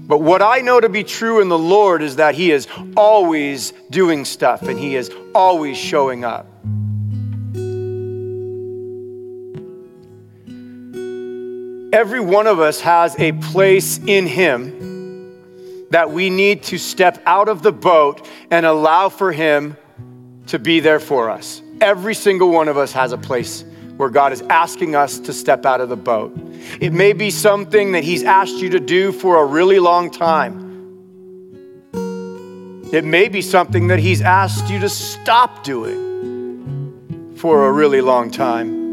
But 0.07 0.19
what 0.21 0.41
I 0.41 0.61
know 0.61 0.79
to 0.81 0.89
be 0.89 1.03
true 1.03 1.41
in 1.41 1.49
the 1.49 1.59
Lord 1.59 2.01
is 2.01 2.17
that 2.17 2.35
He 2.37 2.53
is 2.53 2.69
always 2.97 3.73
doing 3.91 4.25
stuff 4.25 4.63
and 4.63 4.79
He 4.79 4.95
is 4.95 5.11
always 5.35 5.77
showing 5.77 6.25
up. 6.25 6.47
Every 11.93 12.21
one 12.21 12.47
of 12.47 12.61
us 12.61 12.81
has 12.81 13.19
a 13.19 13.33
place 13.33 13.99
in 13.99 14.27
Him 14.27 15.87
that 15.91 16.11
we 16.11 16.31
need 16.31 16.63
to 16.65 16.79
step 16.79 17.23
out 17.27 17.49
of 17.49 17.63
the 17.63 17.73
boat 17.73 18.29
and 18.51 18.67
allow 18.67 19.09
for 19.09 19.33
Him 19.33 19.77
to 20.49 20.59
be 20.59 20.79
there 20.79 21.01
for 21.01 21.31
us. 21.31 21.63
Every 21.81 22.15
single 22.15 22.51
one 22.51 22.69
of 22.69 22.77
us 22.77 22.93
has 22.93 23.13
a 23.13 23.19
place 23.19 23.65
where 23.97 24.11
God 24.11 24.32
is 24.32 24.42
asking 24.42 24.94
us 24.94 25.18
to 25.20 25.32
step 25.32 25.64
out 25.64 25.80
of 25.80 25.88
the 25.88 25.97
boat. 25.97 26.36
It 26.80 26.92
may 26.92 27.12
be 27.12 27.30
something 27.30 27.92
that 27.92 28.05
He's 28.05 28.22
asked 28.22 28.57
you 28.57 28.70
to 28.70 28.80
do 28.80 29.12
for 29.12 29.42
a 29.42 29.47
really 29.47 29.78
long 29.78 30.11
time. 30.11 30.64
It 32.92 33.05
may 33.05 33.28
be 33.28 33.42
something 33.42 33.88
that 33.88 33.99
He's 33.99 34.22
asked 34.22 34.70
you 34.70 34.78
to 34.80 34.88
stop 34.88 35.64
doing 35.64 37.34
for 37.36 37.68
a 37.68 37.72
really 37.72 38.01
long 38.01 38.30
time. 38.30 38.86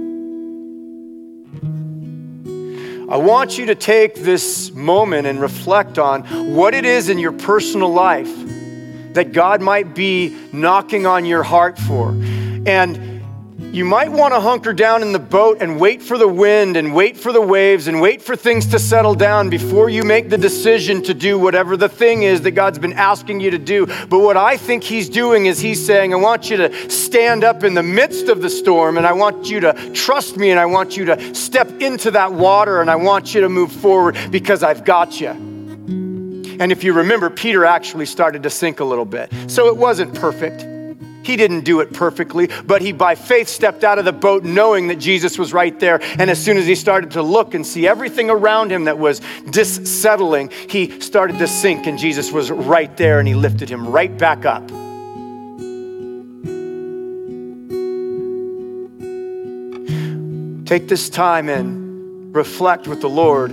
I 3.09 3.17
want 3.17 3.57
you 3.59 3.67
to 3.67 3.75
take 3.75 4.15
this 4.15 4.71
moment 4.71 5.27
and 5.27 5.39
reflect 5.39 5.99
on 5.99 6.23
what 6.55 6.73
it 6.73 6.85
is 6.85 7.09
in 7.09 7.19
your 7.19 7.33
personal 7.33 7.89
life 7.93 8.33
that 9.13 9.33
God 9.33 9.61
might 9.61 9.93
be 9.93 10.35
knocking 10.51 11.05
on 11.05 11.23
your 11.25 11.43
heart 11.43 11.77
for. 11.77 12.09
And 12.65 13.12
you 13.73 13.83
might 13.83 14.11
want 14.11 14.35
to 14.35 14.39
hunker 14.39 14.71
down 14.71 15.01
in 15.01 15.13
the 15.13 15.19
boat 15.19 15.57
and 15.59 15.79
wait 15.79 15.99
for 16.03 16.19
the 16.19 16.27
wind 16.27 16.77
and 16.77 16.93
wait 16.93 17.17
for 17.17 17.33
the 17.33 17.41
waves 17.41 17.87
and 17.87 17.99
wait 17.99 18.21
for 18.21 18.35
things 18.35 18.67
to 18.67 18.77
settle 18.77 19.15
down 19.15 19.49
before 19.49 19.89
you 19.89 20.03
make 20.03 20.29
the 20.29 20.37
decision 20.37 21.01
to 21.01 21.11
do 21.15 21.39
whatever 21.39 21.75
the 21.75 21.89
thing 21.89 22.21
is 22.21 22.41
that 22.41 22.51
God's 22.51 22.77
been 22.77 22.93
asking 22.93 23.39
you 23.39 23.49
to 23.49 23.57
do. 23.57 23.87
But 23.87 24.19
what 24.19 24.37
I 24.37 24.57
think 24.57 24.83
He's 24.83 25.09
doing 25.09 25.47
is 25.47 25.59
He's 25.59 25.83
saying, 25.83 26.13
I 26.13 26.17
want 26.17 26.51
you 26.51 26.57
to 26.57 26.89
stand 26.91 27.43
up 27.43 27.63
in 27.63 27.73
the 27.73 27.81
midst 27.81 28.29
of 28.29 28.43
the 28.43 28.49
storm 28.49 28.95
and 28.95 29.07
I 29.07 29.13
want 29.13 29.49
you 29.49 29.59
to 29.61 29.91
trust 29.95 30.37
me 30.37 30.51
and 30.51 30.59
I 30.59 30.67
want 30.67 30.95
you 30.95 31.05
to 31.05 31.33
step 31.33 31.67
into 31.81 32.11
that 32.11 32.31
water 32.31 32.79
and 32.79 32.91
I 32.91 32.95
want 32.95 33.33
you 33.33 33.41
to 33.41 33.49
move 33.49 33.71
forward 33.71 34.15
because 34.29 34.61
I've 34.61 34.85
got 34.85 35.19
you. 35.19 35.29
And 35.29 36.71
if 36.71 36.83
you 36.83 36.93
remember, 36.93 37.31
Peter 37.31 37.65
actually 37.65 38.05
started 38.05 38.43
to 38.43 38.51
sink 38.51 38.81
a 38.81 38.85
little 38.85 39.05
bit. 39.05 39.33
So 39.47 39.67
it 39.67 39.77
wasn't 39.77 40.13
perfect. 40.13 40.72
He 41.23 41.35
didn't 41.35 41.61
do 41.61 41.79
it 41.79 41.93
perfectly, 41.93 42.49
but 42.65 42.81
he 42.81 42.91
by 42.91 43.15
faith 43.15 43.47
stepped 43.47 43.83
out 43.83 43.97
of 43.99 44.05
the 44.05 44.13
boat 44.13 44.43
knowing 44.43 44.87
that 44.87 44.99
Jesus 44.99 45.37
was 45.37 45.53
right 45.53 45.77
there. 45.79 46.01
And 46.19 46.29
as 46.29 46.43
soon 46.43 46.57
as 46.57 46.65
he 46.65 46.75
started 46.75 47.11
to 47.11 47.21
look 47.21 47.53
and 47.53 47.65
see 47.65 47.87
everything 47.87 48.29
around 48.29 48.71
him 48.71 48.85
that 48.85 48.99
was 48.99 49.21
dissettling, 49.49 50.51
he 50.69 50.99
started 50.99 51.39
to 51.39 51.47
sink, 51.47 51.87
and 51.87 51.97
Jesus 51.97 52.31
was 52.31 52.51
right 52.51 52.95
there 52.97 53.19
and 53.19 53.27
he 53.27 53.35
lifted 53.35 53.69
him 53.69 53.87
right 53.87 54.15
back 54.17 54.45
up. 54.45 54.67
Take 60.65 60.87
this 60.87 61.09
time 61.09 61.49
and 61.49 62.35
reflect 62.35 62.87
with 62.87 63.01
the 63.01 63.09
Lord 63.09 63.51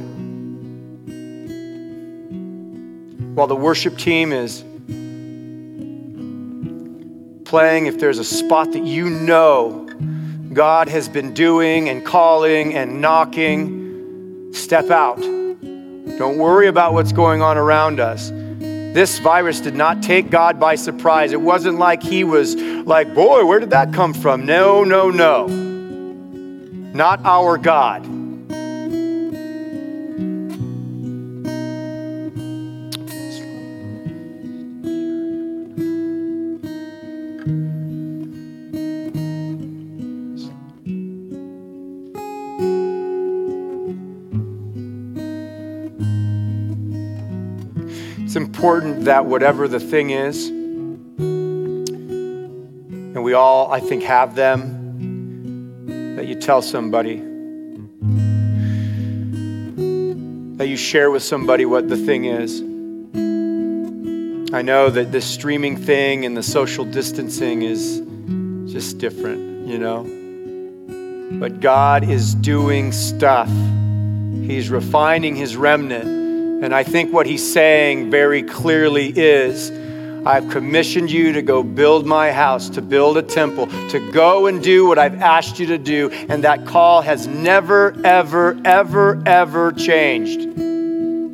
while 3.35 3.47
the 3.47 3.57
worship 3.57 3.99
team 3.99 4.33
is 4.33 4.65
playing, 7.51 7.87
if 7.87 7.99
there's 7.99 8.19
a 8.19 8.25
spot 8.25 8.71
that 8.71 8.85
you 8.85 9.11
know 9.11 9.85
God 10.53 10.89
has 10.89 11.09
been 11.09 11.35
doing 11.35 11.89
and 11.89 12.07
calling 12.07 12.75
and 12.77 13.01
knocking, 13.01 14.53
step 14.53 14.89
out. 14.89 15.21
Don't 15.21 16.39
worry 16.39 16.69
about 16.69 16.93
what's 16.93 17.11
going 17.11 17.43
on 17.43 17.59
around 17.59 17.99
us. 17.99 18.31
This 18.31 19.19
virus 19.19 19.61
did 19.61 19.75
not 19.75 20.01
take 20.01 20.31
God 20.31 20.61
by 20.61 20.77
surprise. 20.77 21.33
It 21.33 21.41
wasn't 21.41 21.81
like 21.81 22.05
he 22.05 22.23
was 22.23 22.55
like, 22.55 23.13
boy, 23.17 23.45
where 23.45 23.59
did 23.59 23.71
that 23.71 23.93
come 23.93 24.15
from? 24.15 24.47
No, 24.47 24.85
no, 24.85 25.11
no. 25.11 25.49
Not 25.49 27.21
our 27.25 27.59
God. 27.59 28.07
Important 48.71 49.07
that 49.07 49.27
whatever 49.27 49.67
the 49.67 49.81
thing 49.81 50.11
is, 50.11 50.47
and 50.47 51.85
we 53.25 53.33
all, 53.33 53.73
I 53.73 53.81
think, 53.81 54.05
have 54.05 54.37
them, 54.37 56.15
that 56.15 56.29
you 56.29 56.37
tell 56.37 56.63
somebody, 56.63 57.17
that 60.57 60.69
you 60.69 60.77
share 60.77 61.11
with 61.11 61.25
somebody 61.25 61.65
what 61.65 61.89
the 61.89 61.97
thing 61.97 62.27
is. 62.27 62.61
I 64.55 64.63
know 64.63 64.89
that 64.89 65.11
this 65.11 65.27
streaming 65.27 65.77
thing 65.77 66.25
and 66.25 66.37
the 66.37 66.45
social 66.45 66.85
distancing 66.85 67.63
is 67.63 68.01
just 68.73 68.99
different, 68.99 69.67
you 69.67 69.79
know? 69.79 70.05
But 71.41 71.59
God 71.59 72.09
is 72.09 72.37
doing 72.37 72.93
stuff. 72.93 73.49
He's 73.49 74.71
refining 74.71 75.35
his 75.35 75.57
remnant. 75.57 76.20
And 76.63 76.75
I 76.75 76.85
think 76.85 77.13
what 77.13 77.27
he's 77.27 77.53
saying 77.53 78.11
very 78.11 78.43
clearly 78.43 79.13
is 79.17 79.71
I've 80.27 80.51
commissioned 80.51 81.11
you 81.11 81.33
to 81.33 81.41
go 81.41 81.63
build 81.63 82.05
my 82.05 82.31
house, 82.31 82.69
to 82.71 82.83
build 82.83 83.17
a 83.17 83.23
temple, 83.23 83.69
to 83.89 84.13
go 84.13 84.47
and 84.47 84.63
do 84.63 84.87
what 84.87 84.99
I've 84.99 85.23
asked 85.23 85.59
you 85.59 85.67
to 85.69 85.79
do. 85.79 86.11
And 86.11 86.45
that 86.45 86.67
call 86.67 87.01
has 87.01 87.27
never, 87.27 87.97
ever, 88.05 88.61
ever, 88.67 89.23
ever 89.25 89.73
changed. 89.73 90.41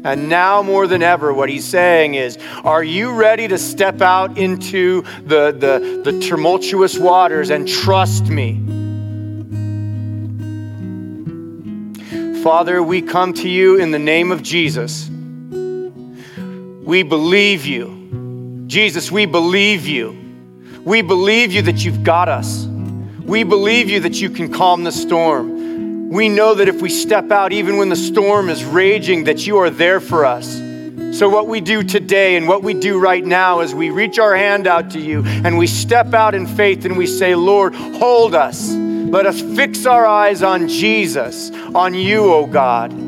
And 0.07 0.29
now 0.29 0.63
more 0.63 0.87
than 0.87 1.03
ever, 1.03 1.35
what 1.35 1.49
he's 1.49 1.65
saying 1.65 2.15
is, 2.15 2.39
are 2.63 2.85
you 2.85 3.13
ready 3.13 3.49
to 3.49 3.59
step 3.59 4.01
out 4.01 4.39
into 4.39 5.03
the, 5.25 5.51
the, 5.51 6.03
the 6.09 6.21
tumultuous 6.21 6.97
waters 6.97 7.51
and 7.51 7.67
trust 7.67 8.29
me? 8.29 8.63
Father, 12.45 12.81
we 12.81 13.03
come 13.03 13.33
to 13.33 13.49
you 13.49 13.81
in 13.81 13.91
the 13.91 13.99
name 13.99 14.31
of 14.31 14.45
Jesus. 14.45 15.11
We 16.87 17.03
believe 17.03 17.67
you. 17.67 18.65
Jesus, 18.69 19.11
we 19.11 19.27
believe 19.27 19.89
you. 19.89 20.17
We 20.85 21.03
believe 21.03 21.53
you 21.53 21.63
that 21.63 21.85
you've 21.85 22.05
got 22.05 22.29
us. 22.29 22.65
We 23.25 23.43
believe 23.43 23.91
you 23.91 23.99
that 24.01 24.21
you 24.21 24.31
can 24.31 24.53
calm 24.53 24.85
the 24.85 24.93
storm. 24.93 26.11
We 26.11 26.29
know 26.29 26.55
that 26.55 26.69
if 26.69 26.81
we 26.81 26.89
step 26.89 27.33
out, 27.33 27.53
even 27.53 27.77
when 27.77 27.89
the 27.89 27.97
storm 27.97 28.49
is 28.49 28.65
raging, 28.65 29.25
that 29.25 29.49
you 29.49 29.59
are 29.59 29.69
there 29.69 29.99
for 29.99 30.25
us. 30.25 30.47
So, 31.19 31.29
what 31.29 31.49
we 31.49 31.61
do 31.61 31.83
today 31.83 32.37
and 32.37 32.47
what 32.47 32.63
we 32.63 32.73
do 32.73 33.01
right 33.01 33.25
now 33.25 33.63
is 33.63 33.75
we 33.75 33.91
reach 33.91 34.21
our 34.21 34.37
hand 34.37 34.69
out 34.69 34.93
to 34.93 35.01
you 35.01 35.25
and 35.27 35.59
we 35.59 35.67
step 35.67 36.15
out 36.15 36.37
in 36.37 36.47
faith 36.47 36.85
and 36.85 36.97
we 36.97 37.09
say, 37.09 37.35
Lord, 37.35 37.75
hold 37.75 38.37
us. 38.37 38.71
Let 38.71 39.27
us 39.27 39.41
fix 39.41 39.87
our 39.87 40.07
eyes 40.07 40.45
on 40.45 40.69
Jesus, 40.69 41.51
on 41.75 41.95
you, 41.95 42.33
O 42.33 42.47
God. 42.47 43.06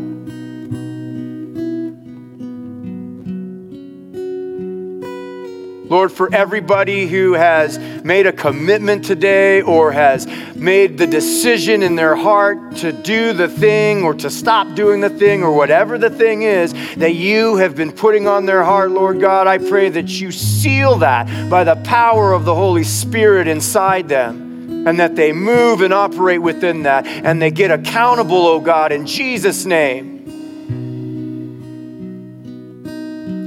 Lord, 5.89 6.13
for 6.13 6.33
everybody 6.35 7.07
who 7.07 7.33
has 7.33 7.79
made 8.05 8.27
a 8.27 8.33
commitment 8.33 9.07
today 9.07 9.63
or 9.63 9.91
has 9.91 10.27
made 10.55 10.99
the 10.99 11.07
decision 11.07 11.83
in 11.83 11.97
their 11.97 12.15
heart 12.15 12.77
to 12.77 12.93
do 12.93 13.33
the 13.33 13.49
thing 13.49 14.03
or 14.03 14.13
to 14.13 14.29
stop 14.29 14.75
doing 14.75 15.01
the 15.01 15.09
thing 15.09 15.43
or 15.43 15.51
whatever 15.53 15.97
the 15.97 16.11
thing 16.11 16.43
is 16.43 16.75
that 16.97 17.15
you 17.15 17.57
have 17.57 17.75
been 17.75 17.91
putting 17.91 18.27
on 18.27 18.45
their 18.45 18.63
heart, 18.63 18.91
Lord 18.91 19.19
God, 19.19 19.47
I 19.47 19.57
pray 19.57 19.89
that 19.89 20.09
you 20.21 20.31
seal 20.31 20.97
that 20.97 21.49
by 21.49 21.65
the 21.65 21.77
power 21.77 22.35
of 22.35 22.45
the 22.45 22.55
Holy 22.55 22.85
Spirit 22.85 23.49
inside 23.49 24.11
them 24.11 24.87
and 24.87 25.01
that 25.01 25.17
they 25.17 25.33
move 25.33 25.81
and 25.81 25.95
operate 25.95 26.43
within 26.43 26.83
that 26.83 27.07
and 27.07 27.41
they 27.41 27.51
get 27.51 27.71
accountable, 27.71 28.47
oh 28.47 28.61
God, 28.61 28.93
in 28.93 29.07
Jesus' 29.07 29.65
name. 29.65 30.17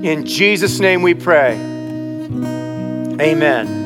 In 0.04 0.26
Jesus' 0.26 0.80
name 0.80 1.04
we 1.04 1.14
pray. 1.14 1.71
Amen. 3.22 3.81